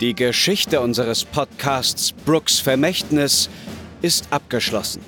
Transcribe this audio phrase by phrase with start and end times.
[0.00, 3.50] Die Geschichte unseres Podcasts Brooks Vermächtnis
[4.00, 5.02] ist abgeschlossen.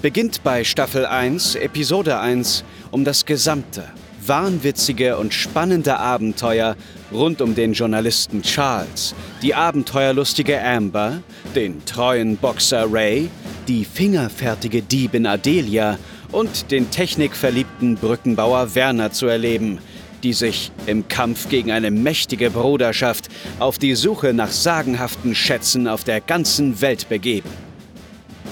[0.00, 3.84] Beginnt bei Staffel 1, Episode 1, um das gesamte,
[4.26, 6.74] wahnwitzige und spannende Abenteuer
[7.12, 11.18] rund um den Journalisten Charles, die abenteuerlustige Amber,
[11.54, 13.28] den treuen Boxer Ray,
[13.68, 15.98] die fingerfertige Diebin Adelia
[16.32, 19.80] und den technikverliebten Brückenbauer Werner zu erleben–
[20.26, 23.28] die sich im Kampf gegen eine mächtige Bruderschaft
[23.60, 27.48] auf die Suche nach sagenhaften Schätzen auf der ganzen Welt begeben.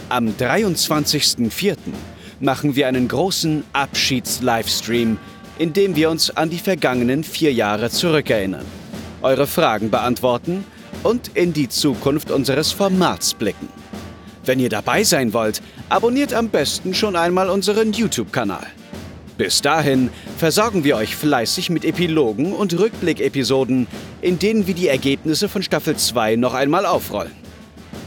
[0.09, 1.77] Am 23.04.
[2.39, 5.19] machen wir einen großen Abschieds-Livestream,
[5.59, 8.67] in dem wir uns an die vergangenen vier Jahre zurückerinnern,
[9.23, 10.65] eure Fragen beantworten
[11.03, 13.69] und in die Zukunft unseres Formats blicken.
[14.45, 18.69] Wenn ihr dabei sein wollt, abonniert am besten schon einmal unseren YouTube-Kanal.
[19.37, 23.89] Bis dahin versorgen wir euch fleißig mit Epilogen und Rückblick-Episoden,
[24.23, 27.33] in denen wir die Ergebnisse von Staffel 2 noch einmal aufrollen.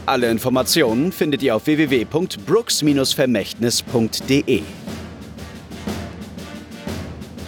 [0.06, 4.62] Alle Informationen findet ihr auf www.brooks-vermächtnis.de.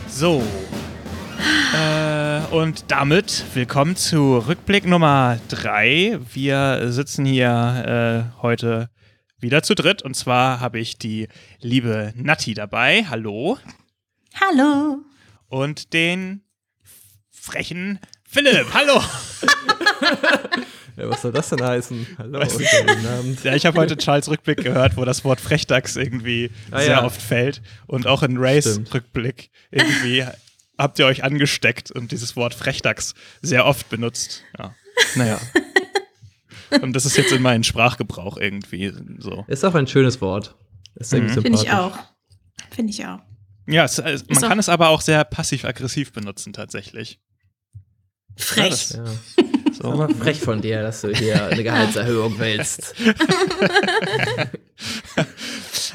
[0.08, 0.42] So.
[1.74, 6.18] Äh, und damit willkommen zu Rückblick Nummer 3.
[6.34, 8.90] Wir sitzen hier äh, heute
[9.40, 10.02] wieder zu dritt.
[10.02, 11.28] Und zwar habe ich die
[11.60, 13.06] liebe Natti dabei.
[13.08, 13.58] Hallo.
[14.40, 14.98] Hallo.
[15.48, 16.42] Und den
[17.30, 18.66] frechen Philipp.
[18.72, 19.02] Hallo.
[20.96, 22.06] Ja, was soll das denn heißen?
[22.18, 23.42] Hallo, guten Abend.
[23.42, 27.04] Ja, ich habe heute Charles Rückblick gehört, wo das Wort Frechdachs irgendwie ah, sehr ja.
[27.04, 27.62] oft fällt.
[27.86, 28.80] Und auch in Rays.
[28.92, 30.26] Rückblick irgendwie
[30.76, 34.42] habt ihr euch angesteckt und dieses Wort Frechdachs sehr oft benutzt.
[34.58, 34.74] Ja.
[35.14, 35.40] Naja.
[36.82, 39.44] Und das ist jetzt in meinem Sprachgebrauch irgendwie so.
[39.48, 40.54] Ist auch ein schönes Wort.
[41.10, 41.28] Mhm.
[41.28, 41.96] Finde ich auch.
[42.70, 43.20] Finde ich auch.
[43.66, 47.20] Ja, es, es, man kann es aber auch sehr passiv-aggressiv benutzen, tatsächlich.
[48.36, 48.90] Frech.
[48.90, 49.04] Ja,
[49.72, 49.92] so.
[49.92, 52.94] aber frech von dir, dass du hier eine Gehaltserhöhung willst.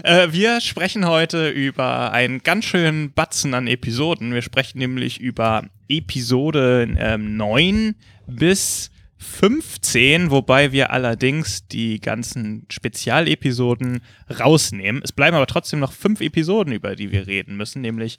[0.03, 4.33] äh, wir sprechen heute über einen ganz schönen Batzen an Episoden.
[4.33, 7.95] Wir sprechen nämlich über Episode ähm, 9
[8.27, 14.01] bis 15, wobei wir allerdings die ganzen Spezialepisoden
[14.39, 15.01] rausnehmen.
[15.03, 18.17] Es bleiben aber trotzdem noch fünf Episoden, über die wir reden müssen, nämlich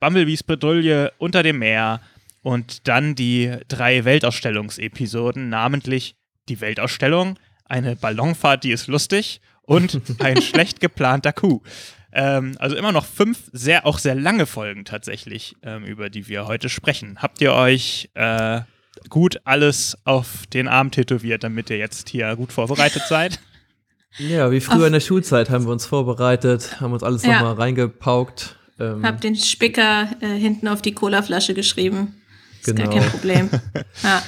[0.00, 2.00] Bumblebees Bredouille unter dem Meer
[2.42, 6.16] und dann die drei Weltausstellungsepisoden, namentlich
[6.48, 11.62] die Weltausstellung, eine Ballonfahrt, die ist lustig und ein schlecht geplanter Coup.
[12.12, 16.46] Ähm, also immer noch fünf sehr, auch sehr lange Folgen tatsächlich, ähm, über die wir
[16.46, 17.18] heute sprechen.
[17.20, 18.62] Habt ihr euch äh,
[19.08, 23.40] gut alles auf den Arm tätowiert, damit ihr jetzt hier gut vorbereitet seid.
[24.18, 27.32] Ja, wie früher auf in der Schulzeit haben wir uns vorbereitet, haben uns alles ja.
[27.34, 28.56] nochmal reingepaukt.
[28.78, 32.20] Ähm, Hab den Spicker äh, hinten auf die Colaflasche geschrieben.
[32.60, 32.84] Ist genau.
[32.84, 33.12] gar kein genau.
[33.12, 33.50] Problem.
[34.02, 34.22] ja.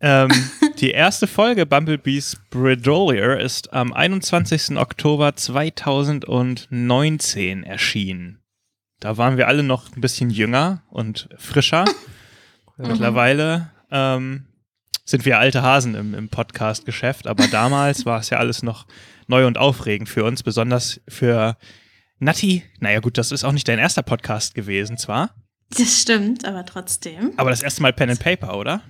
[0.00, 0.30] ähm,
[0.80, 4.76] die erste Folge Bumblebees Bredolier ist am 21.
[4.76, 8.38] Oktober 2019 erschienen.
[9.00, 11.84] Da waren wir alle noch ein bisschen jünger und frischer.
[12.78, 12.88] Ja.
[12.88, 14.46] Mittlerweile ähm,
[15.04, 18.86] sind wir alte Hasen im, im Podcast-Geschäft, aber damals war es ja alles noch
[19.26, 21.56] neu und aufregend für uns, besonders für
[22.18, 22.64] Natti.
[22.80, 25.34] Naja, gut, das ist auch nicht dein erster Podcast gewesen, zwar.
[25.70, 27.32] Das stimmt, aber trotzdem.
[27.36, 28.82] Aber das erste Mal Pen and Paper, oder?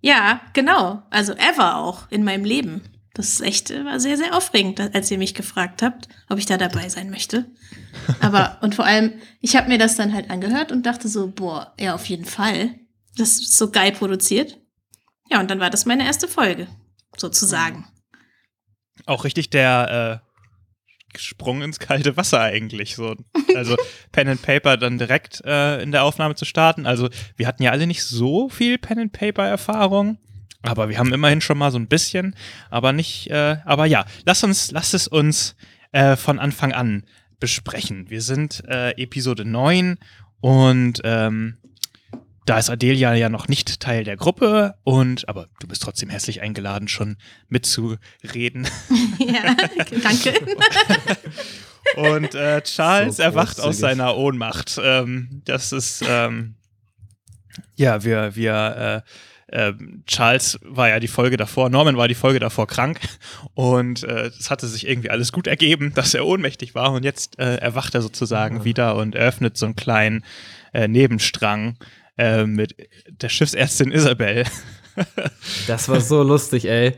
[0.00, 1.02] Ja, genau.
[1.10, 2.82] Also ever auch in meinem Leben.
[3.14, 6.56] Das ist echt, war sehr, sehr aufregend, als ihr mich gefragt habt, ob ich da
[6.56, 7.46] dabei sein möchte.
[8.20, 11.74] Aber, und vor allem, ich habe mir das dann halt angehört und dachte so, boah,
[11.80, 12.70] ja, auf jeden Fall.
[13.18, 14.58] Das ist so geil produziert.
[15.30, 16.68] Ja, und dann war das meine erste Folge,
[17.16, 17.86] sozusagen.
[19.04, 22.94] Auch richtig der äh, Sprung ins kalte Wasser eigentlich.
[22.94, 23.16] So.
[23.54, 23.76] Also
[24.12, 26.86] Pen and Paper dann direkt äh, in der Aufnahme zu starten.
[26.86, 30.18] Also wir hatten ja alle nicht so viel Pen and Paper Erfahrung.
[30.62, 32.34] Aber wir haben immerhin schon mal so ein bisschen,
[32.68, 35.54] aber nicht, äh, aber ja, lass uns, lass es uns
[35.92, 37.04] äh, von Anfang an
[37.38, 38.10] besprechen.
[38.10, 39.98] Wir sind äh, Episode 9
[40.40, 41.58] und ähm,
[42.48, 46.40] da ist Adelia ja noch nicht Teil der Gruppe und aber du bist trotzdem hässlich
[46.40, 47.16] eingeladen, schon
[47.48, 48.68] mitzureden.
[49.18, 49.54] Ja,
[50.02, 50.32] danke.
[51.96, 54.80] und äh, Charles so erwacht aus seiner Ohnmacht.
[54.82, 56.54] Ähm, das ist ähm,
[57.76, 59.04] ja, wir, wir
[59.48, 59.74] äh, äh,
[60.06, 63.00] Charles war ja die Folge davor, Norman war die Folge davor krank
[63.54, 67.38] und äh, es hatte sich irgendwie alles gut ergeben, dass er ohnmächtig war und jetzt
[67.38, 68.64] äh, erwacht er sozusagen ja.
[68.64, 70.24] wieder und eröffnet so einen kleinen
[70.72, 71.76] äh, Nebenstrang
[72.18, 72.74] äh, mit
[73.06, 74.44] der Schiffsärztin Isabel.
[75.66, 76.94] das war so lustig, ey.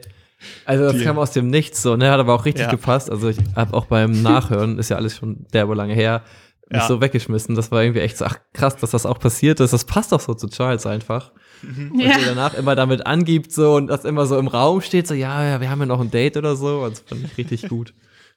[0.64, 1.05] Also das Die.
[1.05, 2.11] kam aus dem Nichts so, ne?
[2.11, 2.70] Hat aber auch richtig ja.
[2.70, 3.11] gepasst.
[3.11, 6.22] Also ich habe auch beim Nachhören, ist ja alles schon derbe lange her,
[6.70, 6.88] mich ja.
[6.88, 7.55] so weggeschmissen.
[7.55, 9.72] Das war irgendwie echt so, ach krass, dass das auch passiert ist.
[9.72, 11.32] Das passt doch so zu Charles einfach.
[11.62, 11.93] Mhm.
[11.93, 12.19] Und ja.
[12.19, 15.44] sie danach immer damit angibt so und das immer so im Raum steht, so, ja,
[15.44, 16.84] ja, wir haben ja noch ein Date oder so.
[16.84, 17.93] Und das fand ich richtig gut.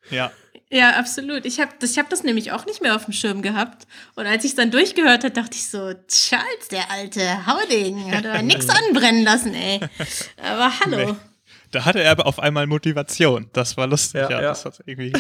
[0.09, 0.31] Ja.
[0.73, 1.45] Ja, absolut.
[1.45, 3.85] Ich habe das, ich hab das nämlich auch nicht mehr auf dem Schirm gehabt.
[4.15, 8.25] Und als ich es dann durchgehört habe, dachte ich so, Charles, der alte Hauding, hat
[8.25, 9.79] aber nichts anbrennen lassen, ey.
[10.41, 11.11] Aber hallo.
[11.11, 11.15] Nee.
[11.69, 13.51] Da hatte er aber auf einmal Motivation.
[13.53, 14.31] Das war lustig, ja.
[14.31, 14.49] ja, ja.
[14.49, 15.13] Das hat irgendwie.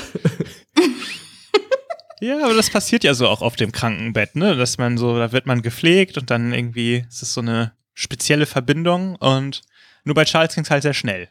[2.19, 4.55] ja, aber das passiert ja so auch auf dem Krankenbett, ne?
[4.55, 8.47] Dass man so, da wird man gepflegt und dann irgendwie ist es so eine spezielle
[8.47, 9.61] Verbindung und
[10.03, 11.29] nur bei Charles ging es halt sehr schnell.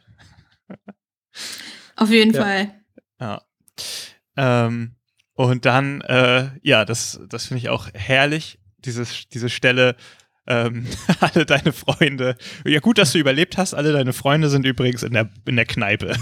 [1.97, 2.73] Auf jeden Fall.
[3.19, 3.41] Ja.
[4.37, 4.95] Ähm,
[5.35, 9.95] und dann, äh, ja, das, das finde ich auch herrlich, dieses, diese Stelle,
[10.45, 10.85] ähm,
[11.19, 12.35] alle deine Freunde.
[12.65, 13.73] Ja, gut, dass du überlebt hast.
[13.73, 16.15] Alle deine Freunde sind übrigens in der, in der Kneipe.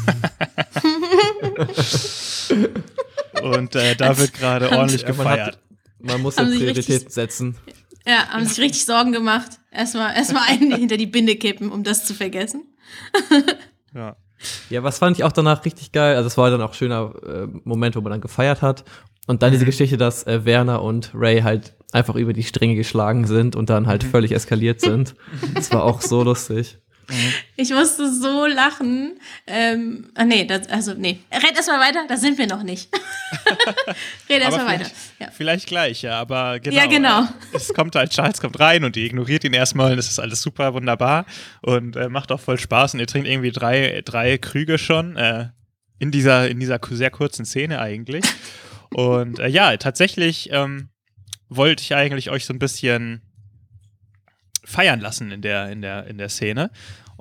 [3.41, 5.59] und äh, da wird gerade ordentlich gefeiert.
[5.99, 7.57] Man, man muss ja Prioritäten setzen.
[8.05, 9.59] Ja, haben sich richtig Sorgen gemacht.
[9.71, 12.63] Erstmal erstmal einen hinter die Binde kippen, um das zu vergessen.
[13.93, 14.15] ja.
[14.69, 16.15] Ja, was fand ich auch danach richtig geil.
[16.15, 18.83] Also, es war dann auch ein schöner äh, Moment, wo man dann gefeiert hat.
[19.27, 19.67] Und dann diese mhm.
[19.67, 23.87] Geschichte, dass äh, Werner und Ray halt einfach über die Stränge geschlagen sind und dann
[23.87, 24.09] halt mhm.
[24.09, 25.15] völlig eskaliert sind.
[25.53, 26.79] Das war auch so lustig.
[27.55, 29.19] Ich musste so lachen.
[29.45, 31.19] Ähm, ah, nee, das, also nee.
[31.31, 32.89] Red erstmal weiter, da sind wir noch nicht.
[34.29, 34.89] Red erstmal weiter.
[35.19, 35.29] Ja.
[35.31, 36.75] Vielleicht gleich, ja, aber genau.
[36.75, 37.27] Ja, genau.
[37.53, 40.41] Es kommt halt, Charles kommt rein und die ignoriert ihn erstmal und es ist alles
[40.41, 41.25] super wunderbar
[41.61, 45.49] und äh, macht auch voll Spaß und ihr trinkt irgendwie drei, drei Krüge schon äh,
[45.99, 48.25] in, dieser, in dieser sehr kurzen Szene eigentlich.
[48.89, 50.89] Und äh, ja, tatsächlich ähm,
[51.47, 53.21] wollte ich eigentlich euch so ein bisschen
[54.63, 56.71] feiern lassen in der, in der, in der Szene.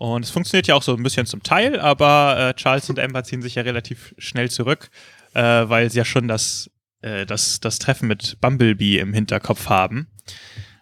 [0.00, 3.22] Und es funktioniert ja auch so ein bisschen zum Teil, aber äh, Charles und Amber
[3.22, 4.88] ziehen sich ja relativ schnell zurück,
[5.34, 6.70] äh, weil sie ja schon das,
[7.02, 10.06] äh, das, das Treffen mit Bumblebee im Hinterkopf haben,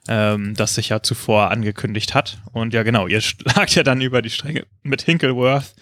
[0.06, 2.38] ähm, das sich ja zuvor angekündigt hat.
[2.53, 5.75] Und ja, genau, ihr schlagt ja dann über die Stränge mit Hinkleworth.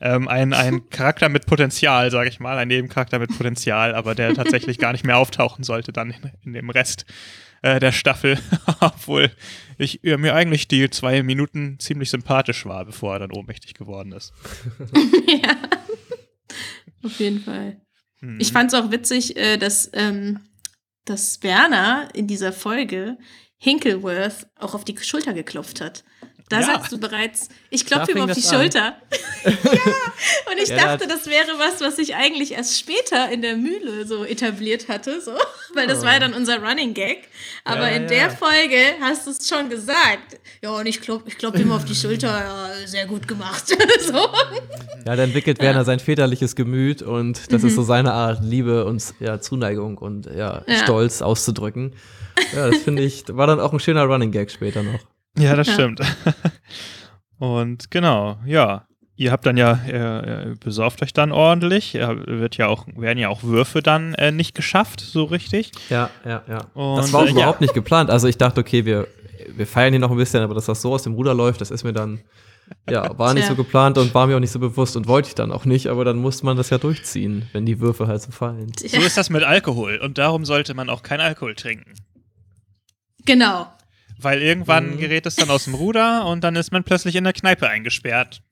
[0.00, 4.34] Ähm, ein, ein Charakter mit Potenzial, sage ich mal, ein Nebencharakter mit Potenzial, aber der
[4.34, 7.06] tatsächlich gar nicht mehr auftauchen sollte dann in, in dem Rest
[7.62, 8.38] äh, der Staffel,
[8.80, 9.30] obwohl
[9.78, 14.12] ich äh, mir eigentlich die zwei Minuten ziemlich sympathisch war, bevor er dann ohnmächtig geworden
[14.12, 14.32] ist.
[15.26, 15.56] ja,
[17.02, 17.80] auf jeden Fall.
[18.20, 18.38] Hm.
[18.40, 20.40] Ich fand es auch witzig, äh, dass, ähm,
[21.04, 23.18] dass Werner in dieser Folge
[23.58, 26.04] Hinkleworth auch auf die Schulter geklopft hat.
[26.50, 26.66] Da ja.
[26.66, 28.96] sagst du bereits, ich klopfe ihm auf die Schulter.
[29.44, 33.56] ja, und ich ja, dachte, das wäre was, was ich eigentlich erst später in der
[33.56, 35.30] Mühle so etabliert hatte, so,
[35.74, 36.06] weil das oh.
[36.06, 37.28] war ja dann unser Running Gag.
[37.62, 40.40] Aber ja, in der Folge hast du es schon gesagt.
[40.60, 43.68] Ja, und ich klopfe ich klopp ihm auf die Schulter, ja, sehr gut gemacht.
[44.00, 44.14] so.
[44.14, 47.68] Ja, dann entwickelt Werner sein väterliches Gemüt und das mhm.
[47.68, 51.94] ist so seine Art, Liebe und ja, Zuneigung und ja, Stolz auszudrücken.
[52.56, 54.98] Ja, das finde ich, war dann auch ein schöner Running Gag später noch.
[55.38, 55.74] Ja, das ja.
[55.74, 56.00] stimmt.
[57.38, 58.86] Und genau, ja.
[59.16, 61.92] Ihr habt dann ja, ihr, besauft euch dann ordentlich.
[61.92, 65.72] Wird ja auch, werden ja auch Würfe dann äh, nicht geschafft, so richtig.
[65.90, 66.64] Ja, ja, ja.
[66.72, 67.64] Und, das war auch äh, überhaupt ja.
[67.66, 68.08] nicht geplant.
[68.08, 69.08] Also ich dachte, okay, wir,
[69.54, 71.70] wir feiern hier noch ein bisschen, aber dass das so aus dem Ruder läuft, das
[71.70, 72.20] ist mir dann,
[72.88, 75.34] ja, war nicht so geplant und war mir auch nicht so bewusst und wollte ich
[75.34, 78.30] dann auch nicht, aber dann musste man das ja durchziehen, wenn die Würfe halt so
[78.30, 78.72] fallen.
[78.74, 81.92] So ist das mit Alkohol und darum sollte man auch kein Alkohol trinken.
[83.26, 83.66] Genau.
[84.22, 84.98] Weil irgendwann mhm.
[84.98, 88.42] gerät es dann aus dem Ruder und dann ist man plötzlich in der Kneipe eingesperrt.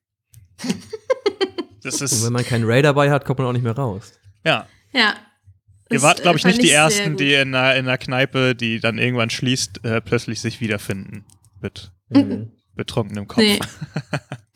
[1.82, 4.12] Das ist und wenn man keinen Ray dabei hat, kommt man auch nicht mehr raus.
[4.44, 4.66] Ja.
[4.92, 5.14] Ja.
[5.90, 8.98] Ihr wart, glaube ich, nicht die Ersten, die in einer, in einer Kneipe, die dann
[8.98, 11.24] irgendwann schließt, äh, plötzlich sich wiederfinden.
[11.60, 12.52] Mit mhm.
[12.74, 13.38] betrunkenem Kopf.
[13.38, 13.58] Nee.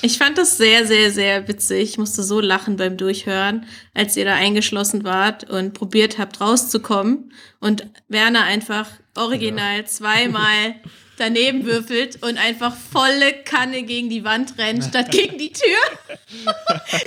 [0.00, 1.90] Ich fand das sehr, sehr, sehr witzig.
[1.90, 7.32] Ich musste so lachen beim Durchhören, als ihr da eingeschlossen wart und probiert habt rauszukommen
[7.60, 9.84] und Werner einfach original ja.
[9.84, 10.76] zweimal
[11.18, 16.16] daneben würfelt und einfach volle Kanne gegen die Wand rennt, statt gegen die Tür.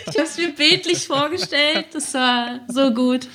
[0.07, 1.87] ich habe es mir bildlich vorgestellt.
[1.93, 3.27] Das war so gut.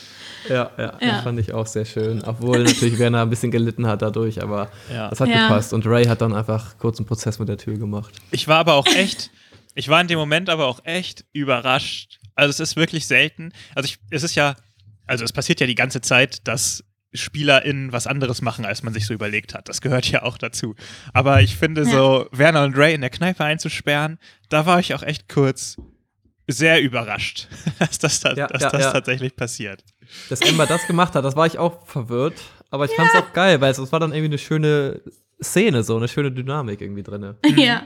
[0.49, 2.23] Ja, ja, ja, das fand ich auch sehr schön.
[2.23, 5.09] Obwohl natürlich Werner ein bisschen gelitten hat dadurch, aber ja.
[5.09, 5.49] das hat ja.
[5.49, 5.73] gepasst.
[5.73, 8.15] Und Ray hat dann einfach kurz einen Prozess mit der Tür gemacht.
[8.31, 9.31] Ich war aber auch echt,
[9.75, 12.19] ich war in dem Moment aber auch echt überrascht.
[12.35, 13.53] Also es ist wirklich selten.
[13.75, 14.57] Also ich, es ist ja,
[15.07, 19.07] also es passiert ja die ganze Zeit, dass SpielerInnen was anderes machen, als man sich
[19.07, 19.69] so überlegt hat.
[19.69, 20.75] Das gehört ja auch dazu.
[21.13, 24.19] Aber ich finde, so Werner und Ray in der Kneipe einzusperren,
[24.49, 25.77] da war ich auch echt kurz
[26.47, 28.93] sehr überrascht, dass das, ja, dass ja, das ja.
[28.93, 29.85] tatsächlich passiert.
[30.29, 32.41] Dass Emma das gemacht hat, das war ich auch verwirrt.
[32.71, 35.01] Aber ich fand es auch geil, weil es, es war dann irgendwie eine schöne
[35.43, 37.35] Szene, so eine schöne Dynamik irgendwie drin.
[37.57, 37.83] Ja.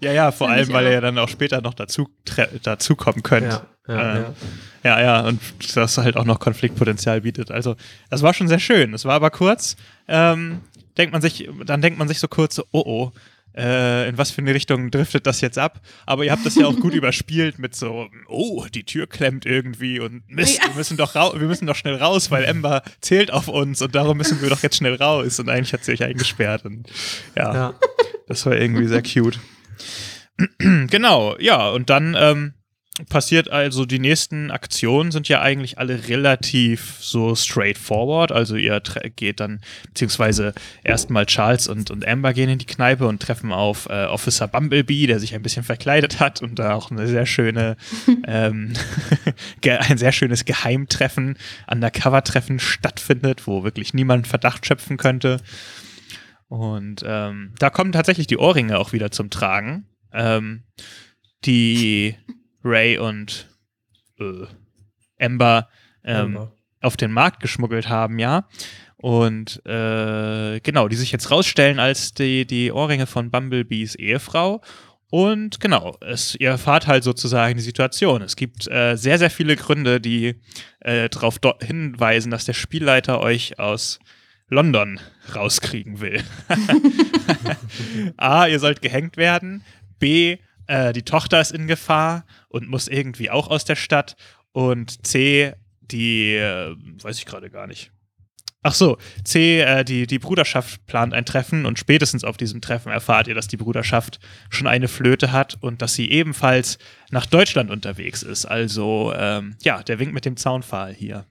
[0.00, 2.08] Ja, ja, vor allem, weil ihr ja dann auch später noch dazu,
[2.62, 3.46] dazu kommen könnt.
[3.46, 4.34] Ja ja, äh, ja.
[4.82, 5.40] ja, ja, und
[5.76, 7.50] das halt auch noch Konfliktpotenzial bietet.
[7.50, 7.76] Also,
[8.10, 8.94] das war schon sehr schön.
[8.94, 9.76] Es war aber kurz.
[10.08, 10.60] Ähm,
[10.96, 13.12] denkt man sich, dann denkt man sich so kurz, so, oh oh,
[13.56, 15.80] äh, in was für eine Richtung driftet das jetzt ab.
[16.06, 20.00] Aber ihr habt das ja auch gut überspielt mit so, oh, die Tür klemmt irgendwie
[20.00, 20.68] und Mist, ja.
[20.68, 24.16] wir müssen doch wir müssen doch schnell raus, weil Ember zählt auf uns und darum
[24.16, 25.38] müssen wir doch jetzt schnell raus.
[25.38, 26.64] Und eigentlich hat sie euch eingesperrt.
[26.64, 26.88] Und
[27.36, 27.74] ja, ja.
[28.26, 29.38] das war irgendwie sehr cute.
[30.58, 32.54] genau, ja, und dann ähm,
[33.08, 38.30] passiert also, die nächsten Aktionen sind ja eigentlich alle relativ so straightforward.
[38.30, 38.80] Also ihr
[39.16, 43.88] geht dann, beziehungsweise erstmal Charles und, und Amber gehen in die Kneipe und treffen auf
[43.90, 47.76] äh, Officer Bumblebee, der sich ein bisschen verkleidet hat und da auch eine sehr schöne,
[48.28, 48.74] ähm,
[49.66, 51.36] ein sehr schönes Geheimtreffen,
[51.68, 55.38] Undercover-Treffen stattfindet, wo wirklich niemand Verdacht schöpfen könnte.
[56.46, 59.88] Und ähm, da kommen tatsächlich die Ohrringe auch wieder zum Tragen.
[60.12, 60.62] Ähm,
[61.44, 62.14] die
[62.64, 63.48] Ray und
[64.18, 64.46] äh,
[65.18, 65.68] Amber,
[66.04, 68.48] ähm, Amber, auf den Markt geschmuggelt haben, ja.
[68.96, 74.62] Und äh, genau, die sich jetzt rausstellen als die, die Ohrringe von Bumblebees Ehefrau.
[75.10, 78.22] Und genau, es, ihr erfahrt halt sozusagen die Situation.
[78.22, 80.40] Es gibt äh, sehr, sehr viele Gründe, die
[80.80, 84.00] äh, darauf hinweisen, dass der Spielleiter euch aus
[84.48, 84.98] London
[85.34, 86.22] rauskriegen will.
[88.16, 89.62] A, ihr sollt gehängt werden.
[89.98, 94.16] B, äh, die Tochter ist in Gefahr und muss irgendwie auch aus der Stadt.
[94.52, 97.90] Und C, die, äh, weiß ich gerade gar nicht.
[98.66, 102.90] Ach so, C, äh, die, die Bruderschaft plant ein Treffen und spätestens auf diesem Treffen
[102.90, 106.78] erfahrt ihr, dass die Bruderschaft schon eine Flöte hat und dass sie ebenfalls
[107.10, 108.46] nach Deutschland unterwegs ist.
[108.46, 111.26] Also, ähm, ja, der Wink mit dem Zaunpfahl hier.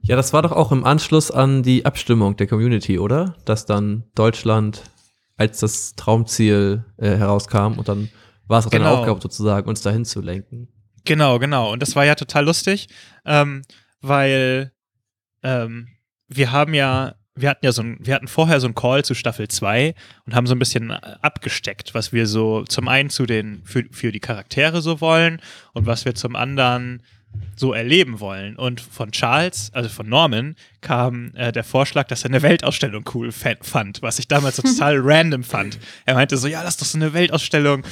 [0.00, 3.36] Ja, das war doch auch im Anschluss an die Abstimmung der Community, oder?
[3.44, 4.82] Dass dann Deutschland
[5.36, 8.08] als das Traumziel äh, herauskam und dann
[8.52, 8.84] war es auch genau.
[8.84, 10.68] deine Aufgabe sozusagen, uns dahin zu lenken.
[11.04, 11.72] Genau, genau.
[11.72, 12.88] Und das war ja total lustig,
[13.24, 13.62] ähm,
[14.00, 14.72] weil
[15.42, 15.88] ähm,
[16.28, 19.14] wir haben ja, wir hatten ja so ein, wir hatten vorher so einen Call zu
[19.14, 19.94] Staffel 2
[20.26, 24.12] und haben so ein bisschen abgesteckt, was wir so zum einen zu den, für, für
[24.12, 25.40] die Charaktere so wollen
[25.72, 27.02] und was wir zum anderen
[27.56, 28.56] so erleben wollen.
[28.56, 33.30] Und von Charles, also von Norman, kam äh, der Vorschlag, dass er eine Weltausstellung cool
[33.32, 35.78] fand, was ich damals so total random fand.
[36.04, 37.84] Er meinte so, ja, lass doch so eine Weltausstellung,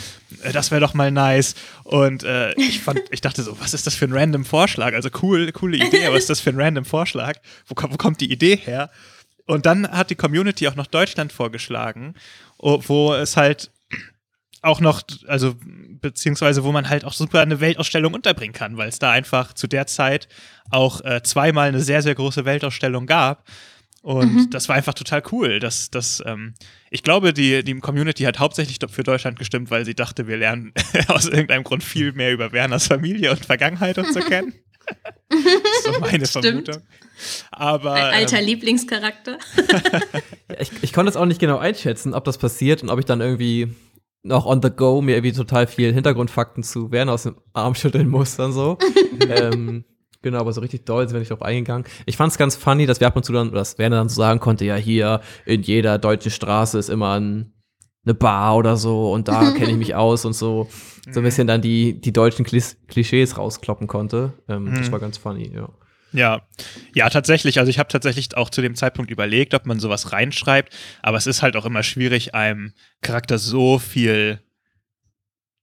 [0.42, 1.54] äh, das wäre doch mal nice.
[1.84, 4.94] Und äh, ich fand, ich dachte so, was ist das für ein random Vorschlag?
[4.94, 7.36] Also cool, coole Idee, aber was ist das für ein random Vorschlag?
[7.66, 8.90] Wo, wo kommt die Idee her?
[9.46, 12.14] Und dann hat die Community auch noch Deutschland vorgeschlagen,
[12.58, 13.70] wo es halt
[14.62, 15.54] auch noch, also
[16.00, 19.66] beziehungsweise wo man halt auch super eine Weltausstellung unterbringen kann, weil es da einfach zu
[19.66, 20.28] der Zeit
[20.70, 23.44] auch äh, zweimal eine sehr, sehr große Weltausstellung gab.
[24.02, 24.50] Und mhm.
[24.50, 25.60] das war einfach total cool.
[25.60, 26.54] Dass, dass, ähm,
[26.90, 30.72] ich glaube, die, die Community hat hauptsächlich für Deutschland gestimmt, weil sie dachte, wir lernen
[31.08, 34.54] aus irgendeinem Grund viel mehr über Werners Familie und Vergangenheit und so kennen.
[35.28, 36.82] das ist so meine Vermutung.
[37.50, 39.38] Aber, Ein alter ähm, Lieblingscharakter.
[40.58, 43.20] ich, ich konnte es auch nicht genau einschätzen, ob das passiert und ob ich dann
[43.20, 43.74] irgendwie
[44.22, 48.08] noch on the go mir irgendwie total viel Hintergrundfakten zu Werner aus dem Arm schütteln
[48.08, 48.78] muss dann so.
[49.28, 49.84] ähm,
[50.22, 51.86] genau, aber so richtig doll sind wir nicht drauf eingegangen.
[52.06, 54.08] Ich fand es ganz funny, dass wir ab und zu dann, oder dass Werner dann
[54.08, 57.52] so sagen konnte, ja, hier in jeder deutschen Straße ist immer ein,
[58.04, 60.68] eine Bar oder so und da kenne ich mich aus und so.
[61.10, 64.34] So ein bisschen dann die, die deutschen Klischees rauskloppen konnte.
[64.48, 64.74] Ähm, mhm.
[64.74, 65.70] Das war ganz funny, ja.
[66.12, 66.42] Ja,
[66.94, 67.58] ja, tatsächlich.
[67.58, 71.26] Also ich habe tatsächlich auch zu dem Zeitpunkt überlegt, ob man sowas reinschreibt, aber es
[71.26, 74.40] ist halt auch immer schwierig, einem Charakter so viel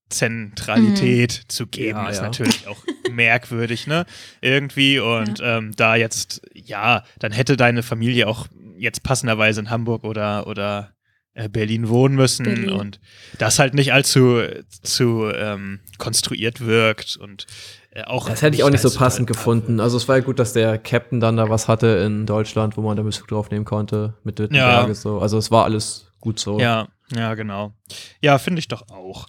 [0.10, 1.50] Zentralität mhm.
[1.50, 2.24] zu geben, ja, ist ja.
[2.24, 4.06] natürlich auch merkwürdig, ne?
[4.42, 5.00] Irgendwie.
[5.00, 5.58] Und ja.
[5.58, 10.94] Ähm, da jetzt, ja, dann hätte deine Familie auch jetzt passenderweise in Hamburg oder, oder
[11.34, 12.70] äh, Berlin wohnen müssen Berlin.
[12.70, 13.00] und
[13.38, 14.42] das halt nicht allzu
[14.82, 17.46] zu ähm, konstruiert wirkt und
[18.06, 19.80] auch das hätte ich auch nicht so passend gefunden.
[19.80, 22.82] Also es war ja gut, dass der Captain dann da was hatte in Deutschland, wo
[22.82, 24.94] man da Bezug drauf nehmen konnte mit Wittenberge ja.
[24.94, 25.20] so.
[25.20, 26.60] Also es war alles gut so.
[26.60, 27.74] Ja, ja, genau.
[28.22, 29.28] Ja, finde ich doch auch.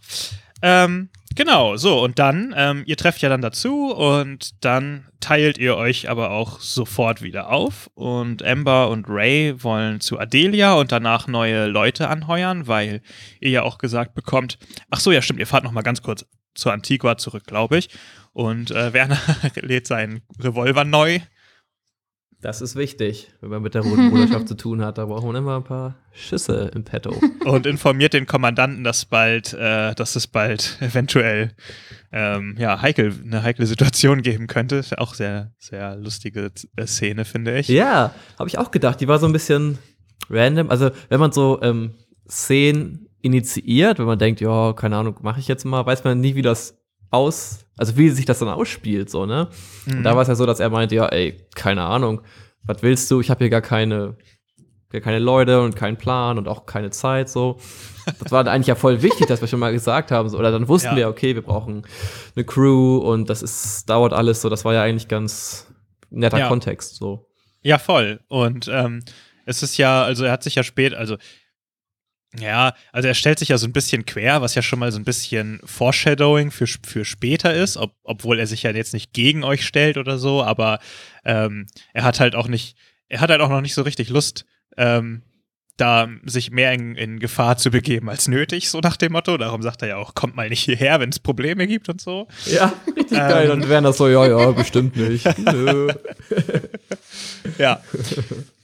[0.61, 5.77] Ähm, genau, so, und dann, ähm, ihr trefft ja dann dazu und dann teilt ihr
[5.77, 7.91] euch aber auch sofort wieder auf.
[7.95, 13.03] Und Amber und Ray wollen zu Adelia und danach neue Leute anheuern, weil
[13.41, 14.59] ihr ja auch gesagt bekommt,
[14.91, 16.27] ach so, ja, stimmt, ihr fahrt noch mal ganz kurz
[16.59, 17.89] zur Antigua zurück, glaube ich.
[18.33, 19.19] Und äh, Werner
[19.55, 21.21] lädt seinen Revolver neu.
[22.41, 24.99] Das ist wichtig, wenn man mit der Roten Bruderschaft zu tun hat.
[24.99, 27.21] Da braucht man immer ein paar Schüsse im Petto.
[27.45, 31.53] Und informiert den Kommandanten, dass bald, äh, dass es bald eventuell
[32.13, 34.85] ähm, ja, heikel, eine heikle Situation geben könnte.
[34.99, 37.67] Auch sehr, sehr lustige äh, Szene, finde ich.
[37.69, 39.01] Ja, habe ich auch gedacht.
[39.01, 39.79] Die war so ein bisschen
[40.31, 40.71] random.
[40.71, 41.95] Also, wenn man so ähm,
[42.31, 46.35] Szenen initiiert, wenn man denkt, ja, keine Ahnung, mache ich jetzt mal, weiß man nie,
[46.35, 46.79] wie das
[47.11, 49.49] aus, also wie sich das dann ausspielt, so, ne?
[49.87, 49.99] Mhm.
[49.99, 50.17] Und da mhm.
[50.17, 52.21] war es ja so, dass er meinte, ja, ey, keine Ahnung,
[52.65, 53.21] was willst du?
[53.21, 54.17] Ich habe hier gar keine
[54.91, 57.59] keine Leute und keinen Plan und auch keine Zeit so.
[58.21, 60.31] Das war eigentlich ja voll wichtig, dass wir schon mal gesagt haben.
[60.31, 60.39] So.
[60.39, 60.97] Oder dann wussten Ja.
[60.97, 61.83] wir, okay, wir brauchen
[62.35, 64.49] eine Crew und das ist, dauert alles so.
[64.49, 65.67] Das war ja eigentlich ganz
[66.09, 66.49] netter Ja.
[66.49, 66.97] Kontext.
[66.97, 67.29] So.
[67.61, 68.21] Ja, voll.
[68.29, 69.03] Und ähm,
[69.45, 71.19] es ist ja, also er hat sich ja spät, also
[72.39, 74.99] ja, also er stellt sich ja so ein bisschen quer, was ja schon mal so
[74.99, 79.45] ein bisschen Foreshadowing für, für später ist, ob, obwohl er sich ja jetzt nicht gegen
[79.45, 80.79] euch stellt oder so, aber
[81.25, 82.77] ähm, er hat halt auch nicht,
[83.09, 84.45] er hat halt auch noch nicht so richtig Lust,
[84.77, 85.23] ähm,
[85.79, 89.37] da sich mehr in, in Gefahr zu begeben als nötig, so nach dem Motto.
[89.37, 92.27] Darum sagt er ja auch, kommt mal nicht hierher, wenn es Probleme gibt und so.
[92.47, 93.29] Ja, richtig Ähm.
[93.29, 93.51] geil.
[93.53, 95.25] Und Werner so, ja, ja, bestimmt nicht.
[97.59, 97.81] Ja.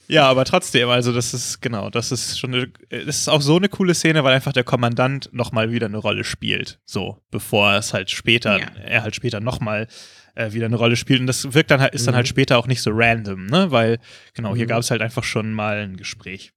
[0.06, 3.56] Ja, aber trotzdem, also das ist, genau, das ist schon eine, das ist auch so
[3.56, 6.78] eine coole Szene, weil einfach der Kommandant nochmal wieder eine Rolle spielt.
[6.84, 8.66] So, bevor es halt später, Ja.
[8.84, 9.88] er halt später nochmal
[10.34, 11.20] äh, wieder eine Rolle spielt.
[11.20, 12.16] Und das wirkt dann halt, ist dann Mhm.
[12.16, 13.70] halt später auch nicht so random, ne?
[13.70, 13.98] Weil,
[14.34, 14.68] genau, hier Mhm.
[14.70, 16.52] gab es halt einfach schon mal ein Gespräch.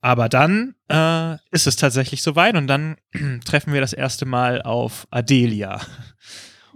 [0.00, 2.96] Aber dann äh, ist es tatsächlich soweit und dann
[3.44, 5.80] treffen wir das erste Mal auf Adelia.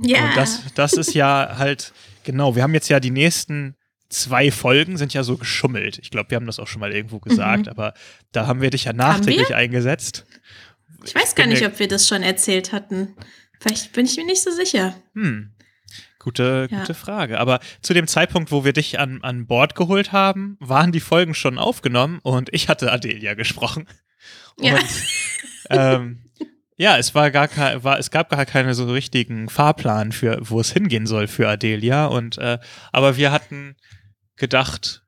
[0.00, 0.23] Ja.
[0.28, 1.93] Und das, das ist ja halt,
[2.25, 3.75] genau, wir haben jetzt ja die nächsten
[4.09, 5.99] zwei Folgen sind ja so geschummelt.
[5.99, 7.69] Ich glaube, wir haben das auch schon mal irgendwo gesagt, Mhm.
[7.73, 7.95] aber
[8.33, 10.25] da haben wir dich ja nachträglich eingesetzt.
[11.05, 13.15] ich weiß gar nicht, ob wir das schon erzählt hatten.
[13.61, 14.95] Vielleicht bin ich mir nicht so sicher.
[15.15, 15.53] Hm.
[16.19, 16.81] Gute, Ja.
[16.81, 17.38] gute Frage.
[17.38, 21.35] Aber zu dem Zeitpunkt, wo wir dich an, an Bord geholt haben, waren die Folgen
[21.35, 23.87] schon aufgenommen und ich hatte Adelia gesprochen.
[24.61, 24.75] Ja.
[24.75, 24.85] Und,
[25.71, 26.19] ähm,
[26.77, 30.61] ja, es war gar kein, war, es gab gar keinen so richtigen Fahrplan für, wo
[30.61, 32.07] es hingehen soll für Adelia.
[32.07, 32.59] Und äh,
[32.91, 33.77] aber wir hatten
[34.38, 35.02] gedacht,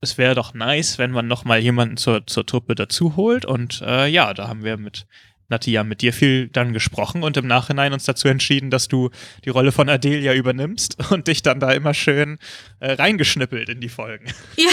[0.00, 3.44] es wäre doch nice, wenn man noch mal jemanden zur, zur Truppe dazu holt.
[3.44, 5.06] Und äh, ja, da haben wir mit
[5.48, 9.10] Natia mit dir viel dann gesprochen und im Nachhinein uns dazu entschieden, dass du
[9.44, 12.38] die Rolle von Adelia übernimmst und dich dann da immer schön
[12.80, 14.26] äh, reingeschnippelt in die Folgen.
[14.56, 14.70] Ja,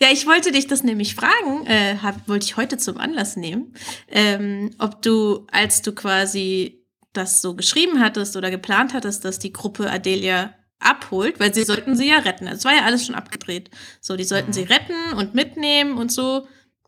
[0.00, 3.74] ja, ich wollte dich das nämlich fragen, äh, hab, wollte ich heute zum Anlass nehmen,
[4.08, 9.52] ähm, ob du, als du quasi das so geschrieben hattest oder geplant hattest, dass die
[9.52, 10.54] Gruppe Adelia
[10.84, 12.46] abholt, weil sie sollten sie ja retten.
[12.46, 13.70] Es war ja alles schon abgedreht.
[14.00, 14.52] So, die sollten Mhm.
[14.54, 16.46] sie retten und mitnehmen und so.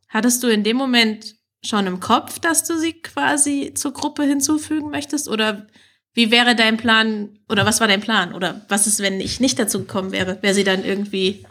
[0.09, 4.91] Hattest du in dem Moment schon im Kopf, dass du sie quasi zur Gruppe hinzufügen
[4.91, 5.29] möchtest?
[5.29, 5.67] Oder
[6.15, 8.33] wie wäre dein Plan, oder was war dein Plan?
[8.35, 10.39] Oder was ist, wenn ich nicht dazu gekommen wäre?
[10.43, 11.45] Wäre sie dann irgendwie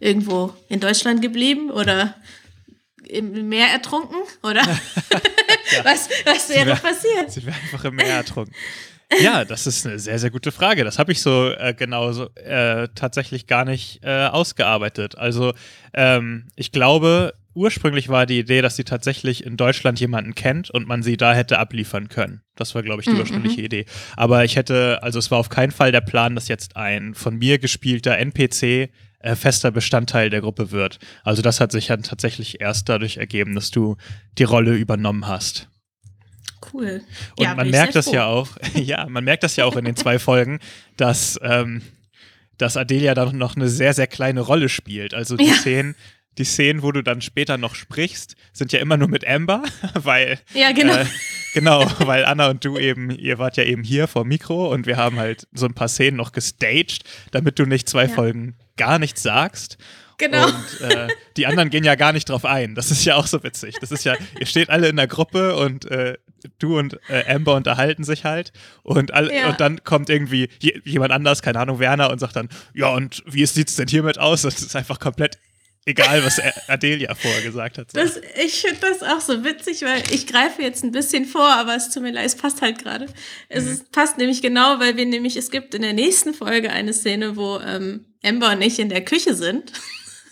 [0.00, 2.14] irgendwo in Deutschland geblieben oder
[3.06, 4.16] im Meer ertrunken?
[4.42, 4.62] Oder
[5.84, 7.30] was, was wäre wär- passiert?
[7.30, 8.54] Sie wäre einfach im Meer ertrunken.
[9.20, 10.84] Ja, das ist eine sehr, sehr gute Frage.
[10.84, 15.16] Das habe ich so äh, genau so äh, tatsächlich gar nicht äh, ausgearbeitet.
[15.16, 15.54] Also
[15.94, 20.86] ähm, ich glaube, ursprünglich war die Idee, dass sie tatsächlich in Deutschland jemanden kennt und
[20.86, 22.42] man sie da hätte abliefern können.
[22.54, 23.86] Das war, glaube ich, die Mhm, ursprüngliche Idee.
[24.16, 27.36] Aber ich hätte, also es war auf keinen Fall der Plan, dass jetzt ein von
[27.38, 28.90] mir gespielter NPC
[29.20, 30.98] äh, fester Bestandteil der Gruppe wird.
[31.24, 33.96] Also das hat sich dann tatsächlich erst dadurch ergeben, dass du
[34.38, 35.68] die Rolle übernommen hast.
[36.72, 37.02] Cool.
[37.36, 38.14] Und Ja, man merkt das froh.
[38.14, 40.58] ja auch, ja, man merkt das ja auch in den zwei Folgen,
[40.96, 41.82] dass, ähm,
[42.56, 45.14] dass Adelia da noch eine sehr, sehr kleine Rolle spielt.
[45.14, 45.54] Also die Ja.
[45.54, 45.94] Szenen,
[46.38, 49.62] die Szenen, wo du dann später noch sprichst, sind ja immer nur mit Amber,
[49.94, 50.94] weil Ja, genau.
[50.94, 51.06] äh,
[51.54, 54.96] genau, weil Anna und du eben, ihr wart ja eben hier vor Mikro und wir
[54.96, 58.08] haben halt so ein paar Szenen noch gestaged, damit du nicht zwei Ja.
[58.14, 59.78] Folgen gar nichts sagst.
[60.18, 60.46] Genau.
[60.46, 62.74] Und äh, die anderen gehen ja gar nicht drauf ein.
[62.74, 63.76] Das ist ja auch so witzig.
[63.80, 66.18] Das ist ja, ihr steht alle in der Gruppe und äh,
[66.58, 68.52] du und äh, Amber unterhalten sich halt
[68.82, 69.48] und, all, Ja.
[69.50, 73.22] und dann kommt irgendwie je, jemand anders, keine Ahnung, Werner, und sagt dann, ja, und
[73.26, 74.42] wie sieht's denn hiermit aus?
[74.42, 75.38] Das ist einfach komplett
[75.86, 77.90] egal, was Adelia vorher gesagt hat.
[77.90, 77.98] So.
[77.98, 81.74] Das, ich finde das auch so witzig, weil ich greife jetzt ein bisschen vor, aber
[81.76, 83.06] es tut mir leid, es passt halt gerade.
[83.48, 83.70] Es Mhm.
[83.70, 87.36] ist, passt nämlich genau, weil wir nämlich, es gibt in der nächsten Folge eine Szene,
[87.36, 89.72] wo ähm, Amber und ich in der Küche sind.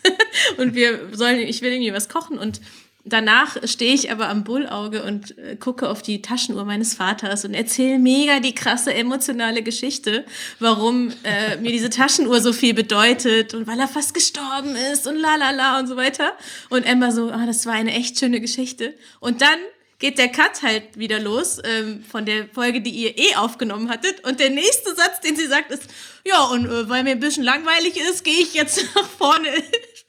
[0.59, 2.61] und wir sollen, ich will irgendwie was kochen und
[3.07, 7.55] danach stehe ich aber am Bullauge und äh, gucke auf die Taschenuhr meines Vaters und
[7.55, 10.25] erzähle mega die krasse emotionale Geschichte,
[10.59, 15.17] warum äh, mir diese Taschenuhr so viel bedeutet und weil er fast gestorben ist und
[15.17, 16.33] la la la und so weiter.
[16.69, 18.95] Und Emma so, ah, das war eine echt schöne Geschichte.
[19.21, 19.59] Und dann
[19.99, 24.25] geht der Cut halt wieder los ähm, von der Folge, die ihr eh aufgenommen hattet.
[24.25, 25.85] Und der nächste Satz, den sie sagt, ist,
[26.25, 29.49] ja, und äh, weil mir ein bisschen langweilig ist, gehe ich jetzt nach vorne,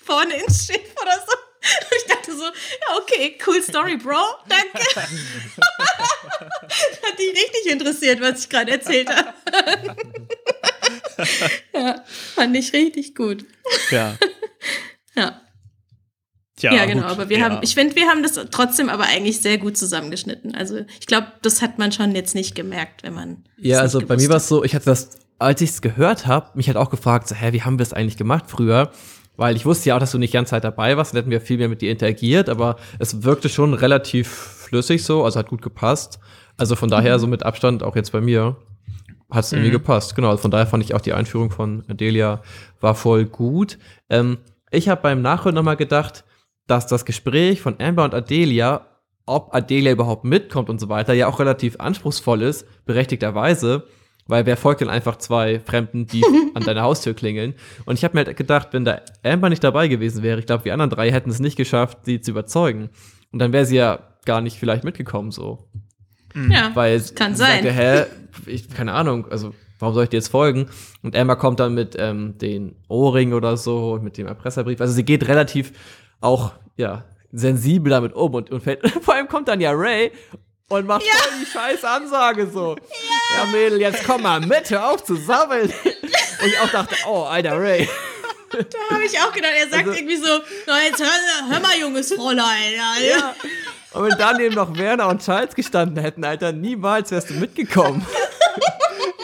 [0.08, 1.34] vorne ins Schiff oder so.
[1.68, 4.16] Und ich dachte so, ja, okay, cool Story, Bro,
[4.48, 4.80] danke.
[7.04, 9.34] Hat dich richtig interessiert, was ich gerade erzählt habe.
[11.74, 12.04] ja,
[12.36, 13.46] fand ich richtig gut.
[13.92, 14.18] ja.
[15.16, 15.42] Ja.
[16.60, 17.12] Ja, Ja, genau, gut.
[17.12, 17.46] aber wir ja.
[17.46, 20.56] haben, ich finde, wir haben das trotzdem aber eigentlich sehr gut zusammengeschnitten.
[20.56, 23.44] Also ich glaube, das hat man schon jetzt nicht gemerkt, wenn man.
[23.58, 26.26] Ja, es also bei mir war es so, ich hatte das, als ich es gehört
[26.26, 28.92] habe, mich hat auch gefragt, so, hä, wie haben wir das eigentlich gemacht früher?
[29.38, 31.40] Weil ich wusste ja auch, dass du nicht ganz Zeit dabei warst, dann hätten wir
[31.42, 35.62] viel mehr mit dir interagiert, aber es wirkte schon relativ flüssig so, also hat gut
[35.62, 36.20] gepasst.
[36.58, 38.58] Also von daher so mit Abstand auch jetzt bei mir
[39.30, 39.74] hat es irgendwie Mhm.
[39.74, 40.16] gepasst.
[40.16, 42.42] Genau, also von daher fand ich auch die Einführung von Adelia
[42.82, 43.78] war voll gut.
[44.10, 44.40] Ähm,
[44.72, 46.24] ich habe beim Nachhören nochmal gedacht,
[46.66, 48.88] dass das Gespräch von Amber und Adelia,
[49.26, 53.84] ob Adelia überhaupt mitkommt und so weiter, ja auch relativ anspruchsvoll ist, berechtigterweise,
[54.28, 57.56] weil wer folgt denn einfach zwei Fremden, die an deiner Haustür klingeln?
[57.86, 60.64] Und ich habe mir halt gedacht, wenn da Amber nicht dabei gewesen wäre, ich glaube,
[60.64, 62.90] die anderen drei hätten es nicht geschafft, sie zu überzeugen.
[63.32, 65.70] Und dann wäre sie ja gar nicht vielleicht mitgekommen so.
[66.50, 67.64] Ja, Weil kann sie sein.
[67.64, 68.06] sagte, hä,
[68.46, 70.68] ich, keine Ahnung, also warum soll ich dir jetzt folgen?
[71.02, 74.82] Und Emma kommt dann mit ähm, den Ohrringen oder so, und mit dem Erpresserbrief.
[74.82, 75.72] Also sie geht relativ
[76.22, 80.12] auch, ja, sensibel damit um und, und fällt, vor allem kommt dann ja Ray
[80.70, 82.76] und macht voll die scheiß Ansage so.
[83.38, 83.46] Ja.
[83.46, 85.72] Mädel, jetzt komm mal mit, hör auf zu sammeln.
[86.40, 87.90] Und ich auch dachte, oh, alter Ray.
[88.52, 88.60] Da
[88.92, 91.10] habe ich auch gedacht, er sagt Also- irgendwie so, na jetzt hör,
[91.50, 92.74] hör mal, junges Fräulein.
[92.76, 93.36] Ja, Ja.
[93.94, 98.06] Und wenn daneben noch Werner und Charles gestanden hätten, Alter, niemals wärst du mitgekommen.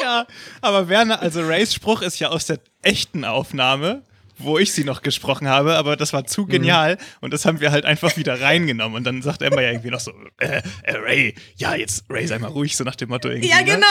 [0.02, 0.28] Ja,
[0.60, 4.02] aber Werner, also Rays Spruch ist ja aus der echten Aufnahme,
[4.38, 7.72] wo ich sie noch gesprochen habe, aber das war zu genial und das haben wir
[7.72, 8.98] halt einfach wieder reingenommen.
[8.98, 12.40] Und dann sagt Emma ja irgendwie noch so, äh, äh, Ray, ja, jetzt Ray, sei
[12.40, 13.50] mal ruhig, so nach dem Motto irgendwie.
[13.50, 13.66] ja ne?
[13.66, 13.88] genau.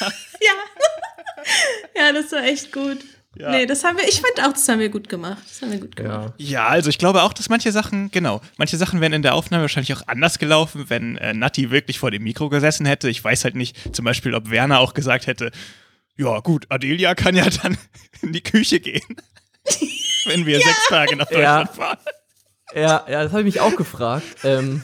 [0.00, 0.12] Ja.
[1.94, 2.12] ja.
[2.12, 2.98] das war echt gut.
[3.38, 3.50] Ja.
[3.50, 5.42] Nee, das haben wir, ich fand auch, das haben wir gut gemacht.
[5.48, 6.34] Das haben wir gut gemacht.
[6.36, 6.46] Ja.
[6.46, 9.62] Ja, also ich glaube auch, dass manche Sachen, genau, manche Sachen wären in der Aufnahme
[9.62, 13.08] wahrscheinlich auch anders gelaufen, wenn äh, Natti wirklich vor dem Mikro gesessen hätte.
[13.08, 15.50] Ich weiß halt nicht, zum Beispiel, ob Werner auch gesagt hätte,
[16.16, 17.78] ja gut, Adelia kann ja dann
[18.22, 19.16] in die Küche gehen,
[20.26, 21.72] wenn wir sechs Tage nach Deutschland Ja.
[21.74, 21.98] fahren.
[22.74, 24.24] Ja, ja, das habe ich mich auch gefragt.
[24.44, 24.82] Ähm,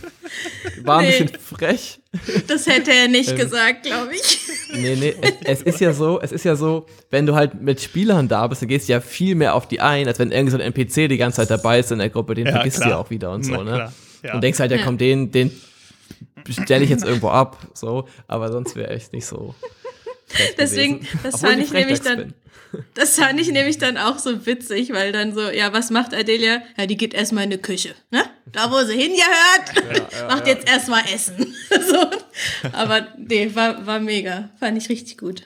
[0.83, 1.11] war ein Nee.
[1.25, 2.01] bisschen frech.
[2.47, 3.37] Das hätte er nicht Ähm.
[3.38, 4.41] gesagt, glaube ich.
[4.75, 5.14] Nee, nee,
[5.45, 8.47] es, es ist ja so, es ist ja so, wenn du halt mit Spielern da
[8.47, 10.61] bist, dann gehst du ja viel mehr auf die ein, als wenn irgend so ein
[10.61, 12.91] NPC die ganze Zeit dabei ist in der Gruppe, den Ja, vergisst du klar.
[12.91, 13.71] ja auch wieder und so, Na ne?
[13.73, 14.35] klar, ja.
[14.35, 14.85] Und denkst halt, ja Ja.
[14.85, 15.51] komm, den, den
[16.51, 19.55] stelle ich jetzt irgendwo ab, so, aber sonst wäre ich nicht so.
[20.59, 21.19] Deswegen, gewesen.
[21.23, 22.35] das Obwohl fand ich ich nämlich dann,
[22.94, 26.62] das fand ich nämlich dann auch so witzig, weil dann so, ja, was macht Adelia?
[26.76, 28.24] Ja, die geht erstmal in die Küche, ne?
[28.46, 31.54] Da, wo sie hingehört, macht jetzt erstmal Essen.
[31.70, 32.11] so.
[32.72, 34.50] Aber nee, war, war mega.
[34.59, 35.42] Fand ich richtig gut.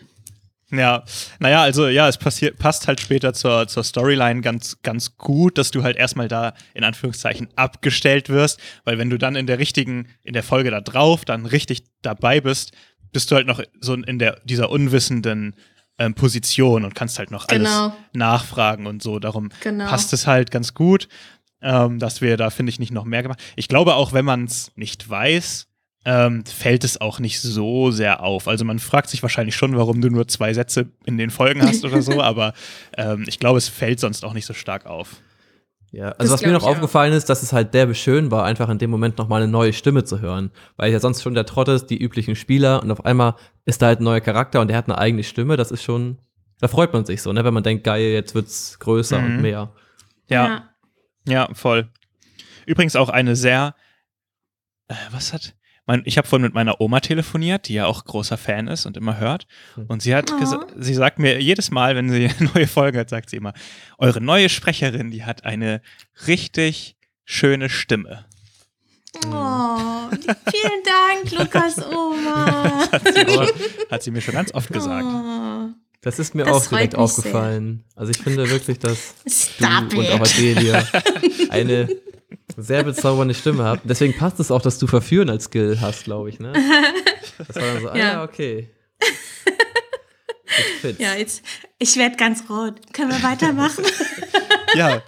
[0.73, 1.05] Ja,
[1.39, 5.71] naja, also ja, es passiert, passt halt später zur, zur Storyline ganz, ganz gut, dass
[5.71, 10.09] du halt erstmal da in Anführungszeichen abgestellt wirst, weil wenn du dann in der richtigen,
[10.23, 12.73] in der Folge da drauf dann richtig dabei bist,
[13.13, 15.55] bist du halt noch so in der, dieser unwissenden
[15.99, 17.97] ähm, Position und kannst halt noch alles Genau.
[18.13, 19.19] nachfragen und so.
[19.19, 19.87] Darum Genau.
[19.89, 21.09] passt es halt ganz gut,
[21.61, 23.41] ähm, dass wir da, finde ich, nicht noch mehr gemacht.
[23.57, 25.69] Ich glaube auch, wenn man es nicht weiß,
[26.05, 28.49] ähm, fällt es auch nicht so sehr auf.
[28.49, 31.85] Also man fragt sich wahrscheinlich schon, warum du nur zwei Sätze in den Folgen hast
[31.85, 32.55] oder so, aber
[32.97, 35.17] ähm, ich glaube, es fällt sonst auch nicht so stark auf.
[35.93, 36.69] Ja, Das also was mir noch auch.
[36.71, 39.73] aufgefallen ist, dass es halt derbe schön war, einfach in dem Moment nochmal eine neue
[39.75, 40.51] Stimme zu hören.
[40.77, 43.35] Weil ja sonst schon der Trott ist, die üblichen Spieler und auf einmal
[43.67, 46.19] ist da halt ein neuer Charakter und der hat eine eigene Stimme, das ist schon,
[46.61, 49.25] da freut man sich so, ne, wenn man denkt, geil, jetzt wird's größer Mhm.
[49.27, 49.73] und mehr.
[50.29, 50.71] Ja,
[51.29, 51.91] ja, voll.
[52.65, 53.75] Übrigens auch eine sehr,
[54.89, 55.55] äh, was hat,
[55.87, 58.97] mein, ich habe vorhin mit meiner Oma telefoniert, die ja auch großer Fan ist und
[58.97, 59.47] immer hört.
[59.89, 60.61] Und sie hat Oh.
[60.79, 63.53] sie sagt mir jedes Mal, wenn sie eine neue Folge hat, sagt sie immer,
[63.99, 65.83] eure neue Sprecherin, die hat eine
[66.27, 68.25] richtig schöne Stimme.
[69.27, 70.09] Oh,
[70.51, 72.89] vielen Dank, Lukas Oma.
[72.93, 73.37] Hat sie,
[73.91, 75.05] hat sie mir schon ganz oft gesagt.
[75.07, 75.69] Oh,
[76.01, 77.85] Das ist mir Das auch direkt aufgefallen.
[77.95, 80.35] Also ich finde wirklich, dass du stop und auch it.
[80.35, 80.89] Adelia
[81.51, 81.89] eine
[82.57, 83.83] sehr bezaubernde Stimme habt.
[83.85, 86.53] Deswegen passt es auch, dass du Verführen als Skill hast, glaube ich, ne?
[87.39, 88.05] Das war dann so, ah Ja.
[88.13, 88.71] ja, okay.
[90.99, 91.43] Ja, jetzt,
[91.79, 92.75] ich werde ganz rot.
[92.93, 93.85] Können wir weitermachen?
[94.75, 95.03] Ja,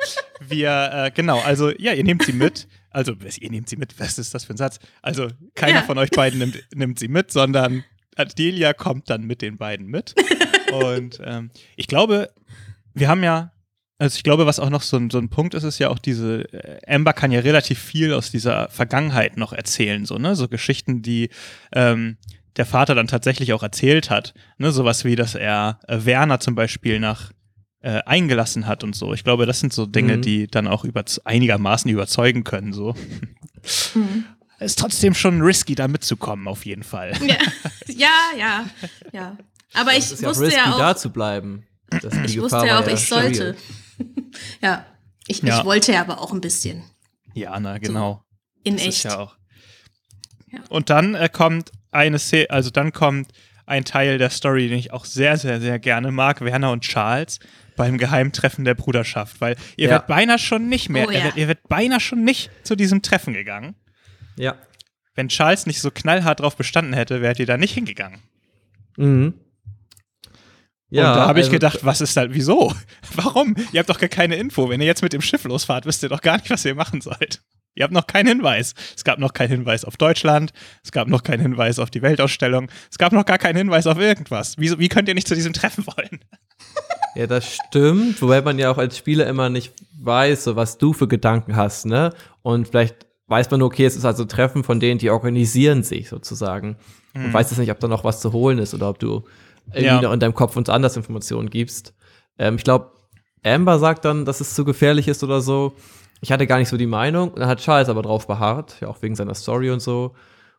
[0.46, 2.68] wir, äh, genau, also ja, ihr nehmt sie mit.
[2.90, 4.78] Also, was- ihr nehmt sie mit, was ist das für ein Satz?
[5.00, 5.82] Also, keiner Ja.
[5.84, 7.82] von euch beiden nimmt, nimmt sie mit, sondern
[8.14, 10.14] Adelia kommt dann mit den beiden mit.
[10.72, 12.30] Und ähm, ich glaube,
[12.92, 13.53] wir haben ja,
[13.98, 15.98] also ich glaube, was auch noch so ein, so ein Punkt ist, ist ja auch
[15.98, 20.34] diese, äh, Amber kann ja relativ viel aus dieser Vergangenheit noch erzählen, so, ne?
[20.36, 21.30] So Geschichten, die
[21.72, 22.16] ähm,
[22.56, 24.32] der Vater dann tatsächlich auch erzählt hat.
[24.58, 24.70] Ne?
[24.70, 27.32] Sowas wie, dass er äh, Werner zum Beispiel nach
[27.82, 29.12] äh, eingelassen hat und so.
[29.12, 30.22] Ich glaube, das sind so Dinge, Mhm.
[30.22, 32.94] die dann auch über, einigermaßen überzeugen können, so.
[33.94, 34.24] Mhm.
[34.60, 37.12] Ist trotzdem schon risky, da mitzukommen, auf jeden Fall.
[37.26, 37.36] Ja,
[37.88, 38.64] ja, ja.
[39.12, 39.36] ja.
[39.74, 41.66] Aber ich Es ist ja auch wusste risky, ja auch, da zu bleiben.
[41.92, 42.00] Ich
[42.36, 43.56] Gefahr wusste ja auch, ich stabil.
[44.60, 44.84] Ja,
[45.26, 45.58] ich, Ja.
[45.58, 46.82] ich wollte ja aber auch ein bisschen.
[47.34, 48.22] Ja, na, genau.
[48.62, 48.96] In Das echt.
[48.96, 49.36] ist ja auch.
[50.52, 50.60] Ja.
[50.68, 53.32] Und dann äh, kommt eine Szene, also dann kommt
[53.66, 57.38] ein Teil der Story, den ich auch sehr, sehr, sehr gerne mag, Werner und Charles
[57.76, 59.90] beim Geheimtreffen der Bruderschaft, weil ihr Ja.
[59.92, 63.02] werdet beinahe schon nicht mehr, Oh ihr, werdet, ihr werdet beinahe schon nicht zu diesem
[63.02, 63.74] Treffen gegangen.
[64.36, 64.56] Ja.
[65.14, 68.20] Wenn Charles nicht so knallhart drauf bestanden hätte, wärt ihr da nicht hingegangen.
[68.96, 69.34] Mhm.
[71.10, 72.72] Und da habe ich also- gedacht, was ist da, wieso?
[73.14, 73.54] Warum?
[73.72, 74.68] Ihr habt doch gar keine Info.
[74.68, 77.00] Wenn ihr jetzt mit dem Schiff losfahrt, wisst ihr doch gar nicht, was ihr machen
[77.00, 77.42] sollt.
[77.76, 78.74] Ihr habt noch keinen Hinweis.
[78.96, 80.52] Es gab noch keinen Hinweis auf Deutschland.
[80.84, 82.68] Es gab noch keinen Hinweis auf die Weltausstellung.
[82.88, 84.54] Es gab noch gar keinen Hinweis auf irgendwas.
[84.58, 86.20] Wieso, wie könnt ihr nicht zu diesem Treffen wollen?
[87.16, 90.92] Ja, das stimmt, wobei man ja auch als Spieler immer nicht weiß, so was du
[90.92, 92.12] für Gedanken hast, ne?
[92.42, 95.84] Und vielleicht weiß man nur, okay, es ist also ein Treffen von denen, die organisieren
[95.84, 96.76] sich sozusagen.
[97.14, 99.24] Und weiß es nicht, ob da noch was zu holen ist oder ob du
[99.72, 100.00] Ja.
[100.00, 101.94] noch in deinem Kopf uns anders Informationen gibst.
[102.38, 102.92] Ähm, ich glaube,
[103.42, 105.74] Amber sagt dann, dass es zu gefährlich ist oder so.
[106.20, 107.32] Ich hatte gar nicht so die Meinung.
[107.36, 110.14] Dann hat Charles aber drauf beharrt, ja auch wegen seiner Story und so.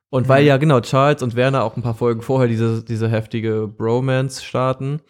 [0.10, 3.68] Und weil ja genau Charles und Werner auch ein paar Folgen vorher diese, diese heftige
[3.68, 5.02] Bromance starten,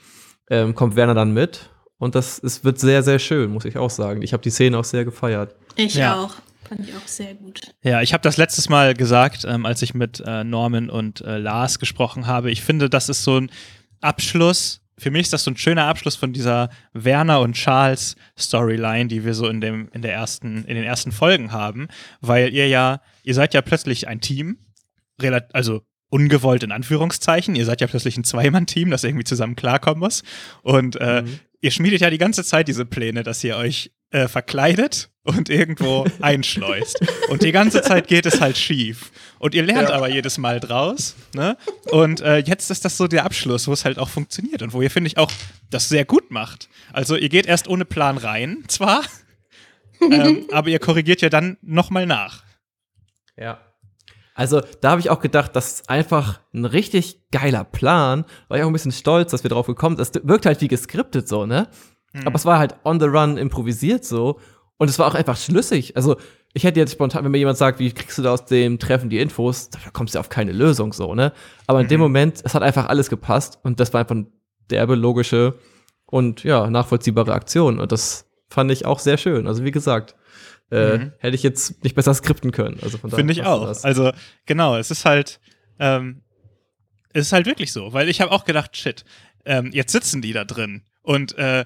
[0.49, 1.69] ähm, kommt Werner dann mit.
[1.97, 4.21] Und das es wird sehr, sehr schön, muss ich auch sagen.
[4.21, 5.55] Ich habe die Szene auch sehr gefeiert.
[5.75, 6.15] Ich Ja.
[6.23, 6.33] auch.
[6.67, 7.61] Fand ich auch sehr gut.
[7.83, 11.37] Ja, ich habe das letztes Mal gesagt, ähm, als ich mit äh, Norman und äh,
[11.37, 12.49] Lars gesprochen habe.
[12.49, 13.51] Ich finde, das ist so ein
[14.01, 14.81] Abschluss.
[14.97, 19.25] Für mich ist das so ein schöner Abschluss von dieser Werner und Charles Storyline, die
[19.25, 21.87] wir so in dem in der ersten in den ersten Folgen haben,
[22.21, 24.57] weil ihr ja ihr seid ja plötzlich ein Team,
[25.51, 27.55] also ungewollt in Anführungszeichen.
[27.55, 30.23] Ihr seid ja plötzlich ein Zweimann-Team, das irgendwie zusammen klarkommen muss.
[30.61, 31.23] Und äh,
[31.59, 36.05] ihr schmiedet ja die ganze Zeit diese Pläne, dass ihr euch äh, verkleidet und irgendwo
[36.21, 36.99] einschleust.
[37.29, 39.11] Und die ganze Zeit geht es halt schief.
[39.39, 41.15] Und ihr lernt aber jedes Mal draus.
[41.33, 41.57] Ne?
[41.91, 44.81] Und äh, jetzt ist das so der Abschluss, wo es halt auch funktioniert und wo
[44.81, 45.31] ihr, finde ich, auch
[45.69, 46.69] das sehr gut macht.
[46.93, 49.01] Also ihr geht erst ohne Plan rein, zwar,
[50.01, 52.43] ähm, aber ihr korrigiert ja dann nochmal nach.
[53.35, 53.59] Ja.
[54.37, 58.25] Also, da habe ich auch gedacht, das ist einfach ein richtig geiler Plan.
[58.49, 60.13] War ich auch ein bisschen stolz, dass wir drauf gekommen sind.
[60.13, 61.69] Das wirkt halt wie geskriptet so, ne?
[62.23, 64.39] Aber es war halt on the run improvisiert so.
[64.77, 65.95] Und es war auch einfach schlüssig.
[65.95, 66.17] Also,
[66.53, 69.09] ich hätte jetzt spontan, wenn mir jemand sagt, wie kriegst du da aus dem Treffen
[69.09, 71.31] die Infos, da kommst du auf keine Lösung so, ne?
[71.67, 74.27] Aber in dem Moment, es hat einfach alles gepasst und das war einfach eine
[74.69, 75.55] derbe, logische
[76.05, 77.79] und ja, nachvollziehbare Aktion.
[77.79, 79.47] Und das fand ich auch sehr schön.
[79.47, 80.15] Also, wie gesagt,
[80.71, 81.11] äh, Mhm.
[81.19, 82.79] hätte ich jetzt nicht besser skripten können.
[82.81, 83.67] Also von Finde ich auch.
[83.67, 83.85] das.
[83.85, 84.11] Also,
[84.45, 85.39] genau, es ist halt,
[85.79, 86.21] ähm,
[87.13, 89.05] es ist halt wirklich so, weil ich habe auch gedacht, shit,
[89.45, 91.65] ähm, jetzt sitzen die da drin und äh,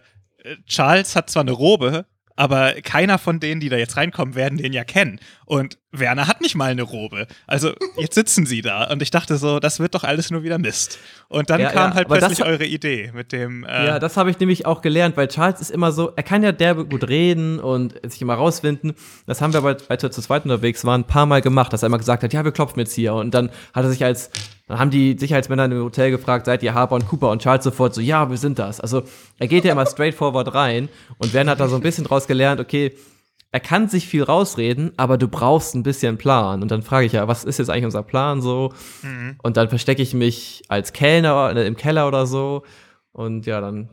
[0.67, 2.06] Charles hat zwar eine Robe,
[2.39, 5.19] aber keiner von denen, die da jetzt reinkommen, werden den ja kennen.
[5.45, 7.28] Und Werner hat nicht mal eine Robe.
[7.47, 10.58] Also jetzt sitzen sie da und ich dachte so, das wird doch alles nur wieder
[10.58, 10.99] Mist.
[11.28, 13.65] Und dann Ja, kam ja, halt das plötzlich hat- eure Idee mit dem.
[13.65, 16.41] Äh, Ja, das habe ich nämlich auch gelernt, weil Charles ist immer so, er kann
[16.41, 18.93] ja derbe gut reden und sich immer rausfinden.
[19.25, 21.84] Das haben wir aber, als wir zu zweit unterwegs waren, ein paar Mal gemacht, dass
[21.84, 23.15] er immer gesagt hat, ja, wir klopfen jetzt hier.
[23.15, 24.30] Und dann hat er sich als,
[24.69, 27.29] dann haben die Sicherheitsmänner im Hotel gefragt, seid ihr Harper und Cooper?
[27.32, 28.79] Und Charles sofort so, ja, wir sind das.
[28.79, 29.03] Also
[29.38, 32.62] er geht ja immer straightforward rein und Werner hat da so ein bisschen draus gelernt,
[32.62, 32.95] okay,
[33.51, 36.62] er kann sich viel rausreden, aber du brauchst ein bisschen Plan.
[36.62, 38.71] Und dann frage ich ja, was ist jetzt eigentlich unser Plan so?
[39.41, 42.62] Und dann verstecke ich mich als Kellner äh, im Keller oder so.
[43.12, 43.89] Und ja, dann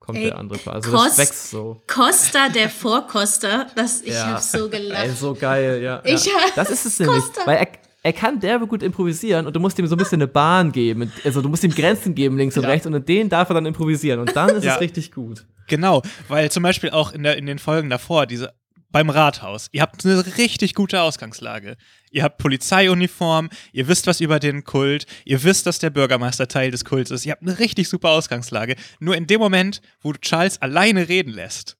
[0.00, 0.74] kommt Ey, der andere Plan.
[0.76, 1.82] Also Kost- das wächst so.
[1.86, 4.32] Costa, der Vorkoster, das, ich Ja.
[4.34, 5.02] hab so gelacht.
[5.06, 6.02] Ey, so geil, ja.
[6.04, 6.32] Ich ja.
[6.54, 7.22] Das ist es nämlich.
[7.24, 7.40] Costa.
[7.46, 7.68] Weil er,
[8.02, 11.12] er kann derbe gut improvisieren und du musst ihm so ein bisschen eine Bahn geben.
[11.24, 12.68] Also du musst ihm Grenzen geben, links und Ja.
[12.70, 14.20] rechts, und in denen darf er dann improvisieren.
[14.20, 14.74] Und dann ist Ja.
[14.76, 15.44] es richtig gut.
[15.68, 18.52] Genau, weil zum Beispiel auch in, der, in den Folgen davor, diese
[18.92, 21.76] beim Rathaus, ihr habt eine richtig gute Ausgangslage.
[22.10, 26.72] Ihr habt Polizeiuniform, ihr wisst was über den Kult, ihr wisst, dass der Bürgermeister Teil
[26.72, 27.24] des Kults ist.
[27.24, 28.74] Ihr habt eine richtig super Ausgangslage.
[28.98, 31.76] Nur in dem Moment, wo du Charles alleine reden lässt,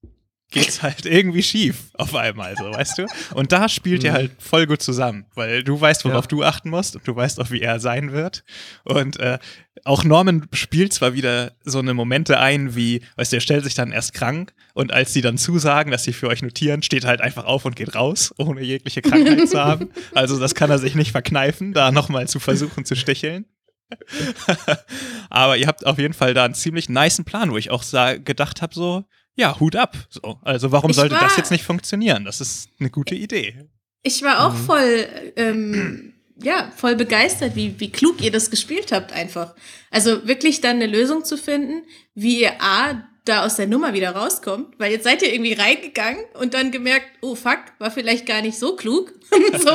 [0.51, 3.07] geht's halt irgendwie schief auf einmal, so, weißt du?
[3.35, 6.29] Und da spielt ihr halt voll gut zusammen, weil du weißt, worauf Ja.
[6.29, 8.43] du achten musst und du weißt auch, wie er sein wird.
[8.85, 9.39] Und äh,
[9.85, 13.75] auch Norman spielt zwar wieder so eine Momente ein, wie, weißt du, er stellt sich
[13.75, 17.11] dann erst krank und als sie dann zusagen, dass sie für euch notieren, steht er
[17.11, 19.91] halt einfach auf und geht raus, ohne jegliche Krankheit zu haben.
[20.15, 23.47] Also das kann er sich nicht verkneifen, da nochmal zu versuchen zu sticheln.
[25.31, 27.85] Aber ihr habt auf jeden Fall da einen ziemlich niceen Plan, wo ich auch
[28.25, 29.05] gedacht habe, so,
[29.37, 29.97] ja, Hut ab.
[30.11, 30.39] So.
[30.43, 32.25] Also warum Ich sollte war- das jetzt nicht funktionieren?
[32.25, 33.67] Das ist eine gute Idee.
[34.03, 34.65] Ich war auch Mhm.
[34.67, 39.55] voll, ähm, ja, voll begeistert, wie, wie klug ihr das gespielt habt einfach.
[39.91, 41.83] Also wirklich dann eine Lösung zu finden,
[42.15, 46.25] wie ihr A, da aus der Nummer wieder rauskommt, weil jetzt seid ihr irgendwie reingegangen
[46.39, 49.13] und dann gemerkt, oh fuck, war vielleicht gar nicht so klug.
[49.31, 49.69] so,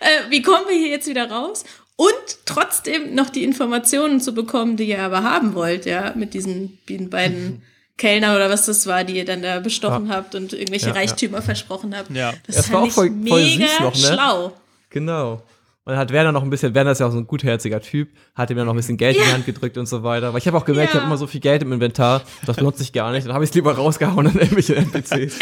[0.00, 1.64] äh, wie kommen wir hier jetzt wieder raus?
[1.96, 2.14] Und
[2.46, 7.10] trotzdem noch die Informationen zu bekommen, die ihr aber haben wollt, ja, mit diesen, diesen
[7.10, 7.62] beiden
[7.96, 11.00] Kellner oder was das war, die ihr dann da bestochen habt und irgendwelche Ja, ja.
[11.00, 12.10] Reichtümer versprochen habt.
[12.10, 12.32] Ja.
[12.46, 14.00] Das Das war auch voll- voll mega süß noch, ne?
[14.14, 14.52] schlau.
[14.90, 15.42] Genau.
[15.86, 18.08] Und dann hat Werner noch ein bisschen, Werner ist ja auch so ein gutherziger Typ,
[18.34, 20.32] hat ihm dann noch ein bisschen Geld in die Hand gedrückt und so weiter.
[20.32, 20.98] Weil ich habe auch gemerkt, Ja.
[21.00, 23.26] ich habe immer so viel Geld im Inventar, das benutze ich gar nicht.
[23.26, 25.38] Dann habe ich es lieber rausgehauen an irgendwelche NPCs.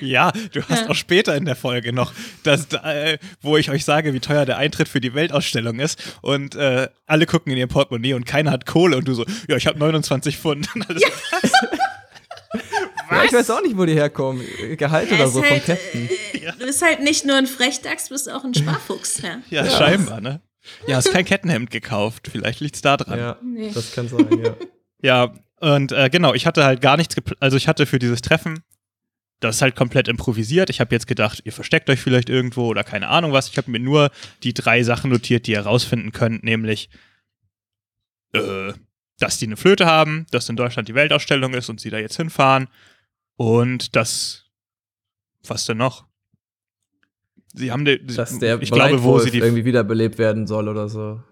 [0.00, 4.12] Ja, du hast auch später in der Folge noch, das, äh, wo ich euch sage,
[4.14, 6.18] wie teuer der Eintritt für die Weltausstellung ist.
[6.20, 8.96] Und äh, alle gucken in ihr Portemonnaie und keiner hat Kohle.
[8.96, 10.68] Und du so, ja, ich habe 29 Pfund.
[10.74, 11.02] Und alles
[13.08, 14.44] so, Ja, ich weiß auch nicht, wo die herkommen.
[14.76, 16.08] Gehalt oder Es so ist vom halt, Captain.
[16.34, 19.20] äh, Du bist halt nicht nur ein Frechdachs, du bist auch ein Sparfuchs.
[19.22, 19.38] Ja.
[19.50, 20.40] ja, scheinbar, ne?
[20.86, 22.28] Ja, hast kein Kettenhemd gekauft.
[22.30, 23.18] Vielleicht liegt's da dran.
[23.18, 23.70] Ja, Nee.
[23.72, 24.54] das kann sein, ja.
[25.00, 27.40] Ja, und äh, genau, ich hatte halt gar nichts geplant.
[27.40, 28.64] Also ich hatte für dieses Treffen,
[29.40, 30.68] das ist halt komplett improvisiert.
[30.70, 33.48] Ich habe jetzt gedacht, ihr versteckt euch vielleicht irgendwo oder keine Ahnung was.
[33.48, 34.10] Ich habe mir nur
[34.42, 36.90] die drei Sachen notiert, die ihr rausfinden könnt, nämlich,
[38.32, 38.72] äh,
[39.20, 42.16] dass die eine Flöte haben, dass in Deutschland die Weltausstellung ist und sie da jetzt
[42.16, 42.68] hinfahren
[43.38, 44.44] und dass,
[45.46, 46.06] was denn noch?
[47.54, 50.88] Sie haben die, Dass der ich glaube, wo sie die irgendwie wiederbelebt werden soll oder
[50.88, 51.22] so.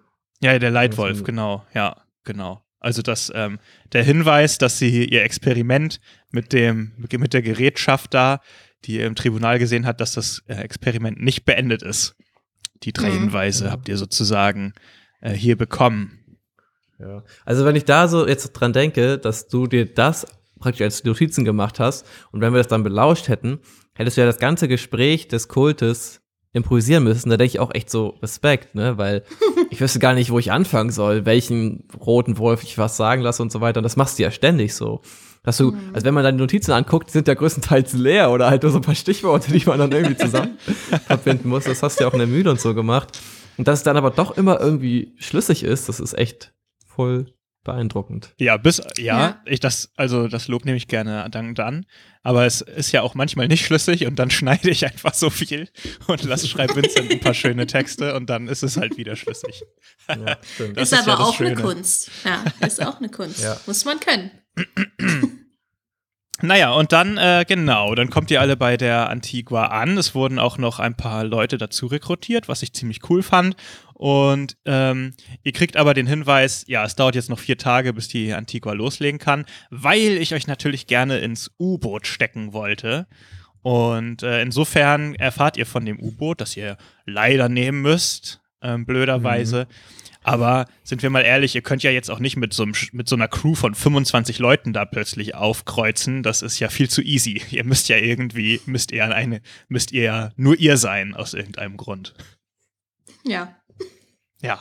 [0.40, 2.62] ja, der Leitwolf, genau, ja, genau.
[2.78, 3.58] Also dass ähm,
[3.92, 8.40] der Hinweis, dass sie ihr Experiment mit dem mit der Gerätschaft da,
[8.84, 12.14] die ihr im Tribunal gesehen hat, dass das äh, Experiment nicht beendet ist.
[12.84, 13.18] Die drei Mhm.
[13.20, 13.70] Hinweise Ja.
[13.72, 14.72] habt ihr sozusagen
[15.20, 16.38] äh, hier bekommen.
[16.98, 17.24] Ja.
[17.44, 20.26] Also wenn ich da so jetzt dran denke, dass du dir das
[20.66, 23.60] praktisch als Notizen gemacht hast und wenn wir das dann belauscht hätten,
[23.94, 27.30] hättest du ja das ganze Gespräch des Kultes improvisieren müssen.
[27.30, 28.98] Da denke ich auch echt so Respekt, ne?
[28.98, 29.22] Weil
[29.70, 33.42] ich wüsste gar nicht, wo ich anfangen soll, welchen roten Wolf ich was sagen lasse
[33.42, 33.78] und so weiter.
[33.78, 35.02] Und das machst du ja ständig so.
[35.44, 38.50] Dass du, also wenn man dann die Notizen anguckt, die sind ja größtenteils leer oder
[38.50, 40.58] halt nur so ein paar Stichworte, die man dann irgendwie zusammen
[41.06, 41.64] verbinden muss.
[41.64, 43.20] Das hast du ja auch in der Mühle und so gemacht.
[43.56, 46.52] Und dass es dann aber doch immer irgendwie schlüssig ist, das ist echt
[46.84, 47.35] voll
[47.66, 48.32] beeindruckend.
[48.38, 49.42] Ja, bis ja, Ja.
[49.44, 51.84] ich das also das Lob nehme ich gerne dankend an,
[52.22, 55.68] aber es ist ja auch manchmal nicht schlüssig und dann schneide ich einfach so viel
[56.06, 59.62] und lass schreibt Vincent ein paar schöne Texte und dann ist es halt wieder schlüssig.
[60.08, 60.76] Ja, stimmt.
[60.78, 61.60] Ist, ist ja aber das auch eine Schöne.
[61.62, 62.10] Kunst.
[62.24, 63.42] Ja, ist auch eine Kunst.
[63.42, 63.60] Ja.
[63.66, 64.30] Muss man können.
[66.42, 69.96] Naja, und dann, äh, genau, dann kommt ihr alle bei der Antigua an.
[69.96, 73.56] Es wurden auch noch ein paar Leute dazu rekrutiert, was ich ziemlich cool fand.
[73.98, 78.08] Und ähm, ihr kriegt aber den Hinweis, ja, es dauert jetzt noch vier Tage, bis
[78.08, 83.06] die Antigua loslegen kann, weil ich euch natürlich gerne ins U-Boot stecken wollte.
[83.62, 89.66] Und äh, insofern erfahrt ihr von dem U-Boot, das ihr leider nehmen müsst, ähm, blöderweise.
[90.22, 92.90] Aber sind wir mal ehrlich, ihr könnt ja jetzt auch nicht mit so, einem, Sch-
[92.92, 96.22] mit so einer Crew von 25 Leuten da plötzlich aufkreuzen.
[96.22, 97.40] Das ist ja viel zu easy.
[97.50, 101.76] Ihr müsst ja irgendwie, müsst ihr eine, müsst ihr ja nur ihr sein aus irgendeinem
[101.76, 102.14] Grund.
[103.24, 103.54] Ja.
[104.46, 104.60] Ja.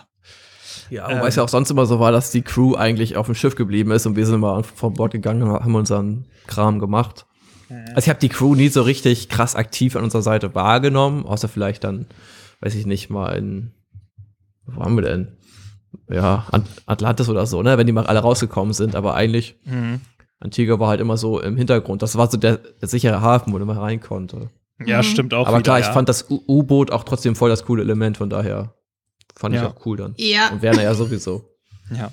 [0.90, 1.18] Ja, Ähm.
[1.18, 3.56] wobei es ja auch sonst immer so war, dass die Crew eigentlich auf dem Schiff
[3.56, 7.26] geblieben ist und wir sind mal vom Bord gegangen und haben unseren Kram gemacht.
[7.70, 11.48] Also ich habe die Crew nie so richtig krass aktiv an unserer Seite wahrgenommen, außer
[11.48, 12.06] vielleicht dann,
[12.62, 13.72] weiß ich nicht, mal in,
[14.68, 15.38] wo waren wir denn?
[16.10, 20.02] Ja, At Atlantis oder so, ne, wenn die mal alle rausgekommen sind, aber eigentlich, Mhm.
[20.40, 22.02] Antigua war halt immer so im Hintergrund.
[22.04, 24.50] Das war so der, der sichere Hafen, wo man rein konnte.
[24.86, 25.04] Ja, Mhm.
[25.04, 25.48] stimmt auch.
[25.48, 25.88] aber wieder, klar, ja.
[25.88, 28.76] ich fand das U- U-Boot auch trotzdem voll das coole Element, von daher
[29.36, 29.62] fand Ja.
[29.64, 30.14] ich auch cool dann.
[30.18, 30.50] Ja.
[30.50, 31.50] Und Werner ja sowieso.
[31.96, 32.12] Ja.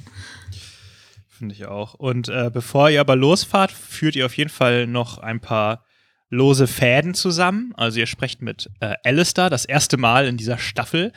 [1.39, 1.95] Finde ich auch.
[1.95, 5.85] Und äh, bevor ihr aber losfahrt, führt ihr auf jeden Fall noch ein paar
[6.29, 7.73] lose Fäden zusammen.
[7.77, 11.13] Also ihr sprecht mit äh, Alistair das erste Mal in dieser Staffel.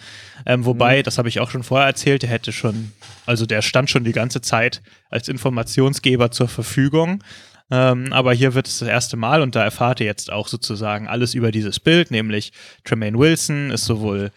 [0.45, 2.91] Ähm, wobei, das habe ich auch schon vorher erzählt, der hätte schon,
[3.25, 7.23] also der stand schon die ganze Zeit als Informationsgeber zur Verfügung.
[7.71, 11.07] Ähm, aber hier wird es das erste Mal und da erfahrt ihr jetzt auch sozusagen
[11.07, 12.51] alles über dieses Bild, nämlich
[12.83, 14.31] Tremaine Wilson ist sowohl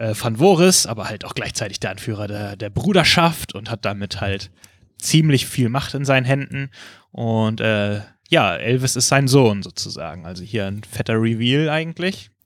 [0.00, 4.20] äh, Van Voris, aber halt auch gleichzeitig der Anführer der, der Bruderschaft und hat damit
[4.20, 4.50] halt
[4.98, 6.70] ziemlich viel Macht in seinen Händen.
[7.12, 10.24] Und äh, ja, Elvis ist sein Sohn sozusagen.
[10.26, 12.30] Also hier ein fetter Reveal eigentlich.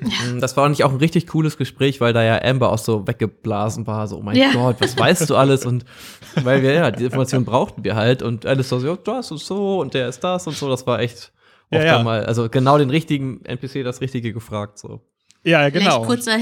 [0.00, 3.08] Mm, Das war nicht auch ein richtig cooles Gespräch, weil da ja Amber auch so
[3.08, 4.52] weggeblasen war, so, oh mein Ja.
[4.52, 5.66] Gott, was weißt du alles?
[5.66, 5.84] Und
[6.44, 9.80] weil wir, ja, die Information brauchten wir halt und Alice so, ja, das und so
[9.80, 11.32] und der ist das und so, das war echt
[11.72, 11.92] Ja, oft ja.
[11.96, 15.00] dann mal, also genau den richtigen NPC das Richtige gefragt, so.
[15.42, 16.04] Ja, genau.
[16.04, 16.38] Vielleicht kurzer,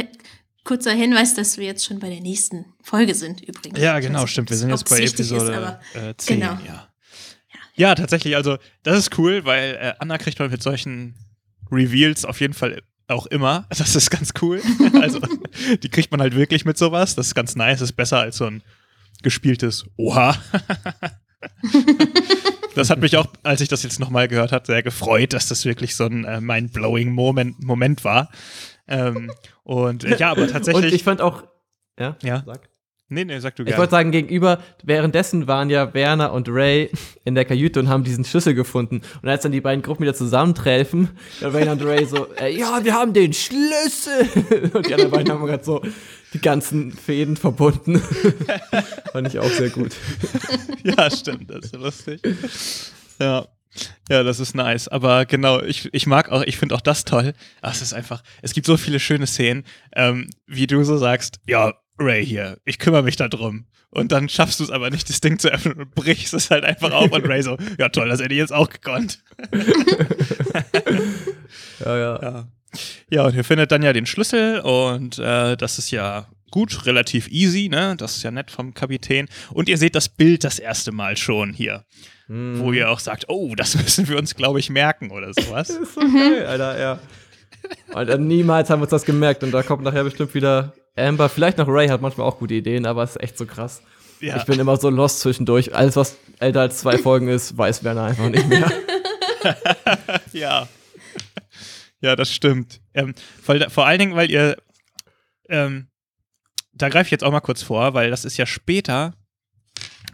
[0.66, 3.78] kurzer Hinweis, dass wir jetzt schon bei der nächsten Folge sind übrigens.
[3.78, 4.50] Ja, Ich weiß genau, nicht, stimmt.
[4.50, 6.40] Wir sind jetzt bei ist, Episode aber äh, 10.
[6.40, 6.58] genau.
[6.66, 6.88] Ja.
[7.74, 8.36] ja, tatsächlich.
[8.36, 11.14] Also, das ist cool, weil äh, Anna kriegt man mit solchen
[11.70, 13.66] Reveals auf jeden Fall auch immer.
[13.78, 14.60] Das ist ganz cool.
[15.00, 15.20] also,
[15.82, 17.14] die kriegt man halt wirklich mit sowas.
[17.14, 17.78] Das ist ganz nice.
[17.78, 18.62] Das ist besser als so ein
[19.22, 20.36] gespieltes Oha.
[22.74, 25.64] das hat mich auch, als ich das jetzt nochmal gehört habe, sehr gefreut, dass das
[25.64, 28.30] wirklich so ein äh, mind-blowing Moment, Moment war.
[28.88, 29.30] Ähm,
[29.64, 30.84] und äh, ja, aber tatsächlich.
[30.86, 31.44] Und ich fand auch,
[31.98, 32.42] ja, Ja.
[32.46, 32.68] sag.
[33.08, 33.78] Nee, nee, sag du Ich gerne.
[33.78, 36.90] wollte sagen, gegenüber, währenddessen waren ja Werner und Ray
[37.24, 39.00] in der Kajüte und haben diesen Schlüssel gefunden.
[39.22, 41.10] Und als dann die beiden Gruppen wieder zusammentreffen,
[41.40, 44.70] dann Werner und Ray so, äh, ja, wir haben den Schlüssel.
[44.74, 45.82] Und die anderen beiden haben gerade so
[46.34, 48.00] die ganzen Fäden verbunden.
[49.12, 49.94] Fand ich auch sehr gut.
[50.82, 52.20] Ja, stimmt, das ist lustig.
[53.20, 53.46] Ja.
[54.08, 54.88] Ja, das ist nice.
[54.88, 57.32] Aber genau, ich, ich mag auch, ich finde auch das toll.
[57.62, 59.64] Ach, es ist einfach, es gibt so viele schöne Szenen,
[59.94, 63.66] ähm, wie du so sagst, ja, Ray hier, ich kümmere mich da drum.
[63.90, 66.64] Und dann schaffst du es aber nicht, das Ding zu öffnen und brichst es halt
[66.64, 69.22] einfach auf und Ray so, ja toll, das hätte ich jetzt auch gekonnt.
[71.84, 72.22] Ja, ja.
[72.22, 72.48] Ja.
[73.10, 77.28] Ja, und ihr findet dann ja den Schlüssel und äh, das ist ja gut, relativ
[77.28, 77.94] easy, ne?
[77.96, 79.28] Das ist ja nett vom Kapitän.
[79.50, 81.84] Und ihr seht das Bild das erste Mal schon hier,
[82.28, 82.58] Hm.
[82.58, 85.68] wo ihr auch sagt, oh, das müssen wir uns, glaube ich, merken oder sowas.
[85.68, 86.98] Das ist so geil, Alter, ja.
[87.92, 89.42] Dann niemals haben wir uns das gemerkt.
[89.42, 91.28] Und da kommt nachher bestimmt wieder Amber.
[91.28, 93.82] Vielleicht noch Ray hat manchmal auch gute Ideen, aber es ist echt so krass.
[94.20, 94.36] Ja.
[94.36, 95.74] Ich bin immer so lost zwischendurch.
[95.74, 98.70] Alles, was älter als zwei Folgen ist, weiß Werner einfach nicht mehr.
[100.32, 100.66] Ja.
[102.00, 102.80] Ja, das stimmt.
[102.94, 104.56] Ähm, vor, vor allen Dingen, weil ihr,
[105.48, 105.86] ähm,
[106.72, 109.14] da greife ich jetzt auch mal kurz vor, weil das ist ja später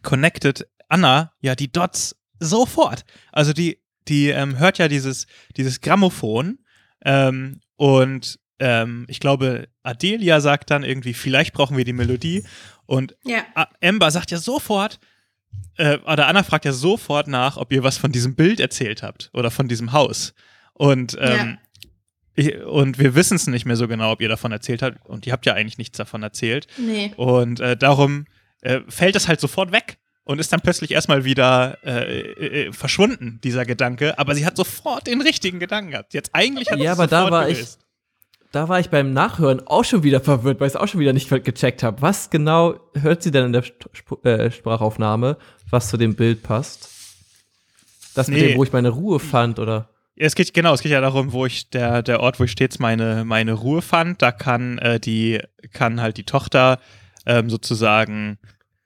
[0.02, 3.05] connected Anna ja die Dots sofort.
[3.32, 3.78] Also die,
[4.09, 5.26] die ähm, hört ja dieses,
[5.57, 6.59] dieses Grammophon
[7.05, 12.45] ähm, und ähm, ich glaube, Adelia sagt dann irgendwie, vielleicht brauchen wir die Melodie
[12.86, 13.45] und Ja.
[13.82, 15.01] Amber sagt ja sofort,
[15.76, 19.30] äh, oder Anna fragt ja sofort nach, ob ihr was von diesem Bild erzählt habt
[19.32, 20.34] oder von diesem Haus.
[20.74, 21.59] Und, ähm,
[22.34, 25.05] ich, und wir wissen es nicht mehr so genau, ob ihr davon erzählt habt.
[25.07, 26.66] Und ihr habt ja eigentlich nichts davon erzählt.
[26.78, 27.12] Nee.
[27.16, 28.26] Und äh, darum
[28.62, 33.40] äh, fällt es halt sofort weg und ist dann plötzlich erstmal wieder äh, äh, verschwunden,
[33.42, 34.18] dieser Gedanke.
[34.18, 36.14] Aber sie hat sofort den richtigen Gedanken gehabt.
[36.14, 37.78] Jetzt eigentlich hat Ja, aber da sofort war ich- gelöst.
[38.52, 41.14] Da war ich beim Nachhören auch schon wieder verwirrt, weil ich es auch schon wieder
[41.14, 42.02] nicht gecheckt habe.
[42.02, 45.38] Was genau hört sie denn in der Sp äh, Sprachaufnahme,
[45.70, 46.90] was zu dem Bild passt?
[48.14, 48.48] Das mit Nee.
[48.48, 49.88] dem, wo ich meine Ruhe fand, oder?
[50.16, 52.50] Ja, es geht genau, es geht ja darum, wo ich der der Ort, wo ich
[52.52, 55.40] stets meine meine Ruhe fand, da kann äh, die
[55.72, 56.78] kann halt die Tochter
[57.24, 58.38] ähm, sozusagen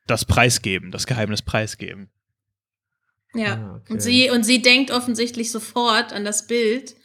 [0.07, 2.11] das preisgeben, das Geheimnis preisgeben.
[3.35, 3.55] Ja.
[3.55, 3.93] Ah, okay.
[3.93, 6.97] Und sie und sie denkt offensichtlich sofort an das Bild.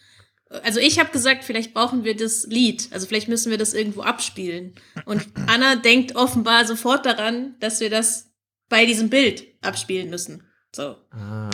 [0.63, 2.89] Also ich habe gesagt, vielleicht brauchen wir das Lied.
[2.91, 4.75] Also vielleicht müssen wir das irgendwo abspielen.
[5.05, 8.31] Und Anna denkt offenbar sofort daran, dass wir das
[8.69, 10.43] bei diesem Bild abspielen müssen.
[10.73, 10.95] So.
[11.11, 11.49] Ah,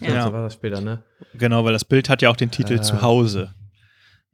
[0.00, 0.08] Ja.
[0.14, 0.24] ja.
[0.26, 1.02] so war das später, ne?
[1.34, 2.82] Genau, weil das Bild hat ja auch den Titel Ah.
[2.82, 3.54] Zuhause.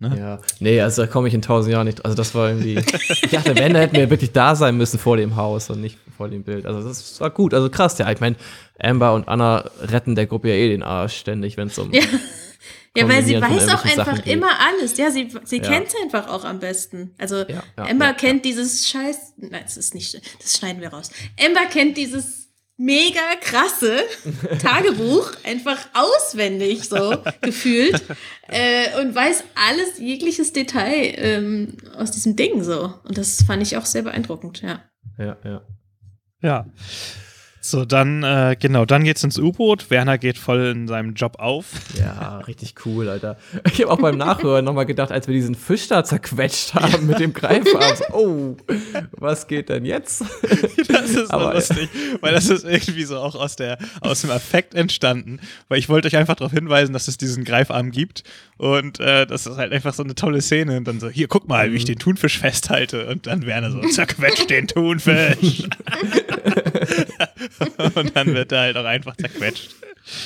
[0.02, 0.18] Ne?
[0.18, 0.38] Ja.
[0.58, 2.04] Nee, also da komme ich in tausend Jahren nicht.
[2.04, 2.74] Also das war irgendwie.
[3.08, 6.28] ich dachte, wenn, hätten wir wirklich da sein müssen vor dem Haus und nicht vor
[6.28, 6.66] dem Bild.
[6.66, 8.10] Also das war gut, also krass, ja.
[8.10, 8.34] Ich meine,
[8.80, 11.92] Amber und Anna retten der Gruppe ja eh den Arsch ständig, wenn es um.
[11.92, 12.02] Ja.
[12.94, 14.34] Ja, weil sie weiß auch einfach Sachen geht.
[14.34, 14.98] immer alles.
[14.98, 15.62] Ja, sie, sie Ja.
[15.62, 17.14] kennt einfach auch am besten.
[17.16, 19.34] Also ja, kennt dieses Scheiß.
[19.38, 20.20] Nein, das ist nicht.
[20.42, 21.10] Das schneiden wir raus.
[21.36, 22.41] Emma kennt dieses
[22.76, 24.00] mega krasse
[24.62, 28.02] Tagebuch einfach auswendig so gefühlt
[28.48, 32.94] äh, und weiß alles jegliches Detail ähm, aus diesem Ding so.
[33.04, 34.62] Und das fand ich auch sehr beeindruckend.
[34.62, 34.82] Ja.
[35.18, 35.62] Ja, ja.
[36.40, 36.66] Ja.
[37.64, 39.88] So, dann, äh, genau, dann geht's ins U-Boot.
[39.88, 41.66] Werner geht voll in seinem Job auf.
[41.96, 43.36] Ja, richtig cool, Alter.
[43.72, 47.20] Ich habe auch beim Nachhören nochmal gedacht, als wir diesen Fisch da zerquetscht haben mit
[47.20, 48.56] dem Greifarm, oh,
[49.12, 50.24] was geht denn jetzt?
[50.88, 51.88] Das ist Aber- lustig,
[52.20, 55.40] weil das ist irgendwie so auch aus, der, aus dem Affekt entstanden.
[55.68, 58.24] Weil ich wollte euch einfach darauf hinweisen, dass es diesen Greifarm gibt.
[58.58, 60.76] Und äh, das ist halt einfach so eine tolle Szene.
[60.76, 63.06] Und dann so, hier, guck mal, wie ich den Thunfisch festhalte.
[63.06, 65.62] Und dann Werner so, zerquetscht den Thunfisch.
[67.94, 69.74] und dann wird er halt auch einfach zerquetscht.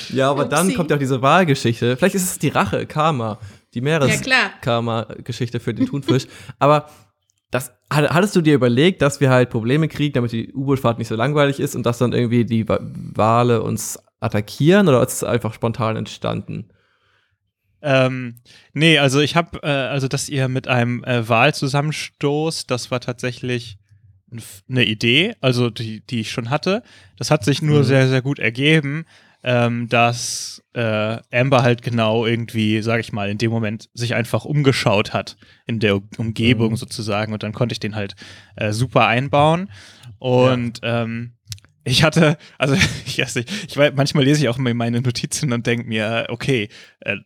[0.09, 0.75] Ja, aber dann Upsi.
[0.75, 1.97] kommt ja auch diese Wahlgeschichte.
[1.97, 3.39] Vielleicht ist es die Rache, Karma,
[3.73, 3.83] die Ja.
[3.83, 6.25] Meeres-Karma-Geschichte für den Thunfisch.
[6.59, 6.89] aber
[7.51, 11.07] das, hat- hattest du dir überlegt, dass wir halt Probleme kriegen, damit die U-Boot-Fahrt nicht
[11.07, 15.23] so langweilig ist und dass dann irgendwie die Wa- Wale uns attackieren oder ist es
[15.23, 16.69] einfach spontan entstanden?
[17.81, 18.35] Ähm,
[18.73, 22.99] nee, also ich habe, äh, also dass ihr mit einem äh, Wal zusammenstoßt, das war
[22.99, 23.77] tatsächlich
[24.69, 26.83] eine Idee, also die, die ich schon hatte.
[27.17, 27.83] Das hat sich nur Mhm.
[27.83, 29.05] sehr, sehr gut ergeben,
[29.43, 34.45] ähm, dass äh, Amber halt genau irgendwie, sag ich mal, in dem Moment sich einfach
[34.45, 36.75] umgeschaut hat in der Umgebung Mhm.
[36.77, 38.15] sozusagen und dann konnte ich den halt
[38.57, 39.69] äh, super einbauen
[40.19, 41.33] und ähm,
[41.83, 42.73] ich hatte, also
[43.05, 46.25] ich weiß nicht, ich weiß, manchmal lese ich auch immer meine Notizen und denke mir,
[46.29, 46.67] okay,
[46.99, 47.17] äh,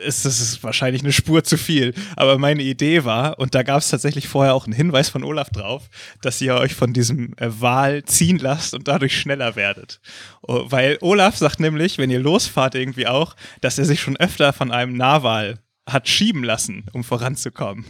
[0.00, 1.94] ist das ist wahrscheinlich eine Spur zu viel.
[2.16, 5.50] Aber meine Idee war, und da gab es tatsächlich vorher auch einen Hinweis von Olaf
[5.50, 5.88] drauf,
[6.22, 10.00] dass ihr euch von diesem äh, Wal ziehen lasst und dadurch schneller werdet.
[10.42, 14.52] Oh, weil Olaf sagt nämlich, wenn ihr losfahrt irgendwie auch, dass er sich schon öfter
[14.52, 17.84] von einem Narwal hat schieben lassen, um voranzukommen.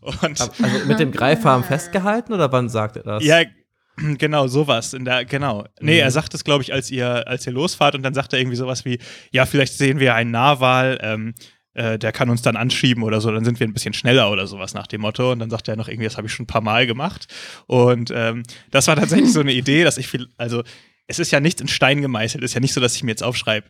[0.00, 0.50] Und also
[0.86, 3.24] mit dem Greifarm festgehalten oder wann sagt er das?
[3.24, 3.42] Ja,
[4.18, 4.94] Genau, sowas.
[4.94, 5.64] In der, genau.
[5.80, 6.00] Nee, Mhm.
[6.00, 8.56] er sagt es, glaube ich, als ihr, als ihr losfahrt und dann sagt er irgendwie
[8.56, 8.98] sowas wie,
[9.30, 11.34] ja, vielleicht sehen wir einen Nahwal, ähm,
[11.74, 14.46] äh, der kann uns dann anschieben oder so, dann sind wir ein bisschen schneller oder
[14.46, 15.32] sowas nach dem Motto.
[15.32, 17.26] Und dann sagt er noch irgendwie, das habe ich schon ein paar Mal gemacht.
[17.66, 20.62] Und ähm, das war tatsächlich so eine Idee, dass ich viel, also
[21.06, 23.10] es ist ja nichts in Stein gemeißelt, es ist ja nicht so, dass ich mir
[23.12, 23.68] jetzt aufschreibe,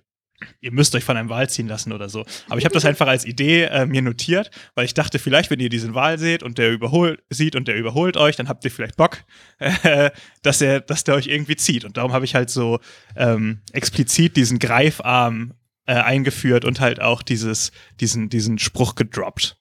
[0.61, 2.24] ihr müsst euch von einem Wal ziehen lassen oder so.
[2.49, 5.61] Aber ich habe das einfach als Idee äh, mir notiert, weil ich dachte, vielleicht, wenn
[5.61, 8.70] ihr diesen Wal seht und der überholt, sieht und der überholt euch, dann habt ihr
[8.70, 9.24] vielleicht Bock,
[9.59, 10.11] äh,
[10.43, 11.84] dass, er, dass der euch irgendwie zieht.
[11.84, 12.80] Und darum habe ich halt so
[13.16, 15.55] ähm, explizit diesen Greifarm
[15.86, 19.57] äh, eingeführt und halt auch dieses, diesen, diesen Spruch gedroppt.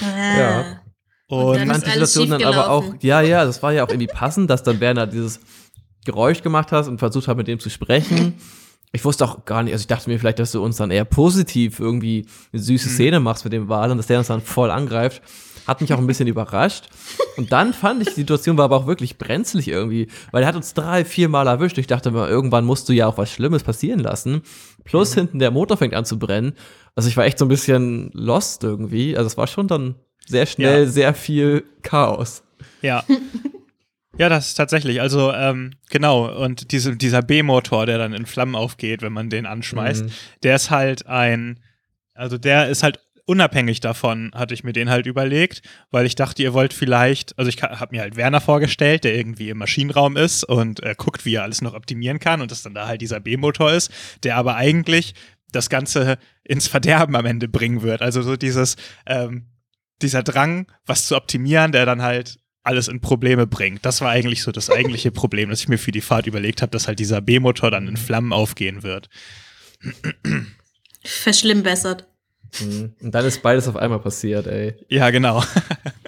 [0.00, 0.82] Ja.
[1.28, 3.72] Und, dann Ich ist fand die alles Situation dann aber auch, ja, ja, das war
[3.72, 5.40] ja auch irgendwie passend, dass dann Werner dieses
[6.04, 8.34] Geräusch gemacht hat und versucht hat, mit dem zu sprechen.
[8.92, 11.04] Ich wusste auch gar nicht, also ich dachte mir vielleicht, dass du uns dann eher
[11.04, 12.92] positiv irgendwie eine süße Mhm.
[12.92, 15.22] Szene machst mit dem Wal und dass der uns dann voll angreift.
[15.66, 16.88] Hat mich auch ein bisschen überrascht.
[17.36, 20.56] Und dann fand ich, die Situation war aber auch wirklich brenzlig irgendwie, weil er hat
[20.56, 21.78] uns drei, vier Mal erwischt.
[21.78, 24.42] Ich dachte mir, irgendwann musst du ja auch was Schlimmes passieren lassen.
[24.84, 26.54] Plus hinten der Motor fängt an zu brennen.
[26.96, 29.16] Also ich war echt so ein bisschen lost irgendwie.
[29.16, 29.94] Also es war schon dann
[30.26, 30.90] sehr schnell, Ja.
[30.90, 32.42] sehr viel Chaos.
[32.82, 33.04] Ja.
[34.18, 35.00] Ja, das ist tatsächlich.
[35.00, 36.28] Also, ähm, genau.
[36.44, 40.10] Und diese, dieser B-Motor, der dann in Flammen aufgeht, wenn man den anschmeißt, Mhm.
[40.42, 41.60] der ist halt ein,
[42.14, 46.42] also der ist halt unabhängig davon, hatte ich mir den halt überlegt, weil ich dachte,
[46.42, 50.42] ihr wollt vielleicht, also ich habe mir halt Werner vorgestellt, der irgendwie im Maschinenraum ist
[50.42, 53.20] und äh, guckt, wie er alles noch optimieren kann und dass dann da halt dieser
[53.20, 53.92] B-Motor ist,
[54.24, 55.14] der aber eigentlich
[55.52, 58.02] das Ganze ins Verderben am Ende bringen wird.
[58.02, 58.74] Also so dieses,
[59.06, 59.46] ähm,
[60.02, 63.84] dieser Drang, was zu optimieren, der dann halt alles in Probleme bringt.
[63.86, 66.70] Das war eigentlich so das eigentliche Problem, das ich mir für die Fahrt überlegt habe,
[66.70, 69.08] dass halt dieser B-Motor dann in Flammen aufgehen wird.
[71.04, 72.06] Verschlimmbessert.
[72.60, 72.94] Mhm.
[73.00, 74.74] Und dann ist beides auf einmal passiert, ey.
[74.88, 75.42] Ja, genau.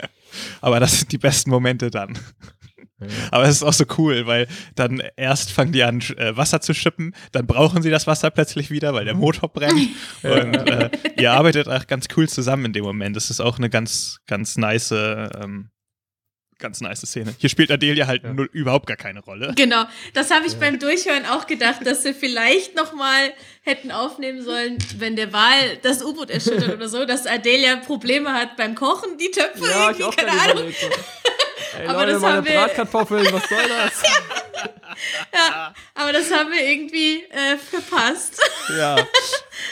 [0.60, 2.18] Aber das sind die besten Momente dann.
[3.30, 6.74] Aber es ist auch so cool, weil dann erst fangen die an, äh, Wasser zu
[6.74, 9.88] schippen, dann brauchen sie das Wasser plötzlich wieder, weil der Motor brennt.
[10.22, 13.16] Und äh, ihr arbeitet auch ganz cool zusammen in dem Moment.
[13.16, 15.70] Das ist auch eine ganz, ganz nice, ähm,
[16.62, 17.34] ganz nice Szene.
[17.38, 18.32] Hier spielt Adelia halt Ja.
[18.32, 19.52] null, überhaupt gar keine Rolle.
[19.56, 19.84] Genau,
[20.14, 23.32] das habe ich beim Durchhören auch gedacht, dass sie vielleicht noch mal
[23.62, 28.56] hätten aufnehmen sollen, wenn der Wal das U-Boot erschüttert oder so, dass Adelia Probleme hat
[28.56, 30.72] beim Kochen, die Töpfe irgendwie, keine Ahnung.
[31.78, 34.02] Ey, Aber Leute, das meine haben wir- Bratkartoffeln, was soll das?
[35.34, 38.38] Ja, aber das haben wir irgendwie äh, verpasst.
[38.78, 38.96] Ja.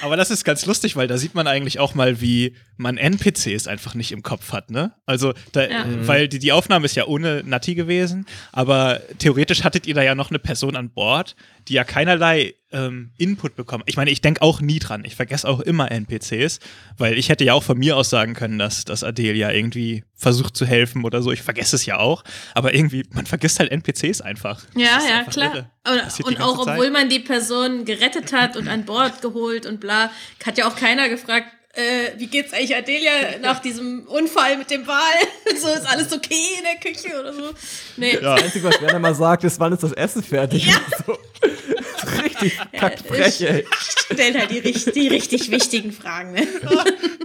[0.03, 3.68] Aber das ist ganz lustig, weil da sieht man eigentlich auch mal, wie man NPCs
[3.68, 4.93] einfach nicht im Kopf hat, ne?
[5.07, 5.85] Also, da, Ja.
[6.07, 10.14] weil die, die Aufnahme ist ja ohne Natti gewesen, aber theoretisch hattet ihr da ja
[10.14, 11.37] noch eine Person an Bord,
[11.68, 13.85] die ja keinerlei ähm, Input bekommen.
[13.87, 15.05] Ich meine, ich denke auch nie dran.
[15.05, 16.61] Ich vergesse auch immer NPCs,
[16.97, 20.57] weil ich hätte ja auch von mir aus sagen können, dass, dass Adelia irgendwie versucht
[20.57, 21.33] zu helfen oder so.
[21.33, 24.62] Ich vergesse es ja auch, aber irgendwie, man vergisst halt NPCs einfach.
[24.75, 25.71] Ja, ja, einfach klar.
[25.87, 26.75] Und, und auch Zeit.
[26.75, 30.11] obwohl man die Person gerettet hat und an Bord geholt und bla,
[30.45, 34.87] hat ja auch keiner gefragt, äh, wie geht's eigentlich Adelia nach diesem Unfall mit dem
[34.87, 34.99] Wal?
[35.61, 37.51] so ist alles okay in der Küche oder so.
[37.97, 38.14] Nee.
[38.14, 38.35] Ja.
[38.35, 40.66] Das Einzige, was Werner mal sagt, ist, wann ist das Essen fertig?
[40.66, 40.81] Ja.
[41.07, 41.16] So.
[42.43, 43.64] Richtig kackt frech, ey.
[44.12, 46.32] Stellt halt die, richt- die richtig wichtigen Fragen.
[46.32, 46.47] Ne?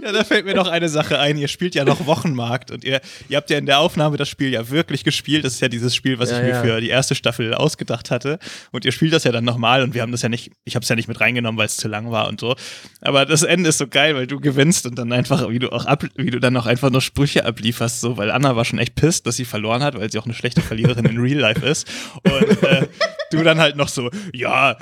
[0.02, 1.36] Ja, da fällt mir noch eine Sache ein.
[1.36, 4.50] Ihr spielt ja noch Wochenmarkt und ihr, ihr habt ja in der Aufnahme das Spiel
[4.52, 5.44] ja wirklich gespielt.
[5.44, 6.62] Das ist ja dieses Spiel, was Ja, ich mir ja.
[6.62, 8.38] für die erste Staffel ausgedacht hatte.
[8.70, 10.84] Und ihr spielt das ja dann nochmal und wir haben das ja nicht, ich habe
[10.84, 12.54] es ja nicht mit reingenommen, weil es zu lang war und so.
[13.00, 15.86] Aber das Ende ist so geil, weil du gewinnst und dann einfach, wie du auch
[15.86, 18.94] ab, wie du dann auch einfach noch Sprüche ablieferst, so, weil Anna war schon echt
[18.94, 21.88] pisst, dass sie verloren hat, weil sie auch eine schlechte Verliererin in Real Life ist.
[22.22, 22.86] Und äh,
[23.32, 24.76] du dann halt noch so, ja,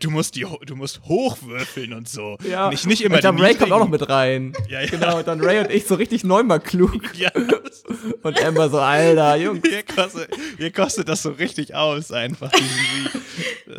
[0.00, 2.36] du musst die, ho- du musst hochwürfeln und so.
[2.48, 2.68] Ja.
[2.70, 4.52] Nicht, nicht immer und dann Ray kommt auch noch mit rein.
[4.68, 4.88] Ja, ja.
[4.88, 7.00] Genau, und dann Ray und ich so richtig neunmal klug.
[7.18, 7.30] Ja,
[8.22, 9.60] Und Amber so, Alter, Junge.
[9.60, 10.28] mir kostet,
[10.74, 12.52] kostet das so richtig aus, einfach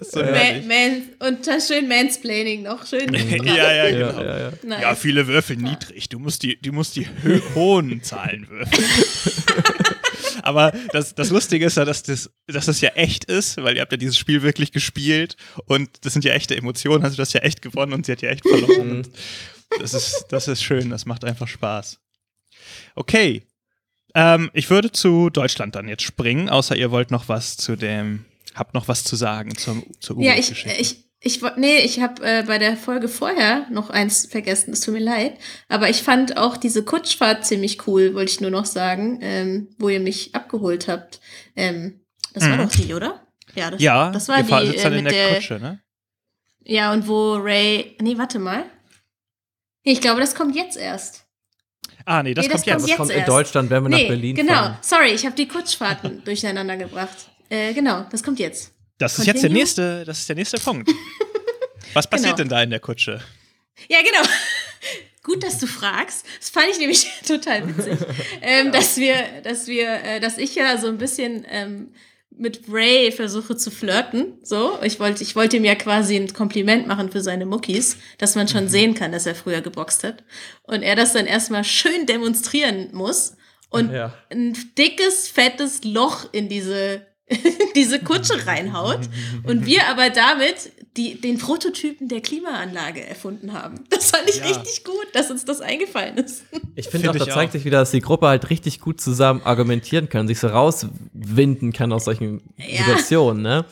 [0.02, 2.86] so Man, man, und das schön Mansplaining noch.
[2.86, 3.14] Schön.
[3.46, 4.22] Ja, ja, Ja, genau.
[4.24, 4.52] ja, ja.
[4.64, 4.82] Nice.
[4.82, 6.10] Ja, viele Würfel niedrig.
[6.10, 7.08] Du musst die, du musst die
[7.56, 8.86] hohen Zahlen würfeln.
[10.44, 13.82] Aber das, das Lustige ist ja, dass das, dass das ja echt ist, weil ihr
[13.82, 15.36] habt ja dieses Spiel wirklich gespielt
[15.66, 18.22] und das sind ja echte Emotionen, also du hast ja echt gewonnen und sie hat
[18.22, 18.92] ja echt verloren.
[18.92, 19.10] Und
[19.80, 22.00] das ist, das ist schön, das macht einfach Spaß.
[22.96, 23.44] Okay.
[24.16, 28.26] Ähm, ich würde zu Deutschland dann jetzt springen, außer ihr wollt noch was zu dem,
[28.56, 32.44] habt noch was zu sagen zum, zur Ja, ich, ich, ich, nee, ich habe äh,
[32.48, 35.38] bei der Folge vorher noch eins vergessen, es tut mir leid.
[35.68, 39.90] Aber ich fand auch diese Kutschfahrt ziemlich cool, wollte ich nur noch sagen, ähm, wo
[39.90, 41.20] ihr mich abgeholt habt.
[41.56, 42.02] Ähm,
[42.34, 42.62] das war Mhm.
[42.62, 43.28] doch die, oder?
[43.56, 45.82] Ja, das, ja, das war die sitzt äh, dann in mit der, der, Kutsche, ne?
[46.64, 47.98] Ja, und wo Ray.
[48.00, 48.66] Nee, warte mal.
[49.84, 51.26] Nee, ich glaube, das kommt jetzt erst.
[52.06, 52.82] Ah, nee, das Nee, kommt jetzt.
[52.84, 53.30] Das jetzt kommt in erst.
[53.30, 54.54] Deutschland, wenn wir nee, nach Berlin genau.
[54.54, 54.78] fahren.
[54.82, 57.30] Sorry, ich habe die Kutschfahrten durcheinander gebracht.
[57.50, 58.72] Äh, genau, das kommt jetzt.
[59.00, 60.90] Das ist jetzt der nächste, das ist der nächste Punkt.
[61.94, 62.38] Was passiert Genau.
[62.38, 63.22] denn da in der Kutsche?
[63.90, 64.22] Ja, genau.
[65.24, 66.26] Gut, dass du fragst.
[66.40, 67.98] Das fand ich nämlich total witzig.
[68.42, 71.94] ähm, dass wir, dass wir, äh, dass ich ja so ein bisschen ähm,
[72.32, 74.38] mit Ray versuche zu flirten.
[74.44, 78.36] So, ich wollte, ich wollte ihm ja quasi ein Kompliment machen für seine Muckis, dass
[78.36, 80.24] man schon sehen kann, dass er früher geboxt hat.
[80.64, 83.34] Und er das dann erstmal schön demonstrieren muss
[83.70, 84.14] und Ja.
[84.32, 87.06] ein dickes, fettes Loch in diese,
[87.76, 89.02] diese Kutsche reinhaut.
[89.44, 93.84] Und wir aber damit die, den Prototypen der Klimaanlage erfunden haben.
[93.90, 94.46] Das fand ich Ja.
[94.48, 96.44] richtig gut, dass uns das eingefallen ist.
[96.76, 97.54] Ich Find finde auch, ich da zeigt auch.
[97.54, 101.92] sich wieder, dass die Gruppe halt richtig gut zusammen argumentieren kann, sich so rauswinden kann
[101.94, 102.78] aus solchen Ja.
[102.84, 103.66] Situationen, ne?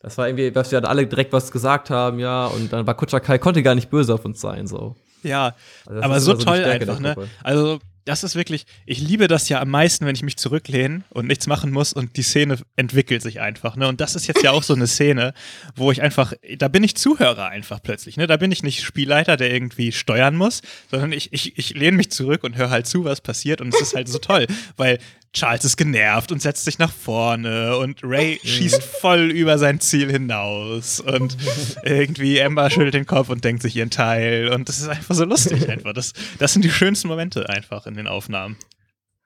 [0.00, 2.94] Das war irgendwie, dass wir dann alle direkt was gesagt haben, ja, und dann war
[2.94, 4.94] Kutscher Kai, konnte gar nicht böse auf uns sein, so.
[5.24, 7.16] Ja, Also das aber ist so so toll einfach, ne?
[7.42, 11.26] Also, das ist wirklich, ich liebe das ja am meisten, wenn ich mich zurücklehne und
[11.26, 13.86] nichts machen muss und die Szene entwickelt sich einfach, ne?
[13.86, 15.34] Und das ist jetzt ja auch so eine Szene,
[15.76, 18.26] wo ich einfach, da bin ich Zuhörer einfach plötzlich, ne?
[18.26, 22.10] Da bin ich nicht Spielleiter, der irgendwie steuern muss, sondern ich, ich, ich lehne mich
[22.10, 24.46] zurück und höre halt zu, was passiert und es ist halt so toll,
[24.78, 24.98] weil
[25.32, 30.10] Charles ist genervt und setzt sich nach vorne und Ray schießt voll über sein Ziel
[30.10, 31.36] hinaus und
[31.82, 35.24] irgendwie Emma schüttelt den Kopf und denkt sich ihren Teil und das ist einfach so
[35.24, 35.92] lustig einfach.
[35.92, 38.56] Das, das sind die schönsten Momente einfach in den Aufnahmen.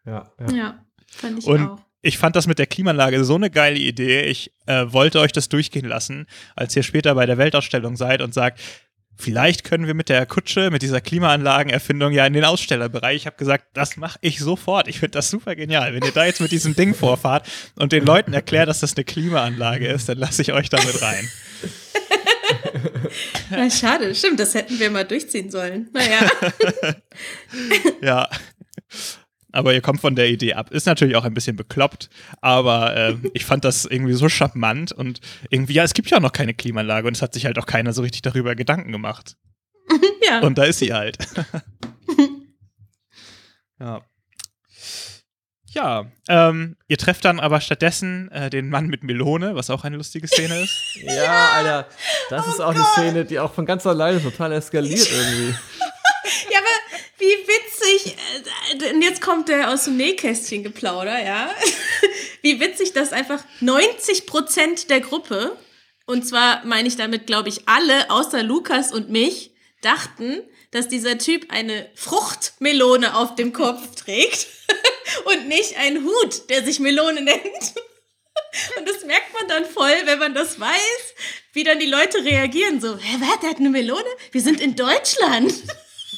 [0.04, 0.52] Ja, ja.
[0.54, 1.78] Ja, fand ich Und auch.
[2.02, 4.22] ich fand das mit der Klimaanlage so eine geile Idee.
[4.22, 6.26] Ich äh, wollte euch das durchgehen lassen,
[6.56, 8.60] als ihr später bei der Weltausstellung seid und sagt,
[9.16, 13.16] vielleicht können wir mit der Kutsche, mit dieser Klimaanlagenerfindung ja in den Ausstellerbereich.
[13.16, 14.88] Ich habe gesagt, das mache ich sofort.
[14.88, 15.94] Ich finde das super genial.
[15.94, 19.04] Wenn ihr da jetzt mit diesem Ding vorfahrt und den Leuten erklärt, dass das eine
[19.04, 21.28] Klimaanlage ist, dann lasse ich euch damit rein.
[23.50, 25.90] Ja, schade, stimmt, das hätten wir mal durchziehen sollen.
[25.92, 26.30] Naja,
[28.00, 28.28] Ja.
[29.52, 30.70] Aber ihr kommt von der Idee ab.
[30.70, 32.08] Ist natürlich auch ein bisschen bekloppt,
[32.40, 36.22] aber ähm, ich fand das irgendwie so charmant und irgendwie, ja, es gibt ja auch
[36.22, 39.36] noch keine Klimaanlage und es hat sich halt auch keiner so richtig darüber Gedanken gemacht.
[40.28, 40.40] ja.
[40.40, 41.18] Und da ist sie halt.
[43.80, 44.02] ja.
[45.74, 49.96] Ja, ähm, ihr trefft dann aber stattdessen äh, den Mann mit Melone, was auch eine
[49.96, 50.98] lustige Szene ist.
[51.02, 51.88] Ja, Alter,
[52.28, 55.54] das ist auch eine Szene, die auch von ganz alleine total eskaliert irgendwie.
[57.22, 58.16] Wie witzig,
[58.80, 61.54] äh, und jetzt kommt der aus dem Nähkästchen geplauder, ja.
[62.42, 65.56] Wie witzig, dass einfach 90 Prozent der Gruppe,
[66.04, 69.52] und zwar meine ich damit, glaube ich, alle, außer Lukas und mich,
[69.82, 70.42] dachten,
[70.72, 74.48] dass dieser Typ eine Fruchtmelone auf dem Kopf trägt
[75.26, 77.40] und nicht einen Hut, der sich Melone nennt.
[78.76, 81.14] Und das merkt man dann voll, wenn man das weiß,
[81.54, 82.82] wie dann die Leute reagieren.
[82.82, 84.04] So, hä, was, der hat eine Melone?
[84.30, 85.54] Wir sind in Deutschland.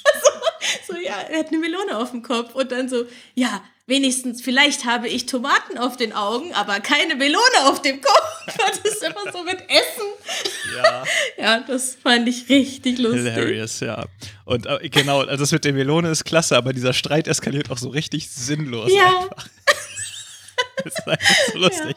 [0.86, 4.84] So, ja, er hat eine Melone auf dem Kopf und dann so, ja, wenigstens, vielleicht
[4.86, 8.30] habe ich Tomaten auf den Augen, aber keine Melone auf dem Kopf.
[8.58, 10.74] Das ist immer so mit Essen.
[10.76, 11.04] Ja.
[11.38, 13.22] Ja, das fand ich richtig lustig.
[13.34, 14.04] Hilarious, ja.
[14.44, 17.78] Und äh, genau, also das mit der Melone ist klasse, aber dieser Streit eskaliert auch
[17.78, 19.06] so richtig sinnlos Ja.
[19.20, 19.48] einfach.
[20.84, 21.96] Das ist einfach so lustig,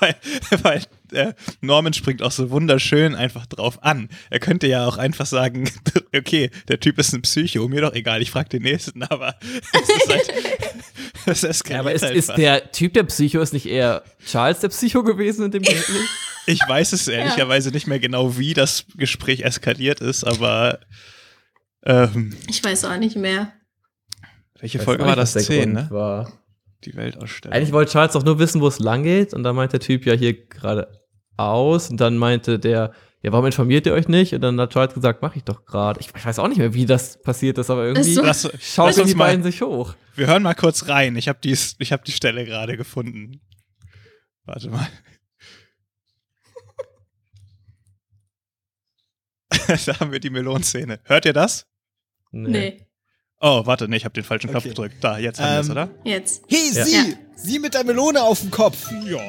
[0.00, 0.16] weil,
[0.62, 0.82] weil
[1.12, 4.08] äh, Norman springt auch so wunderschön einfach drauf an.
[4.30, 5.70] Er könnte ja auch einfach sagen,
[6.16, 9.34] okay, der Typ ist ein Psycho, mir doch egal, ich frage den nächsten, aber
[9.72, 10.32] es ist halt,
[11.26, 14.68] es eskaliert Ja, aber ist, ist der Typ der Psycho, ist nicht eher Charles der
[14.68, 16.08] Psycho gewesen in dem Gespräch?
[16.46, 20.80] Ich weiß es ehrlicherweise nicht mehr genau, wie das Gespräch eskaliert ist, aber
[21.84, 23.52] ähm, Ich weiß auch nicht mehr.
[24.58, 25.34] welche Folge war das?
[25.34, 25.94] was der 10, Grund ne?
[25.94, 26.32] War.
[26.84, 27.56] Die Weltausstellung.
[27.56, 29.34] Eigentlich wollte Charles doch nur wissen, wo es lang geht.
[29.34, 30.88] Und dann meint der Typ ja hier gerade
[31.36, 31.90] aus.
[31.90, 34.32] Und dann meinte der, ja, warum informiert ihr euch nicht?
[34.32, 35.98] Und dann hat Charles gesagt, mach ich doch gerade.
[36.00, 38.22] Ich, ich weiß auch nicht mehr, wie das passiert ist, aber irgendwie so.
[38.22, 39.94] Lass, schaut lass uns die mal, beiden sich hoch.
[40.14, 41.16] wir hören mal kurz rein.
[41.16, 43.40] Ich habe hab die Stelle gerade gefunden.
[44.44, 44.88] Warte mal.
[49.86, 51.00] da haben wir die Melonszene.
[51.04, 51.66] Hört ihr das?
[52.30, 52.87] Nee,
[53.40, 54.70] Oh, warte, nee, ich habe den falschen Knopf Okay.
[54.70, 54.96] gedrückt.
[55.00, 55.88] Da, jetzt haben wir es, Ähm, oder?
[56.04, 56.42] jetzt.
[56.48, 56.84] Hey, Ja.
[56.84, 56.96] Sie!
[56.96, 57.04] Ja.
[57.36, 58.90] Sie mit der Melone auf dem Kopf!
[59.06, 59.20] Ja,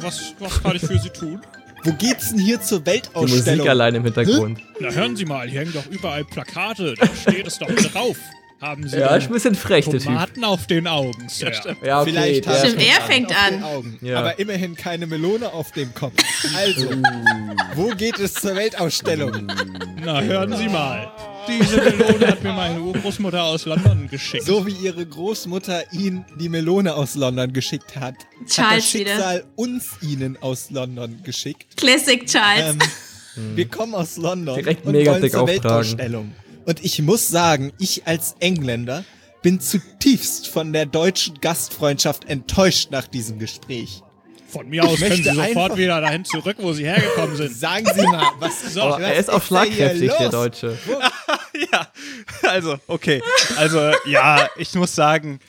[0.00, 1.40] was, was kann ich für Sie tun?
[1.84, 3.58] Wo geht's denn hier zur Die Weltausstellung?
[3.58, 4.60] Musik allein im Hintergrund.
[4.80, 8.16] Na hören Sie mal, hier hängen doch überall Plakate, da steht es doch drauf.
[8.62, 10.04] Haben Sie Ja, ist ein bisschen frech, der Typ.
[10.04, 11.52] Tomaten auf den Augen, Sir?
[11.84, 12.10] Ja, okay.
[12.10, 13.52] Vielleicht der hat Stimmt, er fängt auf an.
[13.52, 14.18] den Augen, Ja.
[14.20, 16.14] aber immerhin keine Melone auf dem Kopf.
[16.56, 16.88] Also,
[17.74, 19.46] wo geht es zur Weltausstellung?
[20.02, 21.12] Na, hören Sie mal.
[21.48, 24.44] Diese Melone hat mir meine Urgroßmutter aus London geschickt.
[24.44, 29.10] So wie ihre Großmutter ihn die Melone aus London geschickt hat, hat das Charles wieder.
[29.10, 31.76] Schicksal uns ihnen aus London geschickt.
[31.76, 32.76] Classic Charles.
[33.36, 35.62] Ähm, wir kommen aus London Direkt und mega wollen dick zur auftragen.
[35.64, 36.32] Weltausstellung.
[36.64, 39.04] Und ich muss sagen, ich als Engländer
[39.42, 44.02] bin zutiefst von der deutschen Gastfreundschaft enttäuscht nach diesem Gespräch.
[44.48, 47.54] Von mir aus Ich können Sie sofort wieder dahin zurück, wo Sie hergekommen sind.
[47.58, 50.28] Sagen Sie mal, was, So, Aber was er ist auch schlagkräftig, der?
[50.28, 50.78] Deutsche.
[51.72, 51.88] ja,
[52.42, 53.22] also, okay.
[53.56, 55.40] Also, ja, ich muss sagen,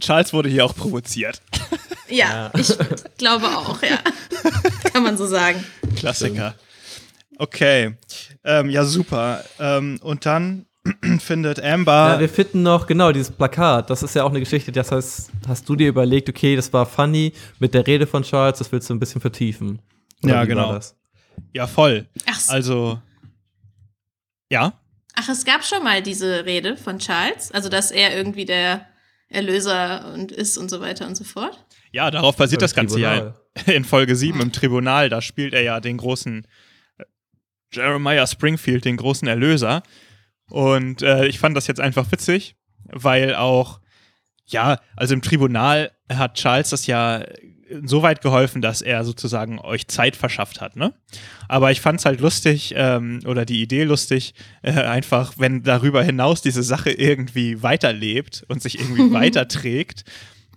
[0.00, 1.40] Charles wurde hier auch provoziert.
[2.12, 2.76] Ja, ich
[3.18, 4.00] glaube auch, ja.
[4.92, 5.64] Kann man so sagen.
[5.94, 6.56] Klassiker.
[7.38, 7.92] Okay.
[8.42, 9.44] Ähm, ja, super.
[9.60, 10.66] Ähm, und dann
[11.18, 12.12] findet Amber.
[12.14, 13.90] Ja, wir finden noch, genau, dieses Plakat.
[13.90, 16.86] Das ist ja auch eine Geschichte, das heißt, hast du dir überlegt, okay, das war
[16.86, 19.80] funny mit der Rede von Charles, das willst du ein bisschen vertiefen.
[20.22, 20.72] Oder Ja, genau.
[20.72, 20.96] das?
[21.52, 22.06] ja, voll.
[22.26, 23.00] Ach, Also.
[24.50, 24.72] Ja?
[25.14, 28.86] ach, es gab schon mal diese Rede von Charles, also dass er irgendwie der
[29.28, 31.64] Erlöser und ist und so weiter und so fort.
[31.92, 33.34] Ja, darauf basiert das Ganze ja
[33.66, 35.08] in Folge 7 im Tribunal.
[35.08, 36.46] Da spielt er ja den großen
[36.98, 37.04] äh,
[37.72, 39.82] Jeremiah Springfield, den großen Erlöser.
[40.50, 43.80] Und äh, ich fand das jetzt einfach witzig, weil auch,
[44.46, 47.24] ja, also im Tribunal hat Charles das ja
[47.84, 50.92] so weit geholfen, dass er sozusagen euch Zeit verschafft hat, ne?
[51.48, 56.42] Aber ich fand's halt lustig, ähm, oder die Idee lustig, äh, einfach, wenn darüber hinaus
[56.42, 60.04] diese Sache irgendwie weiterlebt und sich irgendwie weiterträgt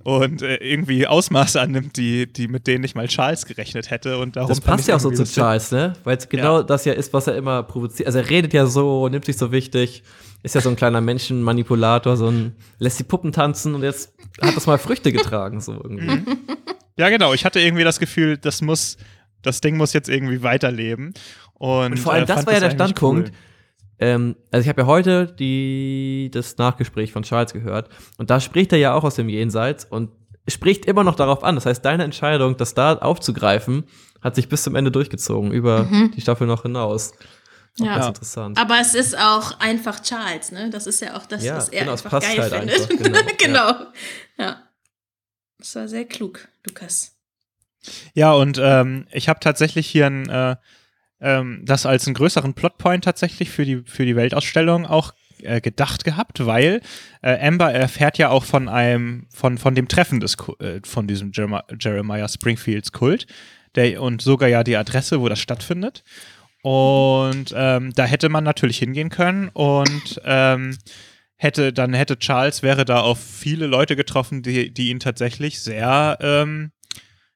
[0.03, 4.17] und äh, irgendwie Ausmaße annimmt, die, die mit denen nicht mal Charles gerechnet hätte.
[4.17, 5.93] Und darum Das passt ich ja auch so zu Charles, ne?
[6.03, 6.63] Weil es genau Ja.
[6.63, 8.07] das ja ist, was er immer provoziert.
[8.07, 10.03] Also er redet ja so, nimmt sich so wichtig,
[10.43, 14.55] ist ja so ein kleiner Menschenmanipulator, so ein lässt die Puppen tanzen und jetzt hat
[14.55, 16.05] das mal Früchte getragen, so irgendwie.
[16.05, 16.37] Mhm.
[16.97, 17.33] Ja, genau.
[17.33, 18.97] Ich hatte irgendwie das Gefühl, das muss,
[19.41, 21.13] das Ding muss jetzt irgendwie weiterleben.
[21.53, 23.29] Und, Und vor allem, äh, das war ja der Standpunkt.
[23.29, 23.35] cool.
[24.03, 28.73] Ähm, also ich habe ja heute die, das Nachgespräch von Charles gehört und da spricht
[28.73, 30.11] er ja auch aus dem Jenseits und
[30.47, 31.55] spricht immer noch darauf an.
[31.55, 33.85] Das heißt, deine Entscheidung, das da aufzugreifen,
[34.21, 37.13] hat sich bis zum Ende durchgezogen, über die Staffel noch hinaus.
[37.79, 37.95] Auch Ja.
[37.95, 38.57] Ganz interessant.
[38.57, 40.69] Aber es ist auch einfach Charles, ne?
[40.69, 42.91] Das ist ja auch das, Ja, was er genau, einfach geil halt findet.
[42.91, 43.85] einfach, genau, genau.
[44.37, 44.63] Ja.
[45.59, 47.15] Das war sehr klug, Lukas.
[48.13, 50.55] Ja, und ähm, ich habe tatsächlich hier ein, äh,
[51.23, 56.03] ähm, das als einen größeren Plotpoint tatsächlich für die, für die Weltausstellung auch äh, gedacht
[56.03, 56.81] gehabt, weil
[57.21, 61.31] äh, Amber erfährt ja auch von einem, von, von dem Treffen des, äh, von diesem
[61.33, 63.25] Jeremiah, Jeremiah Springfields Kult
[63.75, 66.03] der, und sogar ja die Adresse, wo das stattfindet.
[66.61, 70.77] Und ähm, da hätte man natürlich hingehen können und ähm,
[71.35, 76.17] hätte, dann hätte Charles wäre da auf viele Leute getroffen, die, die ihn tatsächlich sehr
[76.21, 76.71] ähm,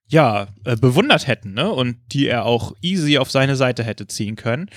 [0.08, 1.70] ja, äh, bewundert hätten, ne?
[1.70, 4.70] Und die er auch easy auf seine Seite hätte ziehen können.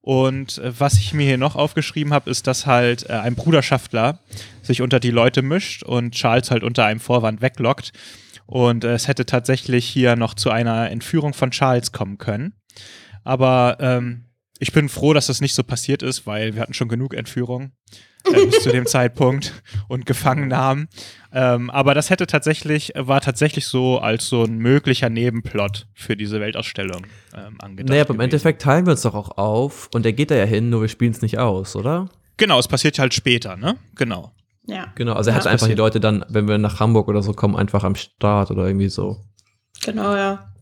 [0.00, 4.20] Und äh, was ich mir hier noch aufgeschrieben habe, ist, dass halt äh, ein Bruderschaftler
[4.62, 7.92] sich unter die Leute mischt und Charles halt unter einem Vorwand weglockt.
[8.46, 12.54] Und äh, es hätte tatsächlich hier noch zu einer Entführung von Charles kommen können.
[13.24, 14.27] Aber ähm,
[14.58, 17.72] ich bin froh, dass das nicht so passiert ist, weil wir hatten schon genug Entführungen
[18.32, 19.52] äh, bis zu dem Zeitpunkt
[19.88, 20.88] und Gefangennahmen.
[21.32, 26.40] Ähm, aber das hätte tatsächlich, war tatsächlich so als so ein möglicher Nebenplot für diese
[26.40, 27.06] Weltausstellung
[27.36, 27.90] ähm, angedacht.
[27.90, 28.20] Naja, aber im.
[28.20, 30.88] Endeffekt teilen wir uns doch auch auf und er geht da ja hin, nur wir
[30.88, 32.08] spielen es nicht aus, oder?
[32.36, 33.76] Genau, es passiert halt später, ne?
[33.96, 34.32] Genau.
[34.66, 34.92] Ja.
[34.96, 35.40] Genau, also er Ja.
[35.40, 38.50] hat einfach die Leute dann, wenn wir nach Hamburg oder so kommen, einfach am Start
[38.50, 39.24] oder irgendwie so.
[39.84, 40.52] Genau, ja.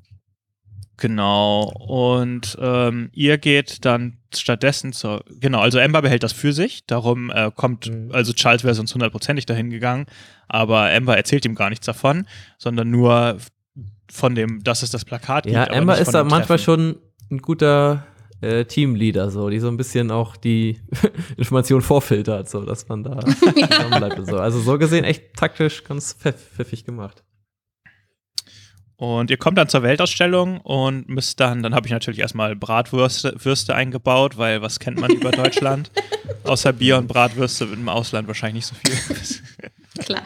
[0.98, 1.64] Genau.
[1.88, 5.22] Und ähm, ihr geht dann stattdessen zur.
[5.40, 6.86] Genau, also Amber behält das für sich.
[6.86, 8.10] Darum äh, kommt, Mhm.
[8.12, 10.06] also Charles wäre sonst hundertprozentig dahin gegangen,
[10.48, 12.26] aber Amber erzählt ihm gar nichts davon,
[12.58, 13.38] sondern nur
[14.10, 15.76] von dem, dass es das Plakat Ja, gibt.
[15.76, 16.64] Amber nicht ist da manchmal Treffen.
[16.64, 16.96] schon
[17.30, 18.06] ein guter
[18.40, 20.80] äh, Teamleader, so, die so ein bisschen auch die
[21.36, 23.14] Information vorfiltert, so, dass man da
[23.98, 24.38] bleibt und so.
[24.38, 27.22] Also so gesehen echt taktisch ganz pfiff, pfiffig gemacht.
[28.96, 33.36] Und ihr kommt dann zur Weltausstellung und müsst dann, dann habe ich natürlich erstmal Bratwürste
[33.44, 35.90] Würste eingebaut, weil was kennt man über Deutschland?
[36.44, 40.04] Außer Bier und Bratwürste im Ausland wahrscheinlich nicht so viel.
[40.04, 40.22] Klar.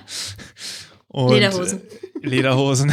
[1.08, 1.80] Und, Lederhosen.
[2.22, 2.92] Äh, Lederhosen.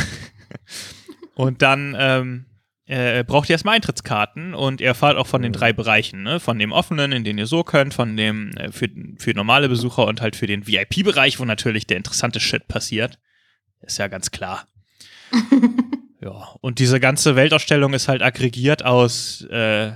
[1.35, 2.45] Und dann ähm,
[2.87, 6.39] äh, braucht ihr erstmal Eintrittskarten und ihr erfahrt auch von den drei Bereichen, ne?
[6.39, 10.07] Von dem offenen, in den ihr so könnt, von dem äh, für, für normale Besucher
[10.07, 13.19] und halt für den VIP-Bereich, wo natürlich der interessante Shit passiert.
[13.81, 14.65] Ist ja ganz klar.
[16.21, 19.91] ja, und diese ganze Weltausstellung ist halt aggregiert aus, äh,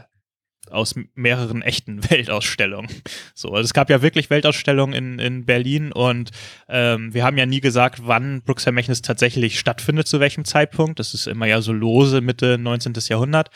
[0.70, 2.90] aus mehreren echten Weltausstellungen.
[3.34, 6.32] So, also es gab ja wirklich Weltausstellungen in, in Berlin und
[6.70, 11.00] ähm, wir haben ja nie gesagt, wann Brooks Vermächtnis tatsächlich stattfindet, zu welchem Zeitpunkt.
[11.00, 12.94] Das ist immer ja so lose Mitte 19.
[13.10, 13.50] Jahrhundert.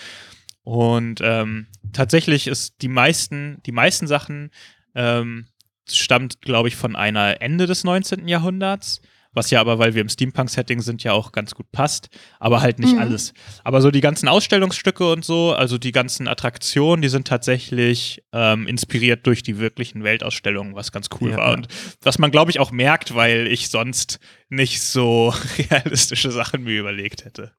[0.63, 4.49] Und ähm, tatsächlich ist die meisten, die meisten Sachen
[4.95, 5.45] ähm,
[5.88, 8.27] stammt, glaube ich, von einer Ende des 19.
[8.27, 9.01] Jahrhunderts,
[9.36, 12.09] was ja aber, weil wir im Steampunk-Setting sind, ja auch ganz gut passt,
[12.39, 12.99] aber halt nicht Mhm.
[12.99, 13.33] alles.
[13.63, 18.67] Aber so die ganzen Ausstellungsstücke und so, also die ganzen Attraktionen, die sind tatsächlich ähm,
[18.67, 21.38] inspiriert durch die wirklichen Weltausstellungen, was ganz cool Ja.
[21.38, 21.53] war.
[21.53, 21.67] Und
[22.01, 24.19] was man, glaube ich, auch merkt, weil ich sonst
[24.49, 25.33] nicht so
[25.69, 27.51] realistische Sachen mir überlegt hätte.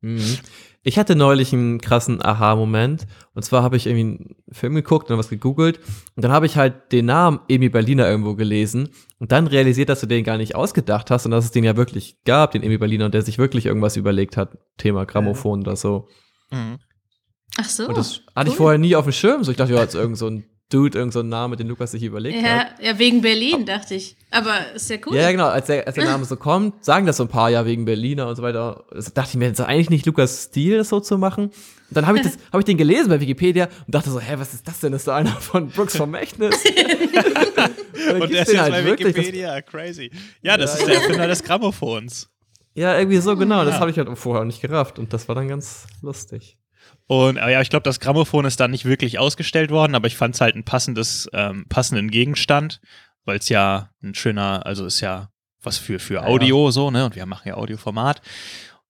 [0.00, 0.38] Mhm.
[0.84, 3.06] Ich hatte neulich einen krassen Aha-Moment.
[3.34, 5.78] Und zwar habe ich irgendwie einen Film geguckt und was gegoogelt.
[6.16, 8.88] Und dann habe ich halt den Namen Emi Berliner irgendwo gelesen.
[9.18, 11.76] Und dann realisiert, dass du den gar nicht ausgedacht hast und dass es den ja
[11.76, 14.58] wirklich gab, den Emi Berliner, und der sich wirklich irgendwas überlegt hat.
[14.76, 16.08] Thema Grammophon oder so.
[17.58, 17.86] Ach so.
[17.86, 18.58] Und das hatte ich cool.
[18.58, 19.44] vorher nie auf dem Schirm.
[19.44, 21.90] So, ich dachte, ja, jetzt irgend so ein Dude, irgend so ein Name, den Lukas
[21.90, 22.66] sich überlegt Ja, hat.
[22.80, 24.16] ja, wegen Berlin, dachte ich.
[24.30, 25.16] Aber ist ja cool.
[25.16, 27.66] Ja, genau, als der, als der Name so kommt, sagen das so ein paar ja
[27.66, 28.84] wegen Berliner und so weiter.
[28.90, 31.44] Das dachte ich mir, das ist eigentlich nicht Lukas Stil, das so zu machen.
[31.46, 31.52] Und
[31.90, 34.54] dann habe ich, das- hab ich den gelesen bei Wikipedia und dachte so, hä, was
[34.54, 34.92] ist das denn?
[34.92, 36.56] Das ist so einer von Brooks Vermächtnis.
[38.12, 40.10] Und der ist jetzt bei Wikipedia, crazy.
[40.42, 42.28] Ja, das Ja, ist der Erfinder des Grammophons.
[42.74, 43.64] ja, irgendwie so genau.
[43.64, 43.80] Das Ja.
[43.80, 46.56] habe ich halt vorher nicht gerafft und das war dann ganz lustig.
[47.12, 50.34] Und ja, ich glaube, das Grammophon ist dann nicht wirklich ausgestellt worden, aber ich fand
[50.34, 52.80] es halt ein passendes, ähm, passenden Gegenstand,
[53.26, 55.28] weil es ja ein schöner, also ist ja
[55.62, 57.04] was für, für Ja, Audio so, ne?
[57.04, 58.22] Und wir machen ja Audioformat.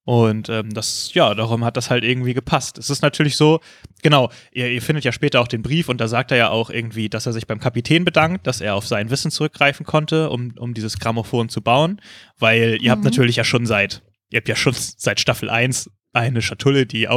[0.05, 2.77] Und ähm, das, ja, darum hat das halt irgendwie gepasst.
[2.77, 3.59] Es ist natürlich so,
[4.03, 6.69] genau, ihr, ihr findet ja später auch den Brief und da sagt er ja auch
[6.69, 10.53] irgendwie, dass er sich beim Kapitän bedankt, dass er auf sein Wissen zurückgreifen konnte, um,
[10.57, 11.99] um dieses Grammophon zu bauen.
[12.39, 13.05] Weil ihr habt Mhm.
[13.09, 17.09] natürlich ja schon seit, ihr habt ja schon seit Staffel 1 eine Schatulle, die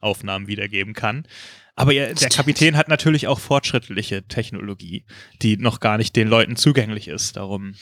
[0.00, 1.26] Audioaufnahmen wiedergeben kann.
[1.74, 2.14] Aber der.
[2.14, 5.04] Kapitän hat natürlich auch fortschrittliche Technologie,
[5.42, 7.36] die noch gar nicht den Leuten zugänglich ist.
[7.36, 7.74] Darum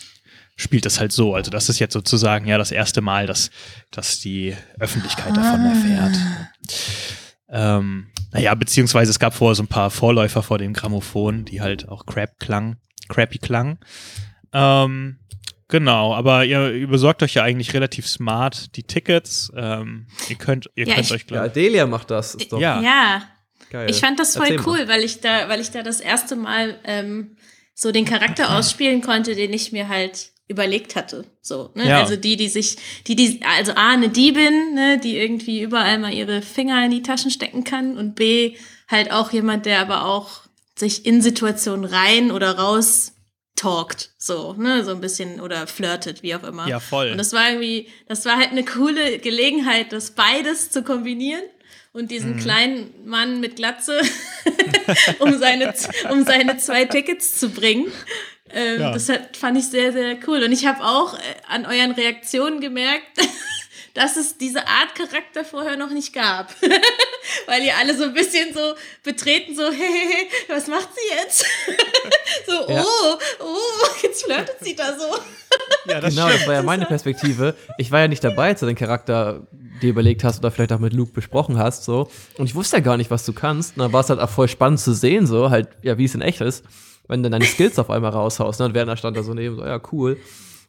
[0.56, 1.34] spielt es halt so.
[1.34, 3.50] Also das ist jetzt sozusagen ja das erste Mal, dass,
[3.92, 5.72] dass die Öffentlichkeit davon Ah.
[5.72, 6.16] erfährt.
[7.48, 11.88] Ähm, naja, beziehungsweise es gab vorher so ein paar Vorläufer vor dem Grammophon, die halt
[11.88, 12.76] auch crap klang,
[13.08, 13.78] crappy klang.
[14.52, 15.18] Ähm,
[15.68, 19.50] genau, aber ihr, ihr besorgt euch ja eigentlich relativ smart die Tickets.
[19.56, 22.34] Ähm, ihr könnt, ihr Ja, könnt ich- euch, Ja, glaube Adelia macht das.
[22.34, 22.80] Ist doch Ja.
[22.80, 23.22] ja.
[23.70, 23.88] geil.
[23.90, 24.66] Ich fand das voll Erzähl mal.
[24.66, 27.36] cool, weil ich da, weil ich da das erste Mal ähm,
[27.74, 31.24] so den Charakter ausspielen konnte, den ich mir halt überlegt hatte.
[31.40, 31.88] So, ne?
[31.88, 32.00] Ja.
[32.00, 36.12] Also die, die sich, die, die, also A, eine Diebin, ne, die irgendwie überall mal
[36.12, 38.56] ihre Finger in die Taschen stecken kann und B,
[38.88, 40.42] halt auch jemand, der aber auch
[40.76, 43.12] sich in Situationen rein oder raus
[43.56, 46.66] talkt, so, ne, so ein bisschen oder flirtet, wie auch immer.
[46.68, 47.10] Ja, voll.
[47.10, 51.42] Und das war irgendwie, das war halt eine coole Gelegenheit, das beides zu kombinieren
[51.92, 52.08] und Mhm.
[52.08, 54.00] diesen kleinen Mann mit Glatze
[55.20, 55.72] um seine,
[56.10, 57.92] um seine zwei Tickets zu bringen.
[58.50, 58.92] Ähm, Ja.
[58.92, 60.42] Das hat, fand ich sehr, sehr cool.
[60.42, 63.06] Und ich habe auch äh, an euren Reaktionen gemerkt,
[63.94, 66.54] dass es diese Art Charakter vorher noch nicht gab.
[67.46, 68.74] Weil ihr alle so ein bisschen so
[69.04, 71.46] betreten, so, hey, hey, hey, was macht sie jetzt?
[72.46, 72.84] so, Ja.
[72.84, 75.16] oh, oh, jetzt flirtet sie da so.
[75.90, 77.54] ja, Genau, das war ja meine Perspektive.
[77.78, 79.46] Ich war ja nicht dabei, als du den Charakter
[79.80, 82.10] dir überlegt hast oder vielleicht auch mit Luke besprochen hast, so.
[82.36, 83.76] Und ich wusste ja gar nicht, was du kannst.
[83.76, 86.14] Und dann war es halt auch voll spannend zu sehen, so, halt, ja, wie es
[86.14, 86.64] in echt ist,
[87.06, 88.58] wenn du deine Skills auf einmal raushaust.
[88.58, 88.66] Ne?
[88.66, 90.18] Und Werner stand da so neben, so, ja, cool.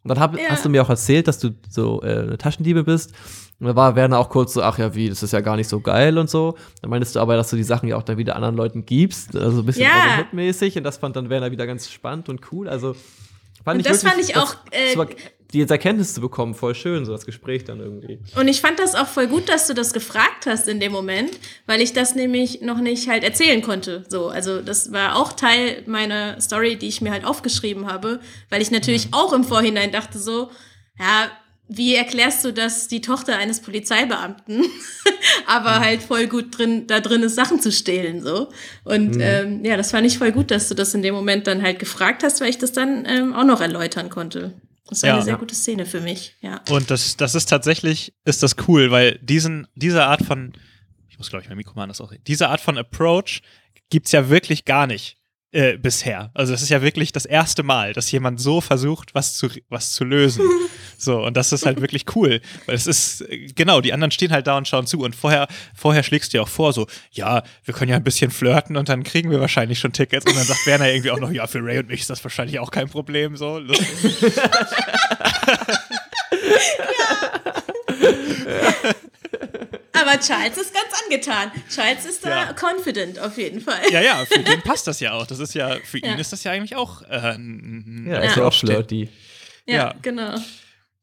[0.06, 0.50] Und dann hab, Ja.
[0.50, 3.12] hast du mir auch erzählt, dass du so äh, eine Taschendiebe bist.
[3.60, 5.68] Und da war Werner auch kurz so, ach ja, wie, das ist ja gar nicht
[5.68, 6.56] so geil und so.
[6.82, 9.36] Dann meintest du aber, dass du die Sachen ja auch dann wieder anderen Leuten gibst,
[9.36, 10.20] also ein bisschen Ja.
[10.20, 10.78] Hood-mäßig.
[10.78, 12.70] Und das fand dann Werner wieder ganz spannend und cool.
[12.70, 12.96] Also
[13.64, 14.96] fand Und das fand wirklich, ich auch, äh,
[15.54, 18.20] die jetzt Erkenntnis zu bekommen, voll schön, so das Gespräch dann irgendwie.
[18.36, 21.32] Und ich fand das auch voll gut, dass du das gefragt hast in dem Moment,
[21.66, 24.04] weil ich das nämlich noch nicht halt erzählen konnte.
[24.10, 28.20] So, also das war auch Teil meiner Story, die ich mir halt aufgeschrieben habe,
[28.50, 30.50] weil ich natürlich auch im Vorhinein dachte so,
[31.00, 31.30] ja,
[31.68, 34.66] wie erklärst du das die Tochter eines Polizeibeamten,
[35.48, 38.50] aber halt voll gut drin, da drin ist, Sachen zu stehlen, so.
[38.84, 41.64] Und ähm, ja, das fand ich voll gut, dass du das in dem Moment dann
[41.64, 44.54] halt gefragt hast, weil ich das dann ähm, auch noch erläutern konnte.
[44.88, 45.16] Das war Ja.
[45.16, 46.62] eine sehr gute Szene für mich, ja.
[46.70, 50.54] Und das, das ist tatsächlich, ist das cool, weil diesen, diese Art von,
[51.10, 53.42] ich muss glaube ich mein Mikro mal anders auch diese Art von Approach
[53.90, 55.18] gibt's ja wirklich gar nicht
[55.52, 56.32] äh, bisher.
[56.34, 59.94] Also es ist ja wirklich das erste Mal, dass jemand so versucht, was zu, was
[59.94, 60.44] zu lösen.
[60.98, 64.32] So, und das ist halt wirklich cool, weil es ist, äh, genau, die anderen stehen
[64.32, 67.44] halt da und schauen zu und vorher, vorher schlägst du ja auch vor, so, ja,
[67.64, 70.46] wir können ja ein bisschen flirten und dann kriegen wir wahrscheinlich schon Tickets und dann
[70.46, 72.90] sagt Werner irgendwie auch noch, ja, für Ray und mich ist das wahrscheinlich auch kein
[72.90, 73.60] Problem, so.
[73.60, 73.88] lustig.
[79.94, 81.52] Aber Charles ist ganz angetan.
[81.74, 82.54] Charles ist da Ja.
[82.54, 83.80] confident auf jeden Fall.
[83.92, 85.26] Ja, ja, für den passt das ja auch.
[85.26, 86.14] Das ist ja, für Ja.
[86.14, 89.10] ihn ist das ja eigentlich auch äh, ein, ein Ja, ist ja auch flirty.
[89.66, 89.94] Ja, ja.
[90.02, 90.36] genau.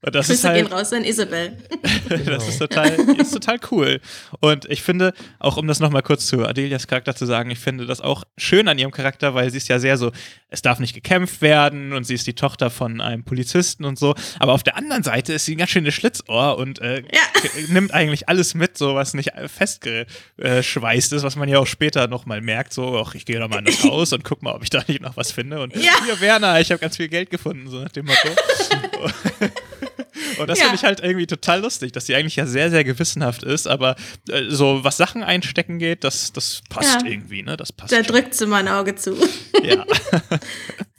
[0.05, 1.57] Und das Grüße ist halt, gehen raus an Isabel.
[2.27, 2.91] das ist total,
[3.21, 4.01] ist total cool.
[4.41, 7.87] Und ich finde, auch um das nochmal kurz zu Adelias Charakter zu sagen, ich finde
[7.87, 10.11] das auch schön an ihrem Charakter, weil sie ist ja sehr so,
[10.49, 14.17] es darf nicht gekämpft werden und sie ist die Tochter von einem Polizisten und so.
[14.41, 17.21] Aber auf der anderen Seite ist sie ein ganz schönes Schlitzohr und äh, Ja.
[17.69, 22.41] nimmt eigentlich alles mit, so was nicht festgeschweißt ist, was man ja auch später nochmal
[22.41, 24.71] merkt, so, ach, ich gehe da mal in das Haus und guck mal, ob ich
[24.71, 25.61] da nicht noch was finde.
[25.61, 25.93] Und Ja.
[26.05, 28.29] hier, Werner, ich habe ganz viel Geld gefunden, so nach dem Motto.
[30.39, 30.65] Und das Ja.
[30.67, 33.97] finde ich halt irgendwie total lustig, dass sie eigentlich ja sehr, sehr gewissenhaft ist, aber
[34.29, 37.07] äh, so was Sachen einstecken geht, das, das passt Ja.
[37.09, 37.57] irgendwie, ne?
[37.57, 37.93] Das passt.
[37.93, 38.07] Da schon.
[38.07, 39.17] drückt sie mal ein Auge zu.
[39.63, 39.85] Ja.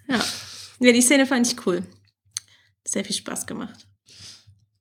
[0.10, 0.20] Ja.
[0.80, 1.84] ja, die Szene fand ich cool.
[2.86, 3.88] Sehr viel Spaß gemacht.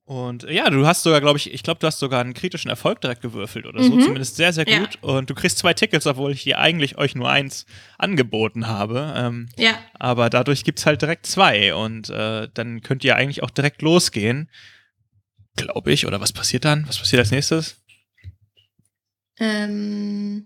[0.05, 2.69] Und äh, ja, du hast sogar, glaube ich, ich glaube, du hast sogar einen kritischen
[2.69, 4.01] Erfolg direkt gewürfelt oder so, Mhm.
[4.01, 4.79] zumindest sehr, sehr Ja.
[4.79, 4.97] gut.
[5.01, 7.65] Und du kriegst zwei Tickets, obwohl ich dir eigentlich euch nur eins
[7.97, 9.13] angeboten habe.
[9.15, 13.43] Ähm, Ja, aber dadurch gibt es halt direkt zwei und äh, dann könnt ihr eigentlich
[13.43, 14.49] auch direkt losgehen.
[15.55, 16.05] Glaube ich.
[16.05, 16.85] Oder was passiert dann?
[16.87, 17.77] Was passiert als nächstes?
[19.39, 20.45] ähm,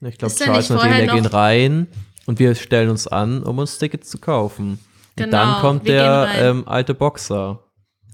[0.00, 1.88] Ich glaube, Charles und vorher gehen rein
[2.26, 4.72] und wir stellen uns an, um uns Tickets zu kaufen.
[4.72, 4.80] Und
[5.16, 6.50] Genau, dann kommt wir der gehen rein.
[6.58, 7.64] ähm, alte Boxer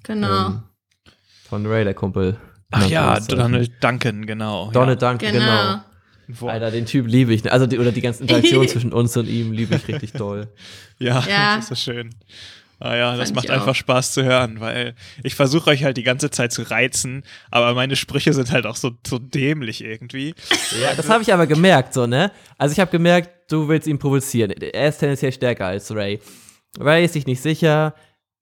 [0.03, 0.47] genau.
[0.49, 0.63] ähm,
[1.49, 2.37] von Ray, der Kumpel.
[2.71, 3.37] Ach Genannt ja.
[3.37, 4.71] Donald Duncan, genau.
[4.73, 5.45] Donald Duncan, genau.
[5.45, 5.81] genau.
[6.29, 7.51] Wo- Alter, den Typ liebe ich.
[7.51, 10.49] Also die, oder die ganze Interaktion zwischen uns und ihm liebe ich richtig toll.
[10.99, 11.57] Ja, Ja.
[11.57, 12.11] das ist so schön.
[12.81, 13.75] Ah ja, das Fand macht einfach auch.
[13.75, 14.95] Spaß zu hören, weil
[15.25, 18.77] ich versuche euch halt die ganze Zeit zu reizen, aber meine Sprüche sind halt auch
[18.77, 20.35] so, so dämlich irgendwie.
[20.83, 22.31] Ja, das habe ich aber gemerkt, so, ne?
[22.59, 24.51] Also ich habe gemerkt, du willst ihn provozieren.
[24.53, 26.21] Er ist tendenziell stärker als Ray.
[26.79, 27.95] Ray ist sich nicht sicher.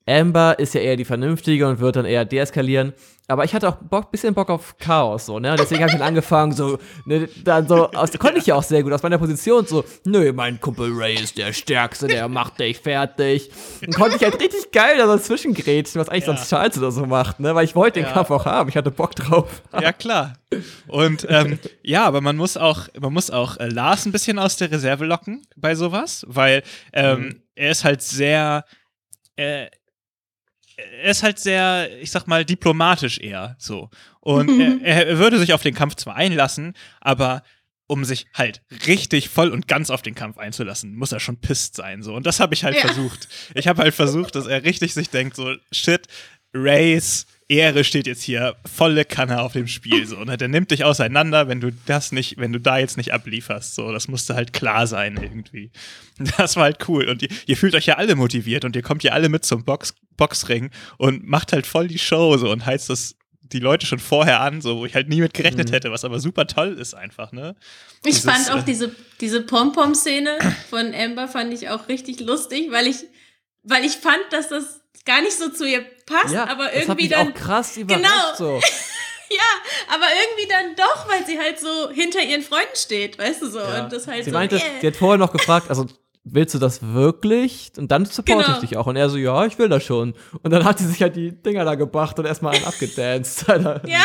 [0.08, 2.92] Amber ist ja eher die Vernünftige und wird dann eher deeskalieren.
[3.28, 5.56] Aber ich hatte auch Bock, bisschen Bock auf Chaos, so, ne?
[5.58, 8.84] Deswegen habe ich dann angefangen, so, ne, dann so, aus, konnte ich ja auch sehr
[8.84, 12.78] gut aus meiner Position, so, nö, mein Kumpel Ray ist der Stärkste, der macht dich
[12.78, 13.50] fertig.
[13.84, 16.36] Und konnte ich halt richtig geil da so zwischengrätschen, was eigentlich Ja.
[16.36, 17.52] sonst Charles oder so macht, ne?
[17.56, 18.12] Weil ich wollte den Ja.
[18.12, 19.60] Kampf auch haben, ich hatte Bock drauf.
[19.72, 20.34] Ja, klar.
[20.86, 24.56] Und ähm, ja, aber man muss auch, man muss auch äh, Lars ein bisschen aus
[24.56, 28.64] der Reserve locken bei sowas, weil ähm, er ist halt sehr,
[29.34, 29.66] äh,
[30.76, 33.90] er ist halt sehr, ich sag mal, diplomatisch eher so.
[34.20, 37.42] Und er, er würde sich auf den Kampf zwar einlassen, aber
[37.88, 41.76] um sich halt richtig voll und ganz auf den Kampf einzulassen, muss er schon pisst
[41.76, 42.02] sein.
[42.02, 42.14] So.
[42.14, 42.80] Und das habe ich halt Ja.
[42.80, 43.28] versucht.
[43.54, 46.06] Ich habe halt versucht, dass er richtig sich denkt, so, shit,
[46.56, 50.04] Rays Ehre steht jetzt hier volle Kanne auf dem Spiel.
[50.06, 50.16] So.
[50.16, 53.74] Und der nimmt dich auseinander, wenn du das nicht, wenn du da jetzt nicht ablieferst.
[53.74, 55.70] So, das musste halt klar sein irgendwie.
[56.38, 57.10] Das war halt cool.
[57.10, 59.64] Und ihr, ihr fühlt euch ja alle motiviert und ihr kommt ja alle mit zum
[59.64, 63.16] Box, Boxring und macht halt voll die Show so und heizt das
[63.52, 66.18] die Leute schon vorher an, so wo ich halt nie mit gerechnet hätte, was aber
[66.18, 67.54] super toll ist einfach, ne?
[68.02, 68.90] Ich Dieses, fand auch äh, diese,
[69.20, 70.38] diese Pom-Pom-Szene
[70.70, 73.04] von Amber fand ich auch richtig lustig, weil ich,
[73.62, 77.02] weil ich fand, dass das gar nicht so zu ihr passt, aber das hat irgendwie
[77.04, 77.28] mich dann.
[77.30, 78.34] auch krass überrascht, Genau.
[78.36, 78.60] so.
[79.28, 83.48] Ja, aber irgendwie dann doch, weil sie halt so hinter ihren Freunden steht, weißt du
[83.50, 83.58] so.
[83.58, 83.82] Ja.
[83.82, 84.36] Und das halt sie so.
[84.36, 84.60] meinte, äh.
[84.80, 85.86] sie hat vorher noch gefragt, also
[86.22, 87.72] willst du das wirklich?
[87.76, 88.54] Und dann supporte Genau.
[88.62, 88.86] ich dich auch.
[88.86, 90.14] Und er so, ja, ich will das schon.
[90.44, 93.48] Und dann hat sie sich halt die Dinger da gebracht und erstmal einen abgedanced.
[93.50, 93.80] Alter.
[93.80, 94.00] Das Ja.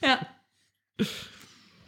[0.00, 0.18] ja.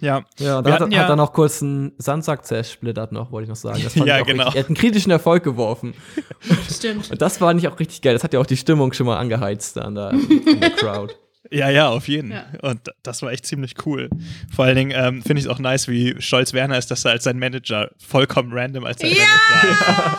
[0.00, 0.24] Ja.
[0.38, 3.48] Ja, dann hat, hatten ja- hat er noch kurz einen Sandsack zersplittert noch, wollte ich
[3.48, 3.80] noch sagen.
[3.82, 4.44] Das fand Ja, ich auch genau.
[4.44, 5.94] richtig, er hat einen kritischen Erfolg geworfen.
[6.72, 7.10] Stimmt.
[7.10, 8.12] Und das war nicht auch richtig geil.
[8.14, 11.14] Das hat ja auch die Stimmung schon mal angeheizt da an der, in der Crowd.
[11.50, 12.30] Ja, ja, auf jeden.
[12.32, 12.44] Ja.
[12.60, 14.10] Und das war echt ziemlich cool.
[14.54, 17.12] Vor allen Dingen ähm, finde ich es auch nice, wie stolz Werner ist, dass er
[17.12, 20.18] als sein Manager vollkommen random als sein Ja!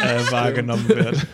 [0.00, 1.26] Manager äh, wahrgenommen wird.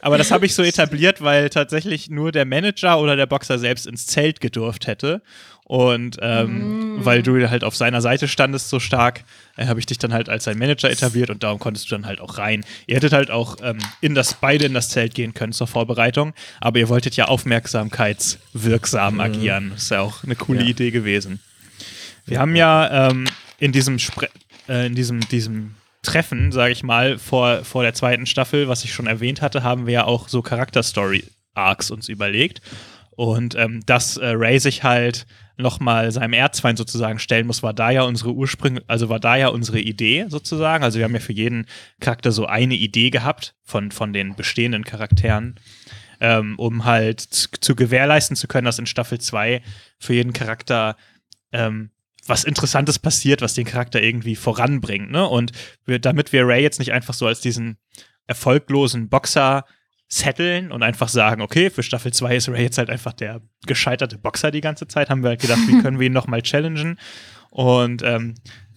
[0.00, 3.86] Aber das habe ich so etabliert, weil tatsächlich nur der Manager oder der Boxer selbst
[3.86, 5.22] ins Zelt gedurft hätte.
[5.72, 9.24] Und ähm, weil du halt auf seiner Seite standest so stark,
[9.56, 12.04] äh, habe ich dich dann halt als sein Manager etabliert und darum konntest du dann
[12.04, 12.62] halt auch rein.
[12.86, 16.34] Ihr hättet halt auch ähm, in das beide in das Zelt gehen können zur Vorbereitung,
[16.60, 19.70] aber ihr wolltet ja aufmerksamkeitswirksam agieren.
[19.72, 20.66] Das ist ja auch eine coole Ja.
[20.66, 21.40] Idee gewesen.
[22.26, 23.24] Wir haben ja ähm,
[23.58, 24.28] in diesem Spre
[24.68, 28.92] äh, in diesem, diesem Treffen, sage ich mal, vor, vor der zweiten Staffel, was ich
[28.92, 32.60] schon erwähnt hatte, haben wir ja auch so Charakterstory-Arcs uns überlegt.
[33.14, 35.26] Und ähm, dass äh, Ray sich halt
[35.56, 39.48] nochmal seinem Erzfeind sozusagen stellen muss, war da ja unsere Ursprung, also war da ja
[39.48, 40.84] unsere Idee sozusagen.
[40.84, 41.66] Also wir haben ja für jeden
[42.00, 45.56] Charakter so eine Idee gehabt von, von den bestehenden Charakteren,
[46.20, 49.62] ähm, um halt zu, zu gewährleisten zu können, dass in Staffel 2
[49.98, 50.96] für jeden Charakter
[51.52, 51.90] ähm,
[52.26, 55.10] was Interessantes passiert, was den Charakter irgendwie voranbringt.
[55.10, 55.26] Ne?
[55.26, 55.52] Und
[55.84, 57.78] wir, damit wir Ray jetzt nicht einfach so als diesen
[58.26, 59.64] erfolglosen Boxer
[60.12, 64.18] setteln und einfach sagen, okay, für Staffel 2 ist Ray jetzt halt einfach der gescheiterte
[64.18, 66.98] Boxer die ganze Zeit, haben wir halt gedacht, wie können wir ihn nochmal challengen?
[67.50, 68.34] Und ähm,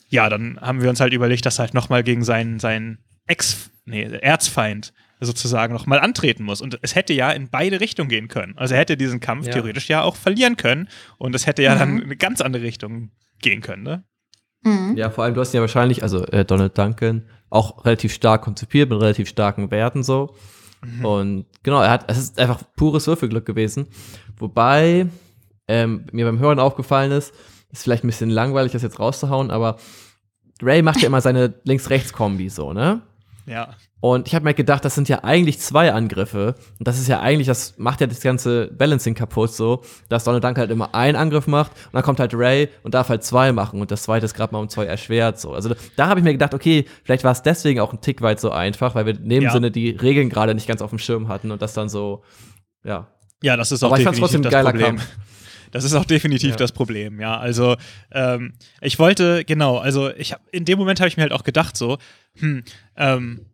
[0.07, 3.69] ja, dann haben wir uns halt überlegt, dass er halt nochmal gegen seinen, seinen Ex,
[3.86, 6.61] nee, Erzfeind sozusagen noch mal antreten muss.
[6.61, 8.57] Und es hätte ja in beide Richtungen gehen können.
[8.57, 9.53] Also er hätte diesen Kampf Ja.
[9.53, 11.79] theoretisch ja auch verlieren können und es hätte ja Mhm.
[11.79, 13.11] dann in eine ganz andere Richtung
[13.41, 14.03] gehen können, ne?
[14.61, 14.95] Mhm.
[14.95, 18.41] Ja, vor allem, du hast ihn ja wahrscheinlich, also äh, Donald Duncan, auch relativ stark
[18.43, 20.36] konzipiert, mit relativ starken Werten so.
[21.03, 23.88] Und genau, er hat, es ist einfach pures Würfelglück gewesen.
[24.38, 25.07] Wobei
[25.67, 27.33] ähm, mir beim Hören aufgefallen ist,
[27.71, 29.77] ist vielleicht ein bisschen langweilig, das jetzt rauszuhauen, aber
[30.61, 33.01] Ray macht ja immer seine Links-Rechts-Kombi so, ne?
[33.45, 33.69] Ja.
[33.99, 36.55] Und ich habe mir gedacht, das sind ja eigentlich zwei Angriffe.
[36.79, 40.43] Und das ist ja eigentlich, das macht ja das ganze Balancing kaputt so, dass Donald
[40.43, 43.51] Duncan halt immer einen Angriff macht und dann kommt halt Ray und darf halt zwei
[43.51, 45.53] machen und das zweite ist gerade mal um zwei erschwert so.
[45.53, 48.39] Also da habe ich mir gedacht, okay, vielleicht war es deswegen auch ein Tick weit
[48.39, 49.51] so einfach, weil wir in dem Ja.
[49.51, 52.23] Sinne die Regeln gerade nicht ganz auf dem Schirm hatten und das dann so,
[52.83, 53.07] ja.
[53.41, 54.97] Ja, das ist auch Aber ich fand's trotzdem das ein geiler Problem.
[54.97, 55.07] Kampf.
[55.76, 56.55] Das ist auch definitiv Ja.
[56.55, 57.38] das Problem, ja.
[57.38, 57.76] Also
[58.11, 61.43] ähm, ich wollte, genau, also ich hab, in dem Moment habe ich mir halt auch
[61.43, 61.97] gedacht so,
[62.38, 62.63] hm,
[62.95, 63.45] ähm,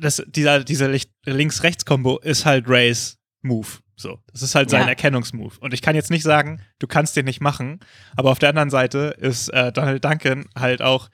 [0.00, 0.88] das, dieser, dieser
[1.24, 3.68] Links-Rechts-Kombo ist halt Rays Move.
[3.94, 4.88] So, das ist halt sein Ja.
[4.88, 5.58] Erkennungsmove.
[5.60, 7.78] Und ich kann jetzt nicht sagen, du kannst den nicht machen,
[8.16, 11.08] aber auf der anderen Seite ist äh, Donald Duncan halt auch,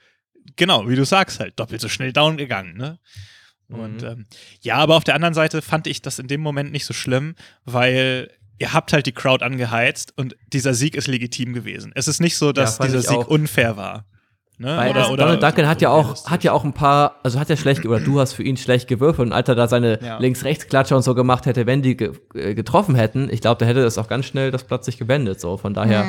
[0.55, 2.97] genau, wie du sagst, halt doppelt so schnell down gegangen, ne?
[3.67, 4.07] Und Mhm.
[4.07, 4.25] ähm,
[4.61, 7.35] ja, aber auf der anderen Seite fand ich das in dem Moment nicht so schlimm,
[7.65, 11.91] weil ihr habt halt die Crowd angeheizt und dieser Sieg ist legitim gewesen.
[11.95, 13.27] Es ist nicht so, dass fand dieser Sieg auch.
[13.27, 14.05] unfair war.
[14.57, 14.67] Ne?
[14.77, 17.39] Weil oder, das, oder, Donald Duncan hat ja auch, hat ja auch ein paar, also
[17.41, 19.99] hat ja schlecht, oder du hast für ihn schlecht gewürfelt und als er da seine
[20.01, 20.17] Ja.
[20.19, 23.81] Links-Rechts-Klatscher und so gemacht hätte, wenn die ge äh, getroffen hätten, ich glaube, da hätte
[23.83, 25.57] das auch ganz schnell das Platz sich gewendet, so.
[25.57, 26.05] Von daher,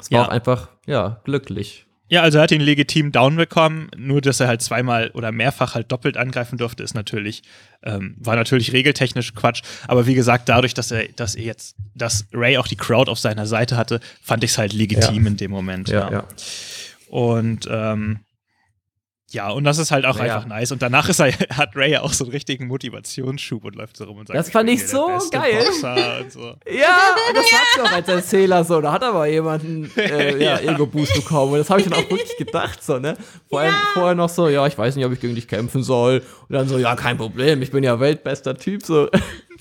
[0.00, 0.24] es war Ja.
[0.24, 1.86] auch einfach, ja, glücklich.
[2.08, 5.74] Ja, also er hat ihn legitim down bekommen, nur dass er halt zweimal oder mehrfach
[5.74, 7.42] halt doppelt angreifen durfte, ist natürlich,
[7.82, 9.62] ähm, war natürlich regeltechnisch Quatsch.
[9.88, 13.18] Aber wie gesagt, dadurch, dass er, dass er jetzt, dass Ray auch die Crowd auf
[13.18, 15.88] seiner Seite hatte, fand ich es halt legitim in dem Moment.
[17.08, 18.20] Und ähm,
[19.30, 20.36] ja, und das ist halt auch Naja.
[20.36, 20.70] einfach nice.
[20.70, 24.04] Und danach ist er, hat Ray ja auch so einen richtigen Motivationsschub und läuft so
[24.04, 25.64] rum und sagt, Das fand ich hier so der beste geil.
[25.64, 26.40] Boxer und so.
[26.70, 26.96] Ja,
[27.28, 28.80] und das sagst du auch als Erzähler so.
[28.80, 31.52] Da hat aber jemanden äh, ja, Ego-Boost bekommen.
[31.54, 33.16] Und das habe ich dann auch wirklich gedacht, so, ne?
[33.48, 36.22] Vor allem vorher noch so, ja, ich weiß nicht, ob ich gegen dich kämpfen soll.
[36.48, 38.82] Und dann so, ja, kein Problem, ich bin ja weltbester Typ.
[38.84, 39.08] So,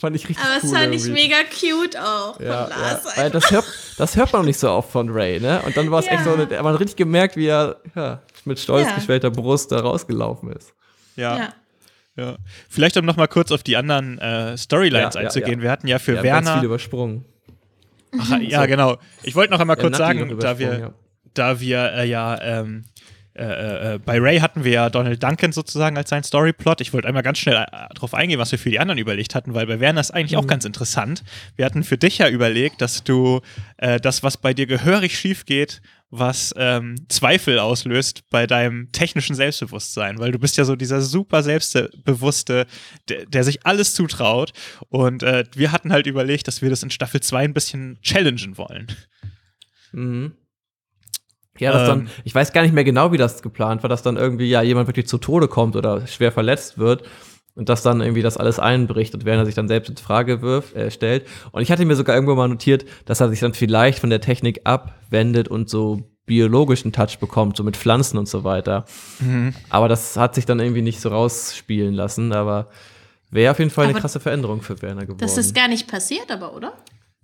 [0.04, 0.78] fand ich richtig Aber das cool.
[0.78, 2.78] fand ich mega cute auch Ja, von ja.
[2.78, 3.18] Lars.
[3.18, 3.66] Weil das hört,
[3.97, 5.62] das hört man noch nicht so oft von Ray, ne?
[5.66, 6.12] Und dann war es Ja.
[6.14, 8.95] echt so, man hat richtig gemerkt, wie er ja, mit stolz Ja.
[8.95, 10.74] geschwellter Brust da rausgelaufen ist.
[11.16, 11.38] Ja.
[11.38, 11.54] ja.
[12.16, 12.36] Ja.
[12.70, 15.60] Vielleicht um noch mal kurz auf die anderen äh, Storylines Ja, ja, einzugehen.
[15.60, 15.64] ja.
[15.64, 16.64] Wir hatten ja für Wir haben ganz viel Werner.
[16.66, 17.26] übersprungen.
[18.20, 18.97] Ach, ja, genau.
[19.24, 20.93] Ich wollte noch einmal kurz Ja, sagen, da wir, ja.
[21.34, 22.86] da wir äh, ja ähm,
[23.36, 26.82] äh, äh, bei Ray hatten wir ja Donald Duncan sozusagen als sein Storyplot.
[26.82, 27.66] Ich wollte einmal ganz schnell äh,
[27.96, 30.38] darauf eingehen, was wir für die anderen überlegt hatten, weil bei Werner ist eigentlich Mhm.
[30.40, 31.24] auch ganz interessant.
[31.56, 33.42] Wir hatten für dich ja überlegt, dass du
[33.78, 35.82] äh, das, was bei dir gehörig schief geht,
[36.16, 41.42] was ähm, Zweifel auslöst bei deinem technischen Selbstbewusstsein, weil du bist ja so dieser super
[41.42, 42.68] Selbstbewusste,
[43.10, 44.54] der, der sich alles zutraut.
[44.90, 48.58] Und äh, wir hatten halt überlegt, dass wir das in Staffel 2 ein bisschen challengen
[48.60, 48.88] wollen.
[49.92, 50.34] Mhm.
[51.60, 51.88] Ja, das Ähm.
[51.88, 54.62] dann, ich weiß gar nicht mehr genau, wie das geplant war, dass dann irgendwie ja
[54.62, 57.04] jemand wirklich zu Tode kommt oder schwer verletzt wird
[57.56, 60.76] und dass dann irgendwie das alles einbricht und Werner sich dann selbst in Frage wirft,
[60.76, 61.28] äh, stellt.
[61.51, 64.22] Und ich hatte mir sogar irgendwo mal notiert, dass er sich dann vielleicht von der
[64.22, 68.86] Technik abwendet und so biologischen Touch bekommt, so mit Pflanzen und so weiter.
[69.20, 69.54] Mhm.
[69.70, 72.70] Aber das hat sich dann irgendwie nicht so rausspielen lassen, aber
[73.30, 75.20] wäre auf jeden Fall eine Aber krasse Veränderung für Werner geworden.
[75.20, 76.74] Das ist gar nicht passiert, aber, oder?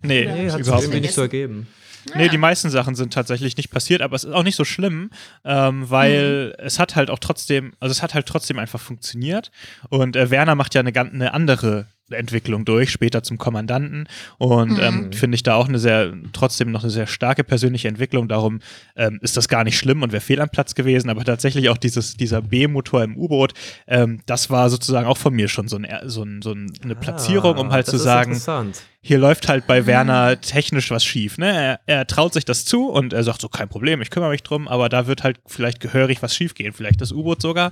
[0.01, 1.09] Nee, Nee, nee, hat sich überhaupt irgendwie nicht.
[1.09, 1.67] nicht so ergeben.
[2.16, 5.10] Nee, die meisten Sachen sind tatsächlich nicht passiert, aber es ist auch nicht so schlimm,
[5.45, 9.52] ähm, weil es hat halt auch trotzdem, also es hat halt trotzdem einfach funktioniert.
[9.89, 14.07] Und äh, Werner macht ja eine, eine andere Entwicklung durch, später zum Kommandanten.
[14.38, 18.28] Und ähm, finde ich da auch eine sehr, trotzdem noch eine sehr starke persönliche Entwicklung.
[18.28, 18.60] Darum
[18.95, 21.10] ähm, ist das gar nicht schlimm und wäre fehl am Platz gewesen.
[21.10, 23.53] Aber tatsächlich auch dieses, dieser B-Motor im U-Boot,
[23.88, 26.95] ähm, das war sozusagen auch von mir schon so, ein, so, ein, so ein, eine
[26.95, 31.38] Platzierung, um halt Ah, zu sagen, hier läuft halt bei Werner technisch was schief.
[31.38, 31.47] Ne?
[31.47, 34.43] Er, er traut sich das zu und er sagt so, kein Problem, ich kümmere mich
[34.43, 36.74] drum, aber da wird halt vielleicht gehörig was schief gehen.
[36.74, 37.72] Vielleicht das U-Boot sogar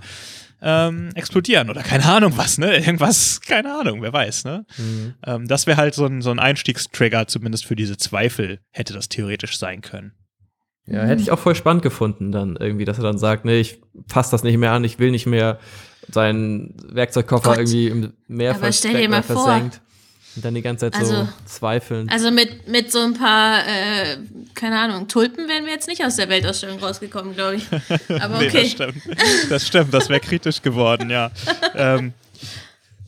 [0.61, 2.77] ähm, explodieren oder keine Ahnung was, ne?
[2.77, 4.65] Irgendwas, keine Ahnung, wer weiß, ne?
[5.25, 9.09] Ähm, das wäre halt so ein, so ein Einstiegstrigger, zumindest für diese Zweifel, hätte das
[9.09, 10.13] theoretisch sein können.
[10.87, 13.81] Ja, hätte ich auch voll spannend gefunden, dann irgendwie, dass er dann sagt, nee, ich
[14.07, 15.59] fasse das nicht mehr an, ich will nicht mehr
[16.09, 17.57] seinen Werkzeugkoffer Gott.
[17.57, 19.71] irgendwie im Meer Aber stell dir mal oder vor.
[20.37, 22.09] Und dann die ganze Zeit so Also- zweifeln.
[22.09, 24.17] Also mit, mit so ein paar, äh,
[24.53, 27.65] keine Ahnung, Tulpen wären wir jetzt nicht aus der Weltausstellung rausgekommen, glaube ich.
[28.21, 28.69] Aber Nee, das okay.
[28.69, 29.01] stimmt.
[29.49, 31.31] Das stimmt, das wäre kritisch geworden, ja.
[31.75, 32.13] ähm,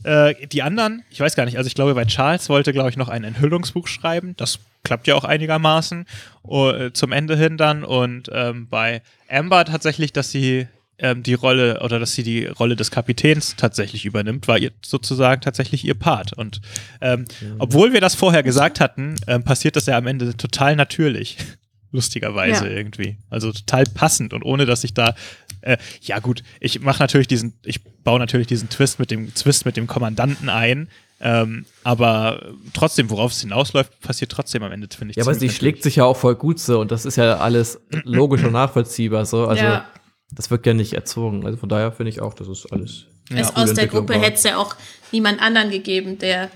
[0.02, 2.96] äh, die anderen, ich weiß gar nicht, also ich glaube, bei Charles wollte, glaube ich,
[2.96, 4.34] noch ein Enthüllungsbuch schreiben.
[4.36, 6.06] Das klappt ja auch einigermaßen
[6.48, 7.84] uh, zum Ende hin dann.
[7.84, 10.66] Und ähm, bei Amber tatsächlich, dass sie
[11.00, 15.40] ähm, die Rolle oder dass sie die Rolle des Kapitäns tatsächlich übernimmt, war ihr sozusagen
[15.40, 16.32] tatsächlich ihr Part.
[16.34, 16.60] Und
[17.00, 17.24] ähm,
[17.58, 21.36] obwohl wir das vorher gesagt hatten, ähm, passiert das ja am Ende total natürlich.
[21.92, 22.70] Lustigerweise Ja.
[22.76, 23.16] irgendwie.
[23.30, 25.14] Also total passend und ohne dass ich da
[25.62, 29.66] äh, ja gut, ich mache natürlich diesen, ich baue natürlich diesen Twist mit dem Twist
[29.66, 30.88] mit dem Kommandanten ein,
[31.20, 35.16] ähm, aber trotzdem, worauf es hinausläuft, passiert trotzdem am Ende, finde ich.
[35.18, 37.78] Ja, aber sie schlägt sich ja auch voll gut so und das ist ja alles
[38.04, 39.46] logisch und nachvollziehbar so.
[39.46, 39.84] Also Ja.
[40.32, 41.44] Das wird ja nicht erzwungen.
[41.44, 43.06] Also von daher finde ich auch, das ist alles.
[43.34, 44.74] Es coole aus der Gruppe hätte es ja auch
[45.12, 46.50] niemand anderen gegeben, der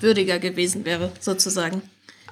[0.00, 1.82] würdiger gewesen wäre, sozusagen.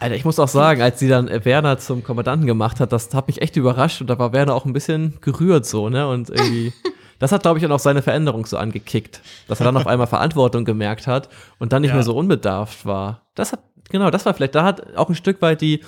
[0.01, 3.15] Alter, ich muss auch sagen, als sie dann äh, Werner zum Kommandanten gemacht hat, das
[3.15, 6.09] hat mich echt überrascht und da war Werner auch ein bisschen gerührt so, ne?
[6.09, 6.73] Und irgendwie,
[7.21, 10.09] das hat, glaube ich, dann auch seine Veränderung so angekickt, dass er dann auf einmal
[10.09, 11.95] Verantwortung gemerkt hat und dann nicht Ja.
[11.95, 13.23] mehr so unbedarft war.
[13.37, 15.81] Das hat, genau, das war vielleicht, da hat auch ein Stück weit die,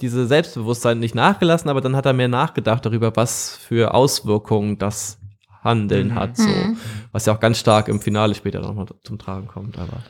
[0.00, 5.18] diese Selbstbewusstsein nicht nachgelassen, aber dann hat er mehr nachgedacht darüber, was für Auswirkungen das
[5.62, 6.14] Handeln Mhm.
[6.16, 6.48] hat, so.
[7.12, 10.02] Was ja auch ganz stark im Finale später nochmal zum Tragen kommt, aber.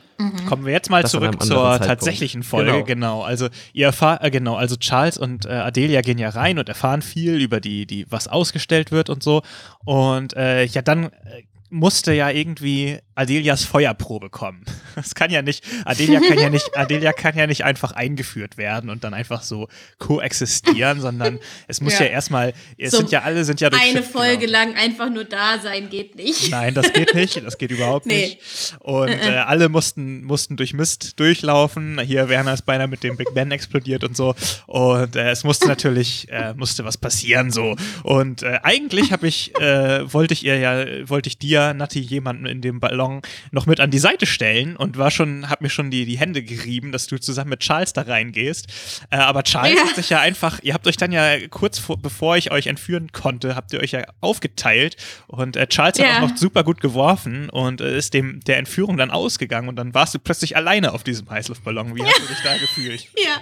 [0.49, 1.85] Kommen wir jetzt mal zurück zur Zeitpunkt.
[1.85, 2.71] tatsächlichen Folge.
[2.71, 2.83] Genau.
[2.85, 3.21] Genau.
[3.23, 7.01] Also ihr erfahrt, äh, genau, also Charles und äh, Adelia gehen ja rein und erfahren
[7.01, 9.43] viel über die, die, was ausgestellt wird und so.
[9.85, 11.43] Und äh, ja, dann äh,
[11.75, 14.63] musste ja irgendwie Adelias Feuerprobe kommen.
[14.95, 18.89] Das kann ja nicht, Adelia kann ja nicht, Adelia kann ja nicht einfach eingeführt werden
[18.89, 19.67] und dann einfach so
[19.99, 21.37] koexistieren, sondern
[21.67, 22.11] es muss ja, Ja.
[22.11, 24.53] erstmal, es So sind ja alle sind ja durch Eine Schiff, Folge genau.
[24.53, 26.49] lang einfach nur da sein geht nicht.
[26.49, 27.35] Nein, das geht nicht.
[27.45, 28.21] Das geht überhaupt Nee.
[28.39, 28.77] nicht.
[28.79, 31.99] Und äh, alle mussten, mussten durch Mist durchlaufen.
[31.99, 34.33] Hier Werner ist beinahe mit dem Big Ben explodiert und so.
[34.67, 37.75] Und äh, es musste natürlich, äh, musste was passieren so.
[38.03, 42.45] Und äh, eigentlich habe ich, äh, wollte ich ihr ja, wollte ich dir, Nati, jemanden
[42.45, 43.21] in dem Ballon
[43.51, 46.43] noch mit an die Seite stellen und war schon, hab mir schon die, die Hände
[46.43, 48.67] gerieben, dass du zusammen mit Charles da reingehst.
[49.09, 49.85] Äh, aber Charles Ja.
[49.87, 53.11] hat sich ja einfach, ihr habt euch dann ja kurz vor, bevor ich euch entführen
[53.11, 54.97] konnte, habt ihr euch ja aufgeteilt
[55.27, 56.17] und äh, Charles hat Ja.
[56.17, 59.93] auch noch super gut geworfen und äh, ist dem der Entführung dann ausgegangen und dann
[59.93, 61.95] warst du plötzlich alleine auf diesem Heißluftballon.
[61.95, 63.07] Wie hast du dich da gefühlt?
[63.17, 63.41] Ja.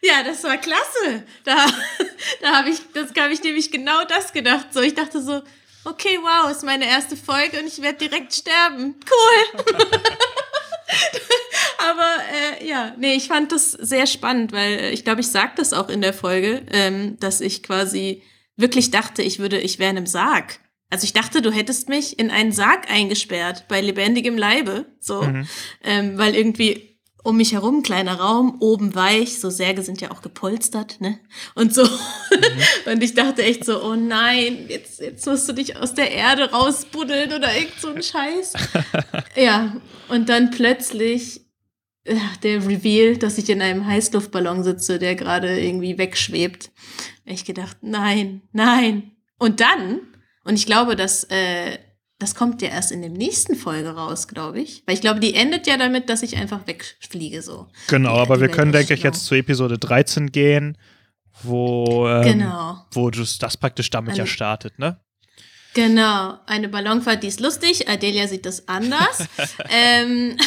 [0.00, 1.24] Ja, das war klasse.
[1.44, 1.56] Da,
[2.40, 4.68] da habe ich, das habe ich nämlich genau das gedacht.
[4.72, 5.42] So, ich dachte so,
[5.86, 8.96] okay, wow, ist meine erste Folge und ich werde direkt sterben.
[9.10, 9.64] Cool.
[11.78, 12.16] Aber
[12.60, 15.72] äh, ja, nee, ich fand das sehr spannend, weil äh, ich glaube, ich sag das
[15.72, 18.22] auch in der Folge, ähm, dass ich quasi
[18.56, 20.58] wirklich dachte, ich würde, ich wäre in einem Sarg.
[20.90, 25.22] Also ich dachte, du hättest mich in einen Sarg eingesperrt bei lebendigem Leibe, so,
[25.82, 26.95] ähm, weil irgendwie
[27.26, 31.18] um mich herum kleiner Raum, oben weich, so Särge sind ja auch gepolstert, ne?
[31.56, 31.82] Und so.
[32.86, 36.52] Und ich dachte echt so, oh nein, jetzt, jetzt musst du dich aus der Erde
[36.52, 38.52] rausbuddeln oder irgend so ein Scheiß.
[39.36, 39.76] ja,
[40.08, 41.40] und dann plötzlich
[42.44, 46.70] der Reveal, dass ich in einem Heißluftballon sitze, der gerade irgendwie wegschwebt.
[47.24, 49.16] Ich gedacht, nein, nein.
[49.38, 50.00] Und dann,
[50.44, 51.78] und ich glaube, dass äh,
[52.18, 54.82] das kommt ja erst in der nächsten Folge raus, glaube ich.
[54.86, 57.66] Weil ich glaube, die endet ja damit, dass ich einfach wegfliege so.
[57.88, 60.78] Genau, Die- aber die wir können, denke ich, jetzt zu Episode 13 gehen,
[61.42, 62.78] wo, ähm, Genau.
[62.92, 64.98] wo das, das praktisch damit ja Dann- startet, ne?
[65.74, 67.86] Genau, eine Ballonfahrt, die ist lustig.
[67.86, 69.18] Adelia sieht das anders.
[69.70, 70.38] ähm,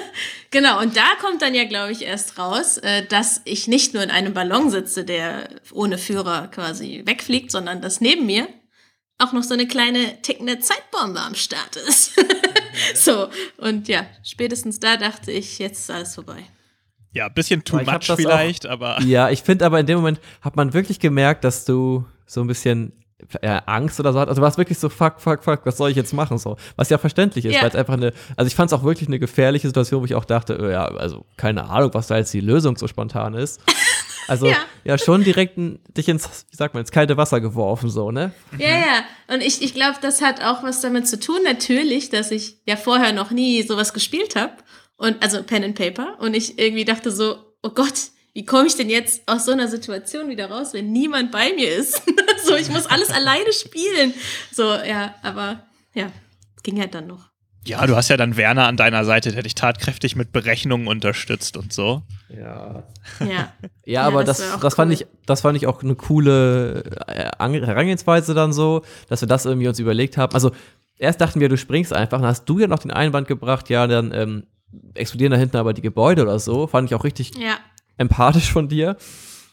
[0.50, 4.02] genau, und da kommt dann ja, glaube ich, erst raus, äh, dass ich nicht nur
[4.02, 8.48] in einem Ballon sitze, der ohne Führer quasi wegfliegt, sondern dass neben mir
[9.18, 12.12] auch noch so eine kleine tickende Zeitbombe am Start ist.
[12.94, 16.44] so, und ja, spätestens da dachte ich, jetzt ist alles vorbei.
[17.12, 19.96] Ja, ein bisschen too much das auch- vielleicht, aber Ja, ich finde aber in dem
[19.98, 22.92] Moment hat man wirklich gemerkt, dass du so ein bisschen
[23.40, 24.28] äh, Angst oder so hast.
[24.28, 26.38] Also du warst wirklich so, fuck, fuck, fuck, was soll ich jetzt machen?
[26.38, 27.62] So, was ja verständlich ist, Ja.
[27.62, 30.14] weil es einfach eine, also ich fand es auch wirklich eine gefährliche Situation, wo ich
[30.14, 33.60] auch dachte, äh, ja, also keine Ahnung, was da jetzt die Lösung so spontan ist.
[34.28, 34.98] Also ja, Ja.
[34.98, 38.32] schon direkt ein, dich ins, wie sagt man, ins kalte Wasser geworfen, so, ne?
[38.58, 39.04] Ja, ja.
[39.34, 42.76] Und ich, ich glaube, das hat auch was damit zu tun, natürlich, dass ich ja
[42.76, 44.52] vorher noch nie sowas gespielt habe.
[44.96, 46.16] Und also Pen and Paper.
[46.20, 47.94] Und ich irgendwie dachte so, oh Gott,
[48.34, 51.74] wie komme ich denn jetzt aus so einer Situation wieder raus, wenn niemand bei mir
[51.74, 52.02] ist?
[52.44, 54.12] so, ich muss alles alleine spielen.
[54.52, 56.10] So, ja, aber ja,
[56.62, 57.30] ging halt dann noch.
[57.64, 61.56] ja, du hast ja dann Werner an deiner Seite, der dich tatkräftig mit Berechnungen unterstützt
[61.56, 62.02] und so.
[62.28, 62.82] Ja.
[63.20, 63.52] Ja.
[63.84, 64.94] Ja, aber das das, das, fand cool.
[64.94, 69.46] ich, das fand ich auch eine coole äh, Ang- Herangehensweise dann so, dass wir das
[69.46, 70.34] irgendwie uns überlegt haben.
[70.34, 70.50] Also
[70.98, 73.86] erst dachten wir, du springst einfach, dann hast du ja noch den Einwand gebracht, ja,
[73.86, 74.42] dann ähm,
[74.94, 76.66] explodieren da hinten aber die Gebäude oder so.
[76.66, 77.56] Fand ich auch richtig Ja.
[77.96, 78.96] empathisch von dir.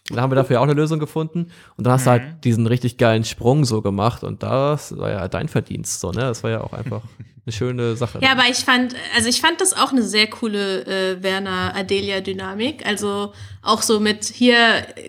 [0.10, 1.48] Und da haben wir dafür auch eine Lösung gefunden.
[1.78, 2.14] Und dann hast du Mhm.
[2.14, 4.24] halt diesen richtig geilen Sprung so gemacht.
[4.24, 6.22] Und das war ja dein Verdienst so, ne?
[6.22, 7.02] Das war ja auch einfach
[7.48, 8.20] eine schöne Sache.
[8.22, 12.86] Ja, aber ich fand, also ich fand das auch eine sehr coole äh, Werner-Adelia-Dynamik.
[12.86, 14.58] Also auch so mit hier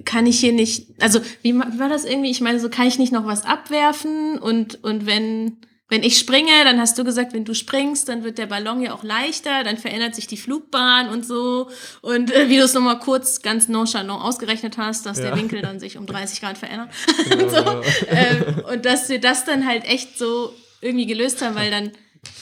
[0.05, 2.31] kann ich hier nicht, also wie, wie war das irgendwie?
[2.31, 5.59] Ich meine, so kann ich nicht noch was abwerfen und, und wenn,
[5.89, 8.93] wenn ich springe, dann hast du gesagt, wenn du springst, dann wird der Ballon ja
[8.93, 11.71] auch leichter, dann verändert sich die Flugbahn und so.
[12.03, 15.79] Und äh, wie du es nochmal kurz ganz nonchalant ausgerechnet hast, dass der Winkel dann
[15.79, 16.89] sich um 30 Grad verändert.
[17.33, 17.83] und, so.
[18.09, 21.93] ähm, und dass wir das dann halt echt so irgendwie gelöst haben, weil dann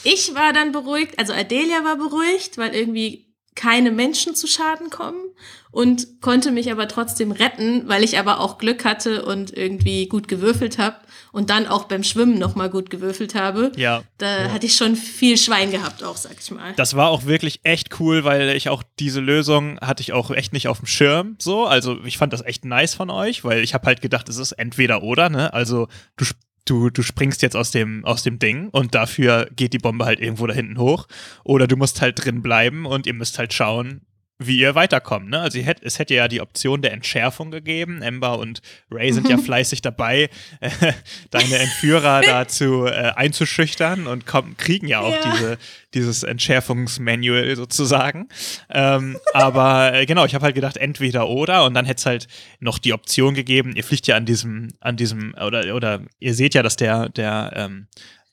[0.03, 3.24] ich war dann beruhigt, also Adelia war beruhigt, weil irgendwie
[3.55, 5.23] keine Menschen zu Schaden kommen
[5.71, 10.27] und konnte mich aber trotzdem retten, weil ich aber auch Glück hatte und irgendwie gut
[10.27, 10.97] gewürfelt habe
[11.31, 13.71] und dann auch beim Schwimmen noch mal gut gewürfelt habe.
[13.75, 14.03] Ja.
[14.17, 16.73] Da hatte ich schon viel Schwein gehabt auch, sag ich mal.
[16.77, 20.53] Das war auch wirklich echt cool, weil ich auch diese Lösung hatte ich auch echt
[20.53, 21.65] nicht auf dem Schirm so.
[21.65, 24.53] Also ich fand das echt nice von euch, weil ich habe halt gedacht, es ist
[24.53, 25.53] entweder oder, ne?
[25.53, 26.25] Also du
[26.65, 30.19] Du, du springst jetzt aus dem, aus dem Ding und dafür geht die Bombe halt
[30.19, 31.07] irgendwo da hinten hoch.
[31.43, 34.01] Oder du musst halt drin bleiben und ihr müsst halt schauen,
[34.37, 35.29] wie ihr weiterkommt.
[35.29, 35.39] Ne?
[35.39, 38.01] Also ihr hätt, es hätte ja die Option der Entschärfung gegeben.
[38.01, 40.29] Ember und Ray sind ja fleißig dabei,
[40.59, 40.69] äh,
[41.31, 45.31] deine Entführer dazu äh, einzuschüchtern und kommen, kriegen ja auch Ja.
[45.31, 45.57] diese,
[45.93, 48.27] dieses Entschärfungsmanual sozusagen.
[48.69, 52.27] Ähm, aber äh, genau, ich habe halt gedacht, entweder oder und dann hätte es halt
[52.59, 56.53] noch die Option gegeben, ihr fliegt ja an diesem, an diesem, oder, oder ihr seht
[56.53, 57.87] ja, dass der, der ähm,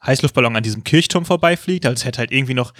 [0.04, 1.86] Heißluftballon an diesem Kirchturm vorbeifliegt.
[1.86, 2.72] Also es hätte halt irgendwie noch,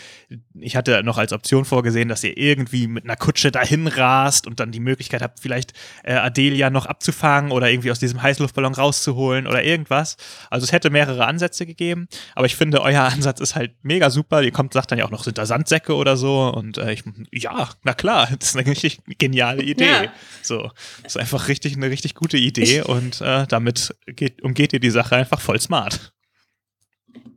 [0.54, 4.58] ich hatte noch als Option vorgesehen, dass ihr irgendwie mit einer Kutsche dahin rast und
[4.60, 5.72] dann die Möglichkeit habt, vielleicht
[6.02, 10.16] äh, Adelia noch abzufangen oder irgendwie aus diesem Heißluftballon rauszuholen oder irgendwas.
[10.50, 14.42] Also es hätte mehrere Ansätze gegeben, aber ich finde, euer Ansatz ist halt mega super.
[14.42, 17.04] Ihr kommt, sagt dann ja auch noch, sind da Sandsäcke oder so und äh, ich,
[17.32, 19.84] ja, na klar, das ist eine richtig geniale Idee.
[19.84, 20.12] Ja.
[20.42, 20.70] So,
[21.02, 24.90] das ist einfach richtig, eine richtig gute Idee und äh, damit geht, umgeht ihr die
[24.90, 26.12] Sache einfach voll smart.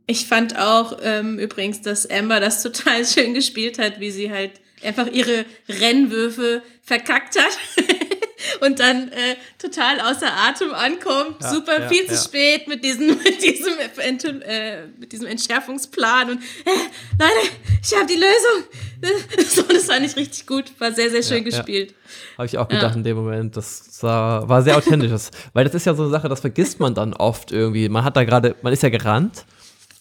[0.06, 4.52] Ich fand auch ähm, übrigens, dass Amber das total schön gespielt hat, wie sie halt
[4.82, 7.58] einfach ihre Rennwürfe verkackt hat
[8.60, 12.20] und dann äh, total außer Atem ankommt, Ja, super ja, viel zu ja.
[12.20, 16.70] spät mit diesem mit diesem äh, mit diesem Entschärfungsplan und äh,
[17.18, 17.52] Leute,
[17.82, 19.48] ich habe die Lösung.
[19.48, 21.94] so, das fand ich richtig gut, war sehr sehr schön gespielt.
[22.36, 23.56] Habe ich auch gedacht in dem Moment.
[23.56, 25.10] Das war sehr authentisch.
[25.10, 27.88] Das, weil das ist ja so eine Sache, das vergisst man dann oft irgendwie.
[27.88, 29.44] Man hat da gerade, man ist ja gerannt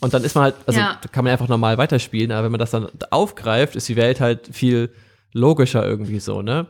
[0.06, 1.00] und dann ist man halt, also Ja.
[1.12, 4.48] kann man einfach normal weiterspielen, aber wenn man das dann aufgreift, ist die Welt halt
[4.52, 4.92] viel
[5.34, 6.68] logischer irgendwie so, ne?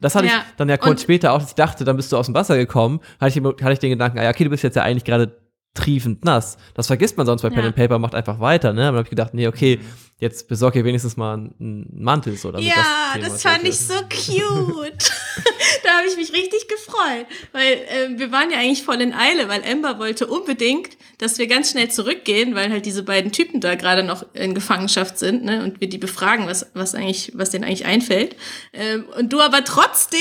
[0.00, 0.32] Das hatte Ja.
[0.48, 2.34] ich dann ja kurz Und- später auch, dass ich dachte, dann bist du aus dem
[2.34, 4.82] Wasser gekommen, hatte ich, hatte ich den Gedanken, ah ja, okay, du bist jetzt ja
[4.82, 5.32] eigentlich gerade
[5.74, 6.56] triefend nass.
[6.74, 7.66] Das vergisst man sonst bei Pen Ja.
[7.66, 8.82] and Paper, macht einfach weiter, ne?
[8.82, 9.80] Aber dann habe ich gedacht, nee, okay,
[10.18, 12.52] jetzt besorge ich wenigstens mal einen, Mantel so.
[12.52, 15.12] Damit Ja, Thema das fand ich so cute.
[15.82, 19.48] da habe ich mich richtig gefreut, weil ähm, wir waren ja eigentlich voll in Eile,
[19.48, 23.74] weil Amber wollte unbedingt, dass wir ganz schnell zurückgehen, weil halt diese beiden Typen da
[23.74, 27.64] gerade noch in Gefangenschaft sind, ne, und wir die befragen, was was eigentlich, was denen
[27.64, 28.36] eigentlich einfällt.
[28.72, 30.20] Ähm, und du aber trotzdem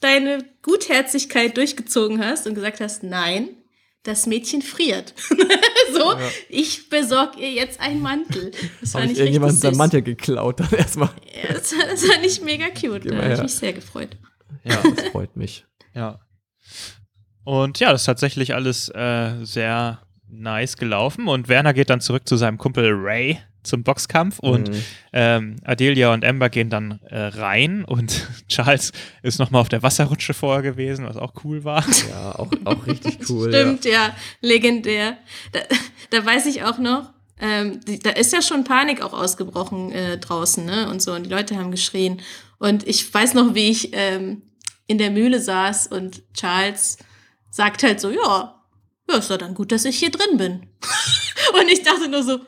[0.00, 3.50] deine Gutherzigkeit durchgezogen hast und gesagt hast, nein.
[4.02, 5.14] Das Mädchen friert.
[5.92, 6.14] so,
[6.48, 8.50] ich besorge ihr jetzt einen Mantel.
[8.80, 9.76] Das ich ich irgendjemand seinen.
[9.76, 11.10] Mantel geklaut dann erstmal.
[11.34, 13.04] Ja, das, das fand ich mega cute.
[13.04, 14.16] Da habe ich mich sehr gefreut.
[14.64, 15.64] Ja, das freut mich.
[15.92, 16.20] Ja.
[17.42, 21.26] Und ja, das ist tatsächlich alles äh, sehr nice gelaufen.
[21.26, 24.82] Und Werner geht dann zurück zu seinem Kumpel Ray zum Boxkampf und Mhm.
[25.12, 28.92] ähm, Adelia und Amber gehen dann äh, rein und Charles
[29.22, 31.84] ist nochmal auf der Wasserrutsche vorher gewesen, was auch cool war.
[32.10, 33.48] Ja, auch, auch richtig cool.
[33.50, 34.14] Stimmt, ja.
[34.40, 35.16] legendär.
[35.52, 35.60] Da,
[36.10, 40.18] da weiß ich auch noch, ähm, die, da ist ja schon Panik auch ausgebrochen äh,
[40.18, 40.88] draußen, ne?
[40.90, 42.20] Und so, und die Leute haben geschrien.
[42.58, 44.42] Und ich weiß noch, wie ich ähm,
[44.86, 46.98] in der Mühle saß und Charles
[47.50, 48.60] sagt halt so, ja,
[49.08, 50.66] ja, ist doch dann gut, dass ich hier drin bin.
[51.58, 52.40] und ich dachte nur so,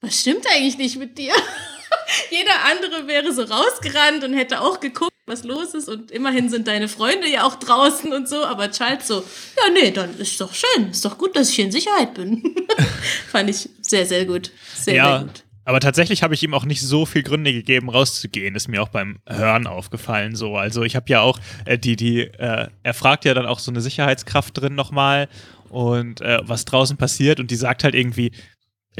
[0.00, 1.32] was stimmt eigentlich nicht mit dir?
[2.30, 5.88] Jeder andere wäre so rausgerannt und hätte auch geguckt, was los ist.
[5.88, 8.44] Und immerhin sind deine Freunde ja auch draußen und so.
[8.44, 9.20] Aber Charles so,
[9.56, 10.90] ja, nee, dann ist doch schön.
[10.90, 12.54] Ist doch gut, dass ich hier in Sicherheit bin.
[13.30, 14.50] Fand ich sehr, sehr gut.
[14.74, 15.44] Sehr, ja, sehr gut.
[15.64, 18.54] aber tatsächlich habe ich ihm auch nicht so viel Gründe gegeben, rauszugehen.
[18.54, 20.56] Ist mir auch beim Hören aufgefallen so.
[20.56, 23.70] Also ich habe ja auch äh, die, die, äh, er fragt ja dann auch so
[23.70, 25.28] eine Sicherheitskraft drin nochmal
[25.68, 28.32] und äh, was draußen passiert und die sagt halt irgendwie,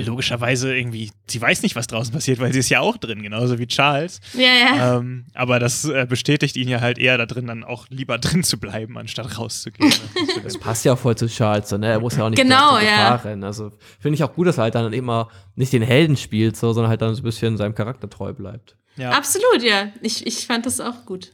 [0.06, 3.58] logischerweise irgendwie, sie weiß nicht, was draußen passiert, weil sie ist ja auch drin, genauso
[3.58, 4.20] wie Charles.
[4.34, 4.96] Ja, ja.
[4.98, 8.42] Ähm, aber das äh, bestätigt ihn ja halt eher da drin, dann auch lieber drin
[8.44, 9.92] zu bleiben, anstatt rauszugehen.
[10.44, 11.88] Das passt ja auch voll zu Charles, so, ne?
[11.88, 13.16] Er muss ja auch nicht Genau, ja.
[13.16, 13.44] Rennen.
[13.44, 13.70] Also
[14.00, 16.90] finde ich auch gut, dass er halt dann immer nicht den Helden spielt, so, sondern
[16.90, 18.76] halt dann so ein bisschen seinem Charakter treu bleibt.
[18.96, 19.10] ja.
[19.10, 19.88] Absolut, ja.
[20.02, 21.32] Ich, ich fand das auch gut.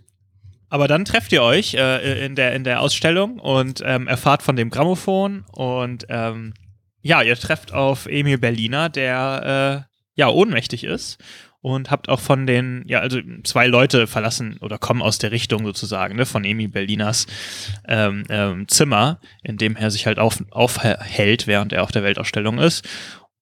[0.71, 4.57] aber dann trefft ihr euch äh, in, der, in der Ausstellung und ähm, erfahrt von
[4.57, 6.55] dem Grammophon und ähm,
[7.05, 11.19] ja, ihr trefft auf Emil Berliner, der äh, ja ohnmächtig ist
[11.61, 15.65] und habt auch von den, ja, also zwei Leute verlassen oder kommen aus der Richtung
[15.67, 17.27] sozusagen, ne, von Emil Berliners
[17.87, 22.59] ähm, ähm, Zimmer, in dem er sich halt auf, aufhält, während er auf der Weltausstellung
[22.59, 22.89] ist.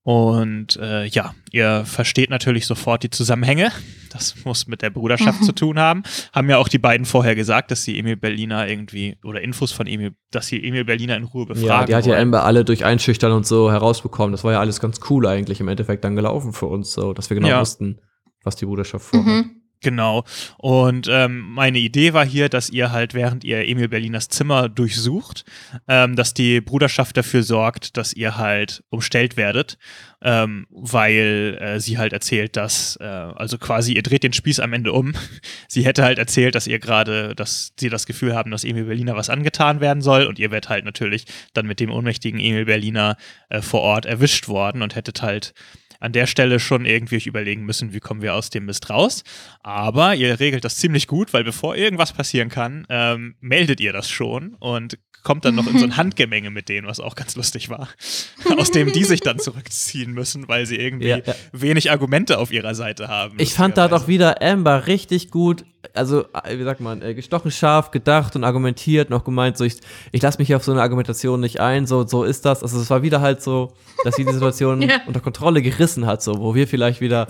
[0.04, 3.70] Und äh, ja, ihr versteht natürlich sofort die Zusammenhänge.
[4.10, 5.44] Das muss mit der Bruderschaft mhm.
[5.46, 6.02] zu tun haben.
[6.32, 9.86] Haben ja auch die beiden vorher gesagt, dass sie Emil Berliner irgendwie oder Infos von
[9.86, 11.68] Emil, dass sie Emil Berliner in Ruhe befragen.
[11.68, 14.32] Ja, die hat ja Amber alle durch Einschüchtern und so herausbekommen.
[14.32, 17.30] Das war ja alles ganz cool eigentlich im Endeffekt dann gelaufen für uns, so dass
[17.30, 17.60] wir genau ja.
[17.60, 18.00] wussten,
[18.42, 19.26] was die Bruderschaft vorhat.
[19.26, 19.61] Mhm.
[19.82, 20.24] Genau.
[20.58, 25.44] Und ähm, meine Idee war hier, dass ihr halt, während ihr Emil Berliners Zimmer durchsucht,
[25.88, 29.78] ähm, dass die Bruderschaft dafür sorgt, dass ihr halt umstellt werdet,
[30.22, 34.72] ähm, weil äh, sie halt erzählt, dass, äh, also quasi, ihr dreht den Spieß am
[34.72, 35.14] Ende um.
[35.68, 39.16] sie hätte halt erzählt, dass ihr gerade, dass sie das Gefühl haben, dass Emil Berliner
[39.16, 43.16] was angetan werden soll und ihr werdet halt natürlich dann mit dem ohnmächtigen Emil Berliner
[43.48, 45.54] äh, vor Ort erwischt worden und hättet halt
[46.02, 49.22] an der Stelle schon irgendwie euch überlegen müssen, wie kommen wir aus dem Mist raus.
[49.62, 54.10] Aber ihr regelt das ziemlich gut, weil bevor irgendwas passieren kann, ähm, meldet ihr das
[54.10, 57.68] schon und kommt dann noch in so ein Handgemenge mit denen, was auch ganz lustig
[57.68, 57.88] war,
[58.58, 61.34] aus dem die sich dann zurückziehen müssen, weil sie irgendwie ja, ja.
[61.52, 63.36] wenig Argumente auf ihrer Seite haben.
[63.38, 67.90] Ich fand da doch wieder Amber richtig gut also, wie sagt man, äh, gestochen scharf
[67.90, 69.76] gedacht und argumentiert, noch gemeint, so ich,
[70.12, 72.62] ich lasse mich auf so eine Argumentation nicht ein, so, so ist das.
[72.62, 73.72] Also es war wieder halt so,
[74.04, 75.00] dass sie die Situation ja.
[75.06, 77.28] unter Kontrolle gerissen hat, so, wo wir vielleicht wieder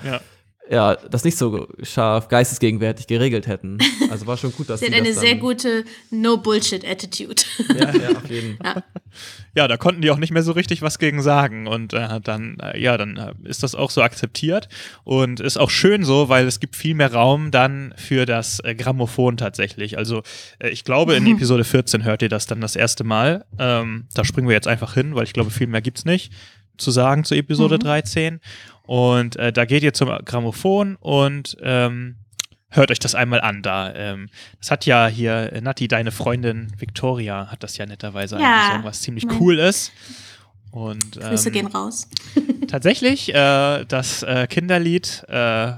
[0.72, 3.78] ja das nicht so scharf geistesgegenwärtig geregelt hätten.
[4.10, 7.42] Also war schon gut, dass sie hat eine sehr gute No-Bullshit-Attitude.
[7.78, 8.76] Ja, ja, auf jeden Fall.
[8.76, 8.82] Ja.
[9.54, 9.68] ja.
[9.68, 11.66] da konnten die auch nicht mehr so richtig was gegen sagen.
[11.66, 14.68] Und äh, dann, äh, ja, dann äh, ist das auch so akzeptiert
[15.04, 18.74] und ist auch schön so, weil es gibt viel mehr Raum dann für das äh,
[18.74, 19.98] Grammophon tatsächlich.
[19.98, 20.22] Also
[20.58, 23.44] äh, ich glaube, in Episode 14 hört ihr das dann das erste Mal.
[23.58, 26.32] Ähm, da springen wir jetzt einfach hin, weil ich glaube, viel mehr gibt's nicht
[26.76, 27.80] zu sagen zu Episode mhm.
[27.80, 28.40] 13.
[28.84, 32.16] Und äh, da geht ihr zum Grammophon und ähm,
[32.70, 33.94] hört euch das einmal an da.
[33.94, 34.28] Ähm,
[34.58, 38.84] das hat ja hier, äh, Nati, deine Freundin Victoria hat das ja netterweise ja, eingesungen,
[38.84, 39.92] was ziemlich cool ist.
[40.72, 42.08] Und, ähm, Grüße gehen raus.
[42.68, 45.74] tatsächlich, äh, das äh, Kinderlied äh,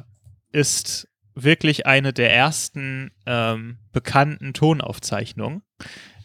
[0.52, 5.62] ist wirklich eine der ersten ähm, bekannten Tonaufzeichnungen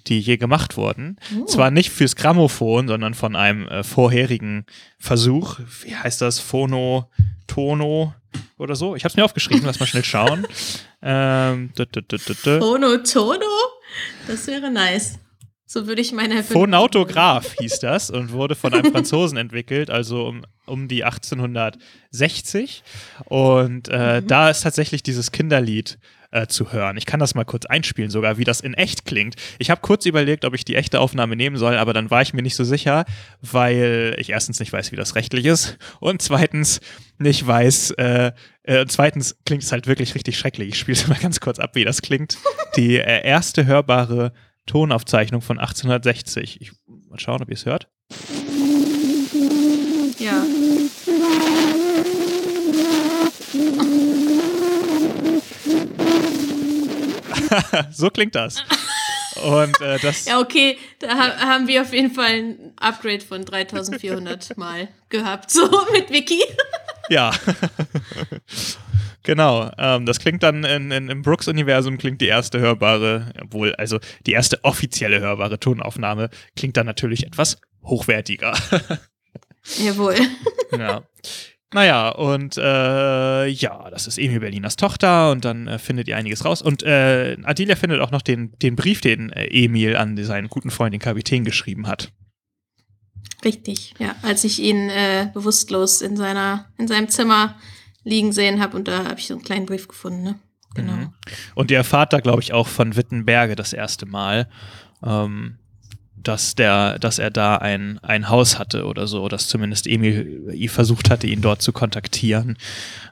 [0.07, 1.17] die je gemacht wurden.
[1.37, 1.45] Oh.
[1.45, 4.65] Zwar nicht fürs Grammophon, sondern von einem äh, vorherigen
[4.97, 5.59] Versuch.
[5.83, 6.39] Wie heißt das?
[6.39, 7.09] Phono,
[7.47, 8.13] Tono
[8.57, 8.95] oder so?
[8.95, 10.45] Ich habe es mir aufgeschrieben, lass mal schnell schauen.
[11.01, 13.45] Ähm, Phono, Tono?
[14.27, 15.19] Das wäre nice.
[15.71, 20.41] So würde ich meine Phonautograph hieß das und wurde von einem Franzosen entwickelt, also um,
[20.65, 22.81] um die 1860.
[23.25, 24.27] Und äh, mhm.
[24.27, 25.99] da ist tatsächlich dieses Kinderlied
[26.31, 26.97] äh, zu hören.
[26.97, 29.35] Ich kann das mal kurz einspielen, sogar wie das in echt klingt.
[29.57, 32.33] Ich habe kurz überlegt, ob ich die echte Aufnahme nehmen soll, aber dann war ich
[32.33, 33.05] mir nicht so sicher,
[33.41, 36.81] weil ich erstens nicht weiß, wie das rechtlich ist und zweitens
[37.17, 38.31] nicht weiß, äh,
[38.63, 40.69] äh, zweitens klingt es halt wirklich richtig schrecklich.
[40.69, 42.37] Ich spiele es mal ganz kurz ab, wie das klingt.
[42.75, 44.33] Die äh, erste hörbare
[44.65, 46.61] Tonaufzeichnung von 1860.
[46.61, 46.71] Ich
[47.09, 47.89] mal schauen, ob ihr es hört.
[50.19, 50.45] Ja.
[57.91, 58.63] so klingt das.
[59.43, 60.25] Und äh, das.
[60.25, 65.51] Ja, okay, da ha haben wir auf jeden Fall ein Upgrade von 3400 Mal gehabt,
[65.51, 66.41] so mit Wiki.
[67.09, 67.31] ja.
[69.23, 69.71] genau.
[69.77, 74.33] Ähm, das klingt dann in, in, im Brooks-Universum klingt die erste hörbare, obwohl, also die
[74.33, 78.53] erste offizielle hörbare Tonaufnahme klingt dann natürlich etwas hochwertiger.
[79.77, 80.15] Jawohl.
[80.77, 81.03] ja.
[81.71, 86.43] Naja, und äh, ja, das ist Emil Berliners Tochter und dann äh, findet ihr einiges
[86.43, 86.63] raus.
[86.63, 90.71] Und äh, Adelia findet auch noch den, den Brief, den äh, Emil an seinen guten
[90.71, 92.11] Freund, den Kapitän, geschrieben hat.
[93.45, 94.15] Richtig, ja.
[94.23, 97.55] Als ich ihn äh, bewusstlos in, seiner, in seinem Zimmer
[98.03, 100.39] liegen sehen habe und da habe ich so einen kleinen Brief gefunden, ne?
[100.75, 100.93] Genau.
[100.93, 101.13] Mhm.
[101.55, 104.49] Und ihr erfahrt da, glaube ich, auch von Wittenberge das erste Mal.
[105.03, 105.57] Ähm,
[106.23, 111.09] dass der, dass er da ein, ein Haus hatte oder so, dass zumindest Emil versucht
[111.09, 112.57] hatte, ihn dort zu kontaktieren.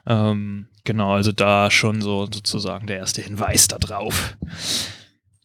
[0.06, 4.36] Ähm, genau, also da schon so sozusagen der erste Hinweis darauf,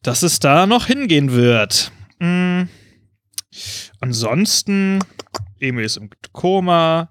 [0.02, 1.92] dass es da noch hingehen wird.
[2.20, 2.70] Mhm.
[4.00, 5.00] Ansonsten,
[5.60, 7.10] Emil ist im Koma.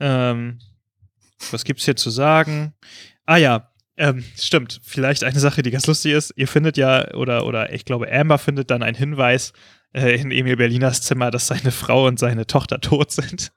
[0.00, 0.58] Ähm,
[1.50, 2.72] was gibt's hier zu sagen?
[3.26, 4.80] Ah ja, ähm, stimmt.
[4.82, 6.32] Vielleicht eine Sache, die ganz lustig ist.
[6.36, 9.52] Ihr findet ja, oder, oder ich glaube, Amber findet dann einen Hinweis
[9.92, 13.52] äh, in Emil Berliners Zimmer, dass seine Frau und seine Tochter tot sind.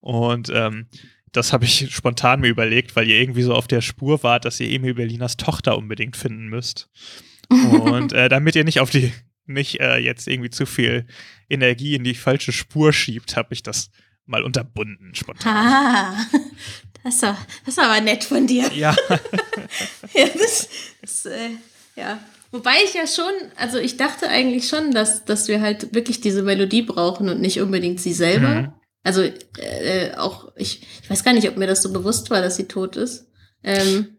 [0.00, 0.86] Und ähm,
[1.32, 4.60] das habe ich spontan mir überlegt, weil ihr irgendwie so auf der Spur wart, dass
[4.60, 6.88] ihr Emil Berliners Tochter unbedingt finden müsst.
[7.48, 9.12] Und äh, damit ihr nicht auf die,
[9.46, 11.06] nicht äh, jetzt irgendwie zu viel
[11.48, 13.90] Energie in die falsche Spur schiebt, habe ich das
[14.26, 15.54] mal unterbunden spontan.
[15.54, 16.26] Ah,
[17.02, 17.36] das war,
[17.66, 18.70] das war aber nett von dir.
[18.74, 18.96] Ja,
[20.14, 20.68] Ja, das,
[21.00, 21.50] das äh,
[21.96, 22.18] ja.
[22.54, 26.44] Wobei ich ja schon, also ich dachte eigentlich schon, dass, dass wir halt wirklich diese
[26.44, 28.48] Melodie brauchen und nicht unbedingt sie selber.
[28.48, 28.72] Mhm.
[29.02, 32.54] Also äh, auch, ich, ich weiß gar nicht, ob mir das so bewusst war, dass
[32.54, 33.26] sie tot ist.
[33.64, 34.18] Ähm,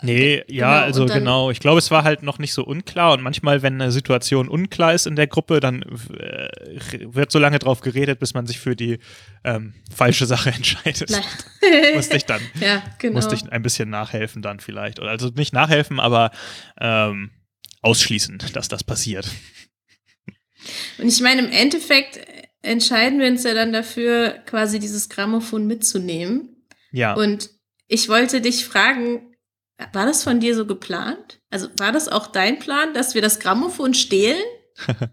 [0.00, 1.50] nee, ja, Genau, also genau.
[1.50, 4.94] Ich glaube, es war halt noch nicht so unklar und manchmal, wenn eine Situation unklar
[4.94, 6.48] ist in der Gruppe, dann äh,
[7.02, 9.00] wird so lange drauf geredet, bis man sich für die
[9.44, 11.10] ähm, falsche Sache entscheidet.
[11.94, 13.16] Musste ich dann ja, genau.
[13.16, 14.98] musste ich ein bisschen nachhelfen dann vielleicht.
[14.98, 16.30] Also nicht nachhelfen, aber
[16.80, 17.32] ähm,
[17.86, 19.28] ausschließen, dass das passiert.
[20.98, 22.20] Und ich meine, im Endeffekt
[22.62, 26.66] entscheiden wir uns ja dann dafür, quasi dieses Grammophon mitzunehmen.
[26.90, 27.14] Ja.
[27.14, 27.50] Und
[27.86, 29.36] ich wollte dich fragen,
[29.92, 31.40] war das von dir so geplant?
[31.50, 34.42] Also war das auch dein Plan, dass wir das Grammophon stehlen?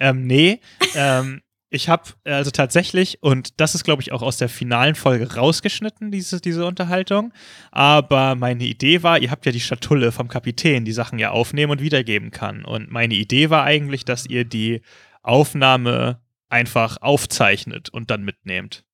[0.00, 0.60] Ähm, nee,
[0.94, 5.34] ähm, ich habe also tatsächlich, und das ist, glaube ich, auch aus der finalen Folge
[5.34, 7.32] rausgeschnitten, diese, diese Unterhaltung.
[7.70, 11.72] Aber meine Idee war, ihr habt ja die Schatulle vom Kapitän, die Sachen ja aufnehmen
[11.72, 12.64] und wiedergeben kann.
[12.64, 14.80] Und meine Idee war eigentlich, dass ihr die
[15.22, 18.84] Aufnahme einfach aufzeichnet und dann mitnehmt.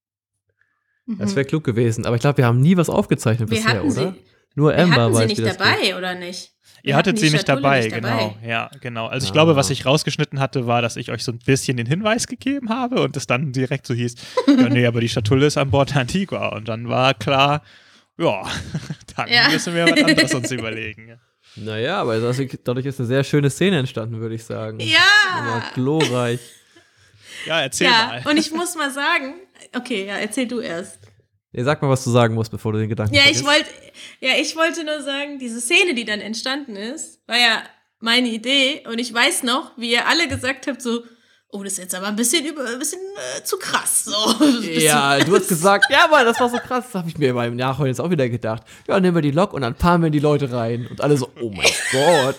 [1.06, 2.06] Das wäre klug gewesen.
[2.06, 4.12] Aber ich glaube, wir haben nie was aufgezeichnet wir bisher, hatten oder?
[4.12, 4.24] sie,
[4.54, 5.94] Nur wir Amber hatten sie nicht dabei, geht.
[5.94, 6.53] oder nicht?
[6.86, 8.36] Ihr hattet sie nicht dabei, nicht genau.
[8.46, 9.06] Ja, genau.
[9.06, 9.32] Also ich Ah.
[9.32, 12.68] glaube, was ich rausgeschnitten hatte, war, dass ich euch so ein bisschen den Hinweis gegeben
[12.68, 14.14] habe und es dann direkt so hieß,
[14.48, 16.48] ja, nee, aber die Schatulle ist an Bord der Antigua.
[16.48, 17.62] Und dann war klar,
[18.18, 18.42] ja,
[19.16, 19.48] dann Ja.
[19.50, 21.18] müssen wir was anderes uns überlegen.
[21.56, 24.78] Naja, aber dadurch, ist eine sehr schöne Szene entstanden, würde ich sagen.
[24.80, 24.98] Ja!
[25.38, 26.40] Aber glorreich.
[27.46, 28.30] Ja, erzähl Ja, mal.
[28.30, 29.34] und ich muss mal sagen,
[29.74, 30.98] okay, ja, erzähl du erst.
[31.54, 33.70] Nee, sag mal, was du sagen musst, bevor du den Gedanken Ja, ich wollte,
[34.20, 37.62] ja, ich wollte nur sagen, diese Szene, die dann entstanden ist, war ja
[38.00, 41.04] meine Idee und ich weiß noch, wie ihr alle gesagt habt, so,
[41.50, 42.98] oh, das ist jetzt aber ein bisschen über, ein bisschen
[43.38, 44.34] äh, zu krass, so.
[44.62, 46.86] Ja, du hast gesagt, ja, Mann, das war so krass.
[46.86, 48.64] Das habe ich mir beim Nachholen jetzt auch wieder gedacht.
[48.88, 50.88] Ja, nehmen wir die Lok und dann fahren wir die Leute rein.
[50.90, 52.36] Und alle so, oh mein Gott,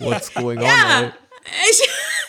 [0.00, 0.70] what's going on, ey?
[0.70, 1.12] Ja,
[1.70, 1.88] ich,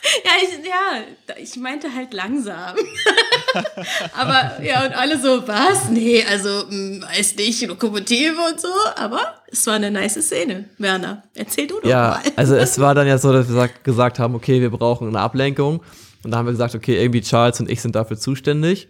[0.26, 2.76] ja, ich, ja, ich meinte halt langsam.
[4.18, 5.90] aber ja, und alle so, was?
[5.90, 9.20] Nee, also, mh, weiß nicht, Lokomotive und so, aber
[9.52, 10.66] es war eine nice Szene.
[10.78, 12.32] Werner, erzähl du doch Ja, mal.
[12.36, 15.20] also es war dann ja so, dass wir sag, gesagt haben, okay, wir brauchen eine
[15.20, 15.82] Ablenkung.
[16.24, 18.90] Und da haben wir gesagt, okay, irgendwie Charles und ich sind dafür zuständig.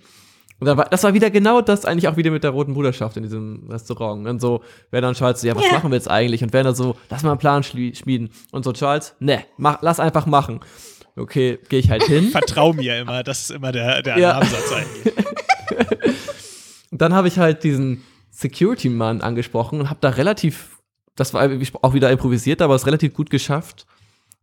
[0.60, 3.16] Und dann war, das war wieder genau das eigentlich auch wieder mit der Roten Bruderschaft
[3.16, 4.20] in diesem Restaurant.
[4.20, 5.74] Und dann so, Werner und Charles so, ja, was Ja.
[5.74, 6.44] machen wir jetzt eigentlich?
[6.44, 8.30] Und Werner so, lass mal einen Plan schmieden.
[8.52, 10.60] Und so, Charles, ne, mach, lass einfach machen.
[11.20, 12.26] Okay, gehe ich halt hin.
[12.32, 14.32] Vertrau mir immer, das ist immer der, der Ja.
[14.32, 15.14] Alarmsatz eigentlich.
[16.92, 20.80] Und dann habe ich halt diesen Security-Mann angesprochen und habe da relativ,
[21.16, 21.48] das war
[21.82, 23.86] auch wieder improvisiert, aber es relativ gut geschafft,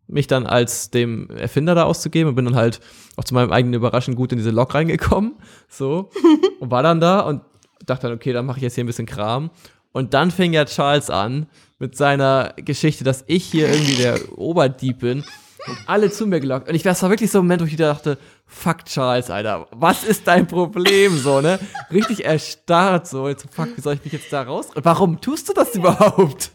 [0.07, 2.81] mich dann als dem Erfinder da auszugeben und bin dann halt
[3.17, 5.35] auch zu meinem eigenen Überraschen gut in diese Lok reingekommen,
[5.69, 6.11] so,
[6.61, 7.43] und war dann da und
[7.85, 9.51] dachte dann, okay, dann mache ich jetzt hier ein bisschen Kram.
[9.93, 11.47] Und dann fing ja Charles an
[11.79, 15.25] mit seiner Geschichte, dass ich hier irgendwie der Oberdieb bin
[15.69, 16.69] und alle zu mir gelockt.
[16.69, 20.05] Und ich war wirklich so ein Moment, wo ich wieder dachte, fuck Charles, Alter, was
[20.05, 21.59] ist dein Problem, so, ne?
[21.93, 24.69] Richtig erstarrt, so, jetzt, fuck, wie soll ich mich jetzt da raus?
[24.75, 26.51] Warum tust du das überhaupt?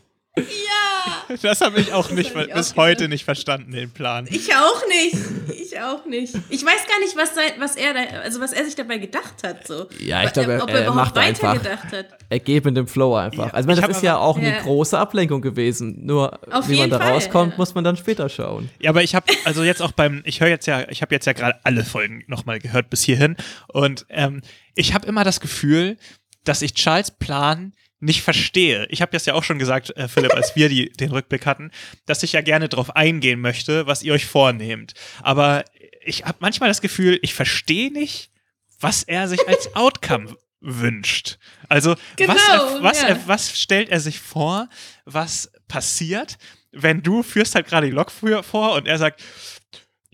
[1.41, 2.77] Das habe ich auch nicht, hab ich auch bis gedacht.
[2.77, 4.27] heute nicht verstanden, den Plan.
[4.29, 5.15] Ich auch nicht.
[5.61, 6.33] Ich auch nicht.
[6.49, 9.35] Ich weiß gar nicht, was, sein, was er da, also was er sich dabei gedacht
[9.43, 9.65] hat.
[9.67, 9.87] So.
[9.99, 11.55] Ja, ich glaube, er- ob er er macht überhaupt einfach.
[11.55, 12.05] weitergedacht hat.
[12.29, 13.47] Er geht mit dem Flow einfach.
[13.47, 14.61] Ja, also, ich meine, ich das ist ja aber- auch eine Ja.
[14.61, 16.05] große Ablenkung gewesen.
[16.05, 17.57] Nur, Auf wie man da Fall, rauskommt, ja.
[17.57, 18.69] muss man dann später schauen.
[18.79, 21.25] Ja, aber ich habe also jetzt auch beim, ich höre jetzt ja, ich habe jetzt
[21.25, 23.35] ja gerade alle Folgen nochmal gehört bis hierhin
[23.67, 24.41] und ähm,
[24.75, 25.97] ich habe immer das Gefühl,
[26.43, 28.87] dass ich Charles Plan nicht verstehe.
[28.89, 31.71] Ich habe das ja auch schon gesagt, äh, Philipp, als wir die, den Rückblick hatten,
[32.05, 34.93] dass ich ja gerne drauf eingehen möchte, was ihr euch vornehmt.
[35.21, 35.63] Aber
[36.03, 38.31] ich habe manchmal das Gefühl, ich verstehe nicht,
[38.79, 41.37] was er sich als Outcome wünscht.
[41.69, 43.07] Also was, Genau, er, was, ja.
[43.09, 44.67] er, was stellt er sich vor,
[45.05, 46.37] was passiert,
[46.71, 49.23] wenn du führst halt gerade die Lok vor und er sagt,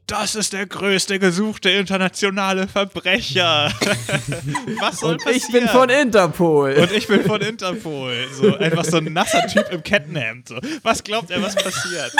[0.07, 3.71] das ist der größte gesuchte internationale Verbrecher.
[4.79, 5.38] was soll Und passieren?
[5.45, 6.73] ich bin von Interpol.
[6.73, 8.27] und ich bin von Interpol.
[8.31, 10.47] So einfach so ein nasser Typ im Kettenhemd.
[10.47, 10.59] So.
[10.84, 12.13] Was glaubt er, was passiert?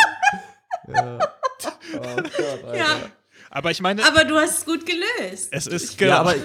[2.76, 3.00] Ja,
[3.50, 5.48] Aber ich meine, aber du hast es gut gelöst.
[5.52, 6.12] es ist genau.
[6.12, 6.36] ja, aber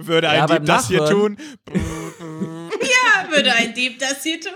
[0.00, 1.38] würde ein Ja, Dieb das hier tun?
[2.80, 4.52] Ja, würde ein Dieb das hier tun?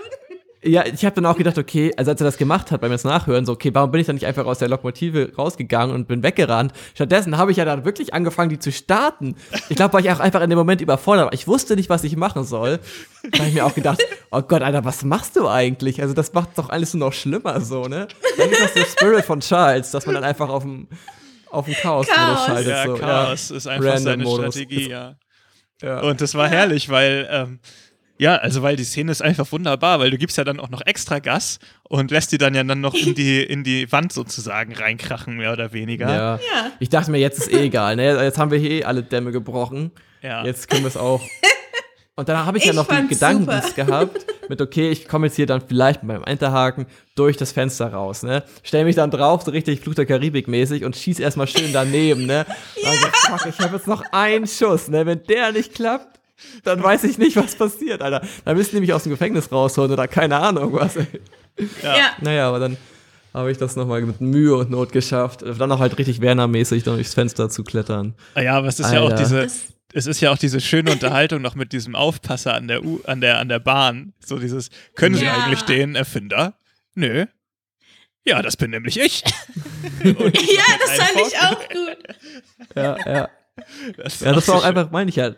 [0.63, 3.03] Ja, ich habe dann auch gedacht, okay, also als er das gemacht hat beim jetzt
[3.03, 6.23] Nachhören, so, okay, warum bin ich dann nicht einfach aus der Lokomotive rausgegangen und bin
[6.23, 6.71] weggerannt?
[6.93, 9.35] Stattdessen habe ich ja dann wirklich angefangen, die zu starten.
[9.69, 11.33] Ich glaube, weil ich auch einfach in dem Moment überfordert war.
[11.33, 12.79] Ich wusste nicht, was ich machen soll.
[13.29, 16.01] Da habe ich mir auch gedacht, oh Gott, Alter, was machst du eigentlich?
[16.01, 18.07] Also das macht doch alles nur noch schlimmer so, ne?
[18.37, 20.87] Dann ist das der Spirit von Charles, dass man dann einfach auf dem
[21.49, 22.45] auf dem Chaos-Modus Chaos.
[22.45, 22.67] schaltet.
[22.67, 22.93] Ja, so.
[22.95, 24.55] Chaos ist einfach Random seine Modus.
[24.55, 25.15] Strategie, ja.
[25.81, 25.99] Ja.
[25.99, 27.59] Und das war herrlich, weil, ähm,
[28.23, 30.81] ja, also weil die Szene ist einfach wunderbar, weil du gibst ja dann auch noch
[30.85, 34.73] extra Gas und lässt die dann ja dann noch in die, in die Wand sozusagen
[34.73, 36.07] reinkrachen, mehr oder weniger.
[36.07, 36.35] Ja.
[36.35, 36.71] Ja.
[36.79, 38.23] Ich dachte mir, jetzt ist eh egal, ne?
[38.23, 39.91] Jetzt haben wir hier eh alle Dämme gebrochen.
[40.21, 40.45] Ja.
[40.45, 41.21] Jetzt können wir es auch.
[42.15, 43.73] Und dann habe ich, ja Ich noch den Gedanken super.
[43.75, 46.85] gehabt, mit okay, ich komme jetzt hier dann vielleicht beim Enterhaken
[47.15, 48.43] durch das Fenster raus, ne?
[48.61, 52.25] Stell mich dann drauf, so richtig Fluch der Karibik mäßig und schieß erstmal schön daneben,
[52.25, 52.45] ne?
[52.85, 55.05] Also, fuck, ich habe jetzt noch einen Schuss, ne?
[55.05, 56.19] Wenn der nicht klappt,
[56.63, 58.21] dann weiß ich nicht, was passiert, Alter.
[58.45, 60.95] Dann müssen die mich aus dem Gefängnis rausholen oder keine Ahnung was.
[60.97, 61.07] ey.
[61.83, 61.97] Ja.
[61.97, 62.05] Ja.
[62.21, 62.77] Naja, aber dann
[63.33, 65.43] habe ich das nochmal mit Mühe und Not geschafft.
[65.43, 68.13] Dann auch halt richtig Werner-mäßig durchs Fenster zu klettern.
[68.35, 69.23] Ah Ja, aber es ist ja auch Alter.
[69.23, 69.47] diese,
[69.93, 73.21] es ist ja auch diese schöne Unterhaltung noch mit diesem Aufpasser an der, U an
[73.21, 74.13] der, an der Bahn.
[74.23, 75.43] So dieses, können Sie Ja.
[75.45, 76.53] eigentlich den Erfinder?
[76.95, 77.25] Nö.
[78.25, 79.23] Ja, das bin nämlich ich.
[80.03, 81.97] Ja, das fand ich auch gut.
[82.75, 83.29] Ja, ja.
[83.97, 85.31] Das Ja, das war auch einfach, meine ich ja,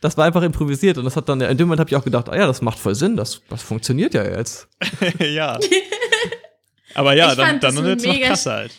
[0.00, 2.28] das war einfach improvisiert und das hat dann, in dem Moment habe ich auch gedacht,
[2.28, 4.68] ah ja, das macht voll Sinn, das, das funktioniert ja jetzt.
[5.18, 5.58] ja.
[6.94, 8.72] Aber ja, Ich dann, dann wird es noch mega krasser halt.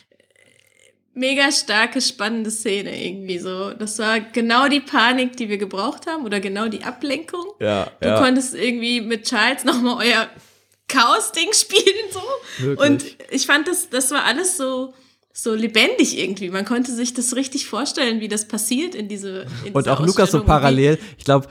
[1.13, 3.73] Mega starke, spannende Szene irgendwie so.
[3.73, 7.45] Das war genau die Panik, die wir gebraucht haben oder genau die Ablenkung.
[7.59, 10.29] Ja, Du konntest irgendwie mit Charles nochmal euer
[10.87, 12.21] Chaos-Ding spielen so.
[12.59, 12.89] Wirklich.
[12.89, 14.93] Und ich fand, das, das war alles so,
[15.39, 16.49] so lebendig irgendwie.
[16.49, 20.31] Man konnte sich das richtig vorstellen, wie das passiert in diese in Und auch Lukas
[20.31, 21.47] so parallel, ich glaube,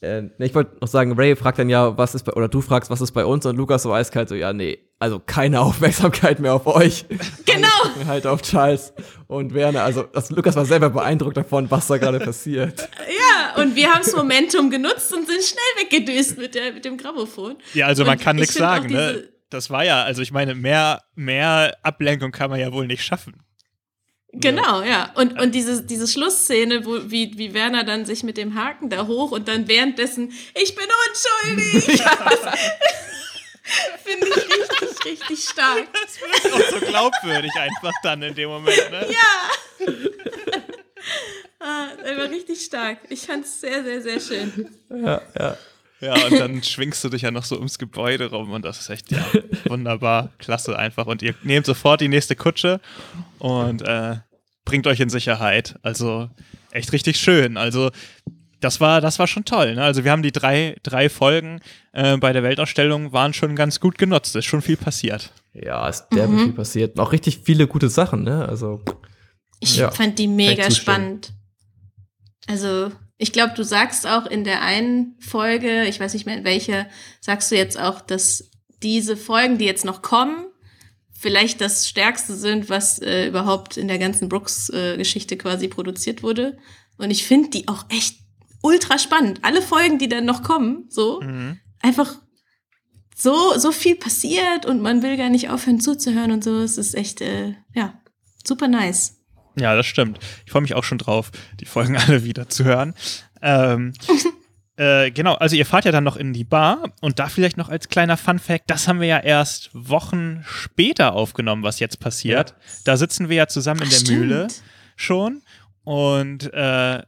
[0.00, 2.60] äh, ne, ich wollte noch sagen, Ray fragt dann ja, was ist bei, oder du
[2.60, 6.40] fragst, was ist bei uns und Lukas so eiskalt so, ja, nee, also keine Aufmerksamkeit
[6.40, 7.04] mehr auf euch.
[7.46, 8.06] Genau.
[8.08, 8.92] halt auf Charles
[9.28, 9.84] und Werner.
[9.84, 12.88] Also das, Lukas war selber beeindruckt davon, was da gerade passiert.
[13.20, 16.96] Ja, und wir haben das Momentum genutzt und sind schnell weggedüst mit, der, mit dem
[16.96, 17.56] Grammophon.
[17.74, 19.28] Ja, also man Und kann ich nichts sagen, ne?
[19.50, 23.42] Das war ja, also ich meine, mehr, mehr Ablenkung kann man ja wohl nicht schaffen.
[24.32, 25.12] Genau, ja.
[25.16, 29.08] Und, und diese, diese Schlussszene, wo, wie, wie Werner dann sich mit dem Haken da
[29.08, 32.00] hoch und dann währenddessen, ich bin unschuldig.
[34.04, 35.88] Finde ich richtig, richtig stark.
[35.92, 39.06] Das wird auch so glaubwürdig einfach dann in dem Moment, ne?
[39.10, 39.86] Ja.
[41.60, 42.98] ah, er war richtig stark.
[43.08, 44.68] Ich fand es sehr, sehr, sehr schön.
[44.88, 45.56] Ja, ja.
[46.00, 48.88] Ja, und dann schwingst du dich ja noch so ums Gebäude rum und das ist
[48.88, 49.24] echt ja,
[49.66, 51.06] wunderbar, klasse einfach.
[51.06, 52.80] Und ihr nehmt sofort die nächste Kutsche
[53.38, 54.16] und äh,
[54.64, 55.78] bringt euch in Sicherheit.
[55.82, 56.30] Also
[56.70, 57.56] echt richtig schön.
[57.56, 57.90] Also
[58.60, 59.74] das war, das war schon toll.
[59.74, 59.82] Ne?
[59.82, 61.60] Also wir haben die drei, drei Folgen
[61.92, 64.36] äh, bei der Weltausstellung waren schon ganz gut genutzt.
[64.36, 65.32] Ist schon viel passiert.
[65.52, 66.98] Ja, ist derbe viel passiert.
[66.98, 68.48] Auch richtig viele gute Sachen, ne?
[68.48, 68.82] Also,
[69.58, 71.32] Ich Ja, fand die mega spannend.
[72.46, 76.44] Also, ich glaube, du sagst auch in der einen Folge, ich weiß nicht mehr in
[76.44, 76.86] welcher,
[77.20, 78.50] sagst du jetzt auch, dass
[78.82, 80.46] diese Folgen, die jetzt noch kommen,
[81.12, 86.56] vielleicht das Stärkste sind, was äh, überhaupt in der ganzen Brooks-Geschichte quasi produziert wurde.
[86.96, 88.16] Und ich finde die auch echt
[88.62, 89.40] ultra spannend.
[89.42, 91.20] Alle Folgen, die dann noch kommen, so,
[91.82, 92.16] einfach
[93.14, 96.58] so, so viel passiert und man will gar nicht aufhören zuzuhören und so.
[96.60, 98.00] Es ist echt, äh, ja,
[98.46, 99.19] super nice.
[99.60, 100.18] Ja, das stimmt.
[100.46, 101.30] Ich freue mich auch schon drauf,
[101.60, 102.94] die Folgen alle wieder zu hören.
[103.42, 103.92] Ähm,
[104.76, 107.68] äh, genau, also ihr fahrt ja dann noch in die Bar und da vielleicht noch
[107.68, 112.54] als kleiner Fun-Fact, das haben wir ja erst Wochen später aufgenommen, was jetzt passiert.
[112.84, 114.18] Da sitzen wir ja zusammen in Ach, der stimmt.
[114.20, 114.48] Mühle
[114.96, 115.42] schon
[115.84, 117.02] und äh,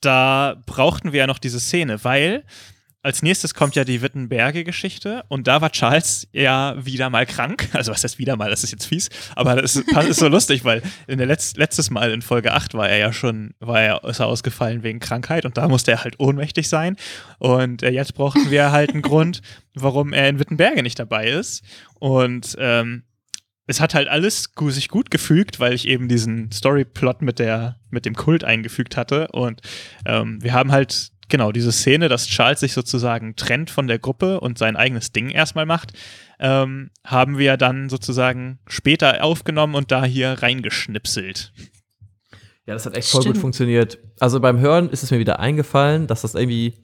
[0.00, 2.44] da brauchten wir ja noch diese Szene, weil
[3.02, 7.68] als nächstes kommt ja die Wittenberge-Geschichte und da war Charles ja wieder mal krank.
[7.72, 10.82] Also was heißt wieder mal, das ist jetzt fies, aber das ist, so lustig, weil
[11.08, 14.20] in der Letz-, letztes Mal in Folge 8 war er ja schon, war er, ist
[14.20, 16.96] er ausgefallen wegen Krankheit und da musste er halt ohnmächtig sein.
[17.38, 19.42] Und äh, jetzt brauchten wir halt einen Grund,
[19.74, 21.64] warum er in Wittenberge nicht dabei ist.
[21.98, 23.02] Und ähm,
[23.66, 28.04] es hat halt alles sich gut gefügt, weil ich eben diesen Storyplot mit der mit
[28.04, 29.60] dem Kult eingefügt hatte und
[30.04, 34.38] ähm, wir haben halt genau diese Szene, dass Charles sich sozusagen trennt von der Gruppe
[34.38, 35.92] und sein eigenes Ding erstmal macht,
[36.38, 41.52] ähm, haben wir dann sozusagen später aufgenommen und da hier reingeschnipselt.
[42.66, 43.34] ja, das hat echt voll Stimmt.
[43.36, 43.98] gut funktioniert.
[44.20, 46.74] Also beim Hören ist es mir wieder eingefallen, dass das irgendwie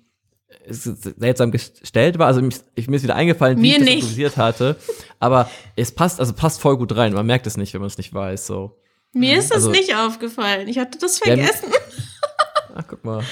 [0.70, 2.26] seltsam gestellt war.
[2.26, 3.94] Also mich, ich, mir ist wieder eingefallen, wie Mir ich das nicht.
[3.96, 4.76] improvisiert hatte.
[5.20, 7.12] Aber es passt, also passt voll gut rein.
[7.12, 8.46] Man merkt es nicht, wenn man es nicht weiß.
[8.46, 8.80] So.
[9.12, 10.68] Mir ist das Also- nicht aufgefallen.
[10.68, 11.68] Ich hatte das Ja, vergessen.
[12.74, 13.22] Ach, guck mal.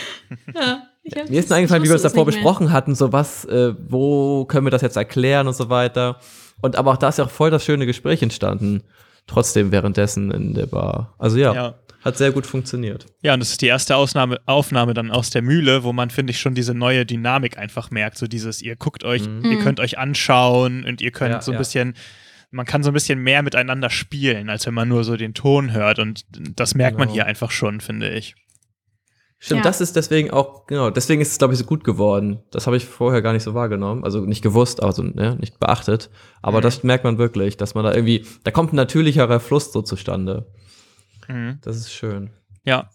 [0.55, 2.35] Ja, Ich Mir ist das- nur eingefallen, wie wir es davor mehr.
[2.35, 6.19] besprochen hatten, so was, äh, wo können wir das jetzt erklären und so weiter.
[6.61, 8.83] Und aber auch da ist ja auch voll das schöne Gespräch entstanden.
[9.27, 11.15] Trotzdem währenddessen in der Bar.
[11.19, 11.75] Also ja, Ja.
[12.05, 13.07] hat sehr gut funktioniert.
[13.23, 16.31] Ja, und das ist die erste Ausnahme, Aufnahme dann aus der Mühle, wo man, finde
[16.31, 18.19] ich, schon diese neue Dynamik einfach merkt.
[18.19, 21.55] So dieses, ihr guckt euch, ihr könnt euch anschauen und ihr könnt Ja, so ein
[21.55, 21.59] ja.
[21.59, 21.95] bisschen,
[22.53, 25.73] man kann so ein bisschen mehr miteinander spielen, als wenn man nur so den Ton
[25.73, 25.99] hört.
[25.99, 26.25] Und
[26.57, 27.15] das merkt man Genau.
[27.15, 28.35] hier einfach schon, finde ich.
[29.39, 29.65] Stimmt, Ja.
[29.65, 32.41] das ist deswegen auch, genau, deswegen ist es, glaube ich, so gut geworden.
[32.53, 34.03] Das habe ich vorher gar nicht so wahrgenommen.
[34.03, 36.09] Also nicht gewusst, also ne, nicht beachtet.
[36.41, 36.63] Aber Mhm.
[36.63, 40.51] das merkt man wirklich, dass man da irgendwie, da kommt ein natürlicherer Fluss so zustande.
[41.29, 41.59] Mhm.
[41.63, 42.31] Das ist schön.
[42.65, 42.89] Ja.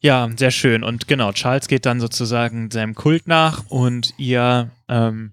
[0.00, 0.84] Ja, sehr schön.
[0.84, 5.32] Und genau, Charles geht dann sozusagen seinem Kult nach und ihr ähm,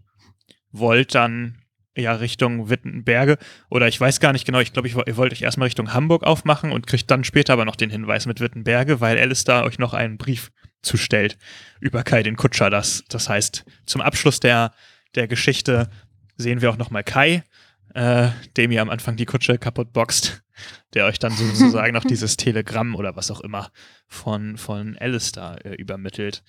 [0.71, 1.58] wollt dann
[1.99, 3.37] ja Richtung Wittenberge
[3.69, 6.23] oder ich weiß gar nicht genau, ich glaube, ich, ihr wollt euch erstmal Richtung Hamburg
[6.23, 9.93] aufmachen und kriegt dann später aber noch den Hinweis mit Wittenberge, weil Alistair euch noch
[9.93, 10.51] einen Brief
[10.81, 11.37] zustellt
[11.79, 12.69] über Kai den Kutscher.
[12.69, 14.71] Das, das heißt, zum Abschluss der,
[15.15, 15.89] der Geschichte
[16.37, 17.43] sehen wir auch nochmal Kai,
[17.93, 20.41] äh, dem ihr am Anfang die Kutsche kaputt boxt,
[20.93, 23.71] der euch dann sozusagen noch dieses Telegramm oder was auch immer
[24.07, 26.43] von, von Alistair äh, übermittelt,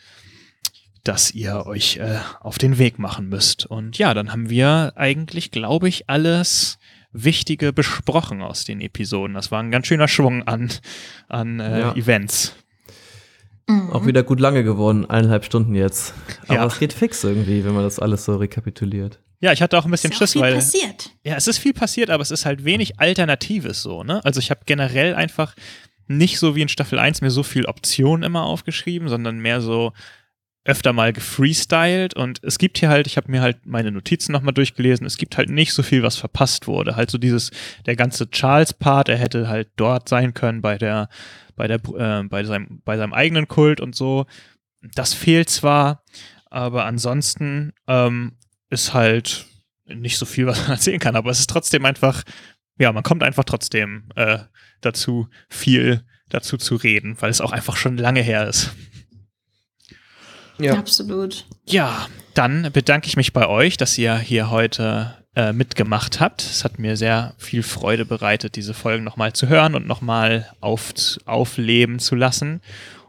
[1.05, 3.67] dass ihr euch äh, auf den Weg machen müsst.
[3.67, 6.79] Und ja, dann haben wir eigentlich, glaube ich, alles
[7.13, 9.35] Wichtige besprochen aus den Episoden.
[9.35, 10.71] Das war ein ganz schöner Schwung an,
[11.29, 11.95] an äh, Ja.
[11.97, 12.55] Events.
[13.67, 13.91] Mhm.
[13.91, 16.15] Auch wieder gut lange geworden, eineinhalb Stunden jetzt.
[16.47, 16.67] Aber Ja.
[16.67, 19.19] es geht fix irgendwie, wenn man das alles so rekapituliert.
[19.41, 21.11] Ja, ich hatte auch ein bisschen ist Schiss, viel weil passiert.
[21.25, 24.23] Ja, es ist viel passiert, aber es ist halt wenig Alternatives so, ne?
[24.25, 25.55] Also ich habe generell einfach
[26.09, 29.93] nicht so wie in Staffel 1 mir so viel Optionen immer aufgeschrieben, sondern mehr so
[30.71, 34.55] öfter mal gefreestylt und es gibt hier halt, ich habe mir halt meine Notizen nochmal
[34.55, 36.97] durchgelesen, es gibt halt nicht so viel, was verpasst wurde.
[36.97, 37.51] Halt so dieses,
[37.87, 41.09] der ganze Charles-Part, er hätte halt dort sein können bei der,
[41.57, 44.27] bei der, äh, bei seinem, bei seinem eigenen Kult und so.
[44.95, 46.05] Das fehlt zwar,
[46.47, 48.37] aber ansonsten ähm,
[48.71, 49.47] ist halt
[49.87, 52.23] nicht so viel, was man erzählen kann, aber es ist trotzdem einfach,
[52.79, 54.39] ja, man kommt einfach trotzdem äh,
[54.81, 58.71] dazu, viel dazu zu reden, weil es auch einfach schon lange her ist.
[60.61, 60.75] Ja.
[60.75, 61.47] Absolut.
[61.67, 66.43] Ja, dann bedanke ich mich bei euch, dass ihr hier heute äh, mitgemacht habt.
[66.43, 70.93] Es hat mir sehr viel Freude bereitet, diese Folgen nochmal zu hören und nochmal auf,
[71.25, 72.61] aufleben zu lassen.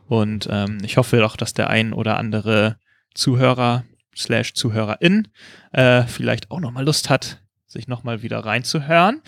[0.07, 2.78] Und ähm, ich hoffe doch, dass der ein oder andere
[3.14, 3.84] Zuhörer
[4.15, 5.30] slash Zuhörerin
[5.72, 9.22] äh, vielleicht auch nochmal Lust hat, sich nochmal wieder reinzuhören.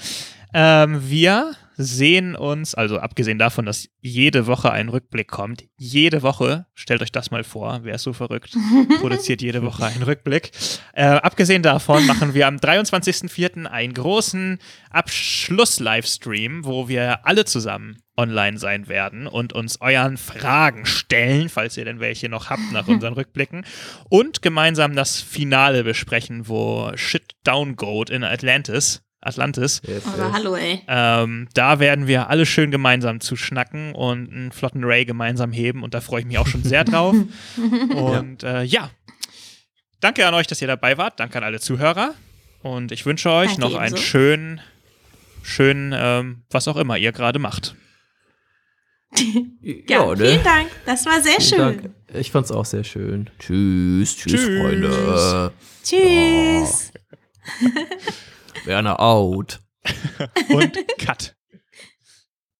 [0.54, 6.66] Ähm, wir sehen uns, also abgesehen davon, dass jede Woche ein Rückblick kommt, jede Woche,
[6.74, 8.56] stellt euch das mal vor, wer ist so verrückt,
[9.00, 10.52] produziert jede Woche einen Rückblick.
[10.94, 13.66] Äh, abgesehen davon machen wir am 23.04.
[13.66, 14.60] einen großen
[14.91, 21.86] Abschluss-Livestream, wo wir alle zusammen online sein werden und uns euren Fragen stellen, falls ihr
[21.86, 23.66] denn welche noch habt nach unseren Rückblicken
[24.10, 30.34] und gemeinsam das Finale besprechen, wo Shit Down Goat in Atlantis, Atlantis Yes, Aber yes.
[30.34, 30.82] hallo, ey.
[30.88, 35.84] ähm, da werden wir alle schön gemeinsam zu schnacken und einen flotten Ray gemeinsam heben
[35.84, 37.16] und da freue ich mich auch schon sehr drauf.
[37.95, 38.62] Und ja.
[38.62, 38.90] Äh, ja,
[40.00, 41.20] danke an euch, dass ihr dabei wart.
[41.20, 42.14] Danke an alle Zuhörer
[42.62, 44.62] und ich wünsche euch Danke noch einen schönen,
[45.41, 47.76] schönen, ähm, was auch immer ihr gerade macht.
[49.88, 50.18] Ja, ne?
[50.18, 50.68] vielen Dank.
[50.86, 51.82] Das war sehr Vielen schön.
[51.82, 51.90] Dank.
[52.16, 53.30] Ich fand's auch sehr schön.
[53.40, 54.60] Tschüss, tschüss, Tschüss.
[54.62, 55.54] Freunde.
[55.84, 56.91] Tschüss.
[58.66, 59.60] Werner out.
[60.50, 61.32] Und Cut.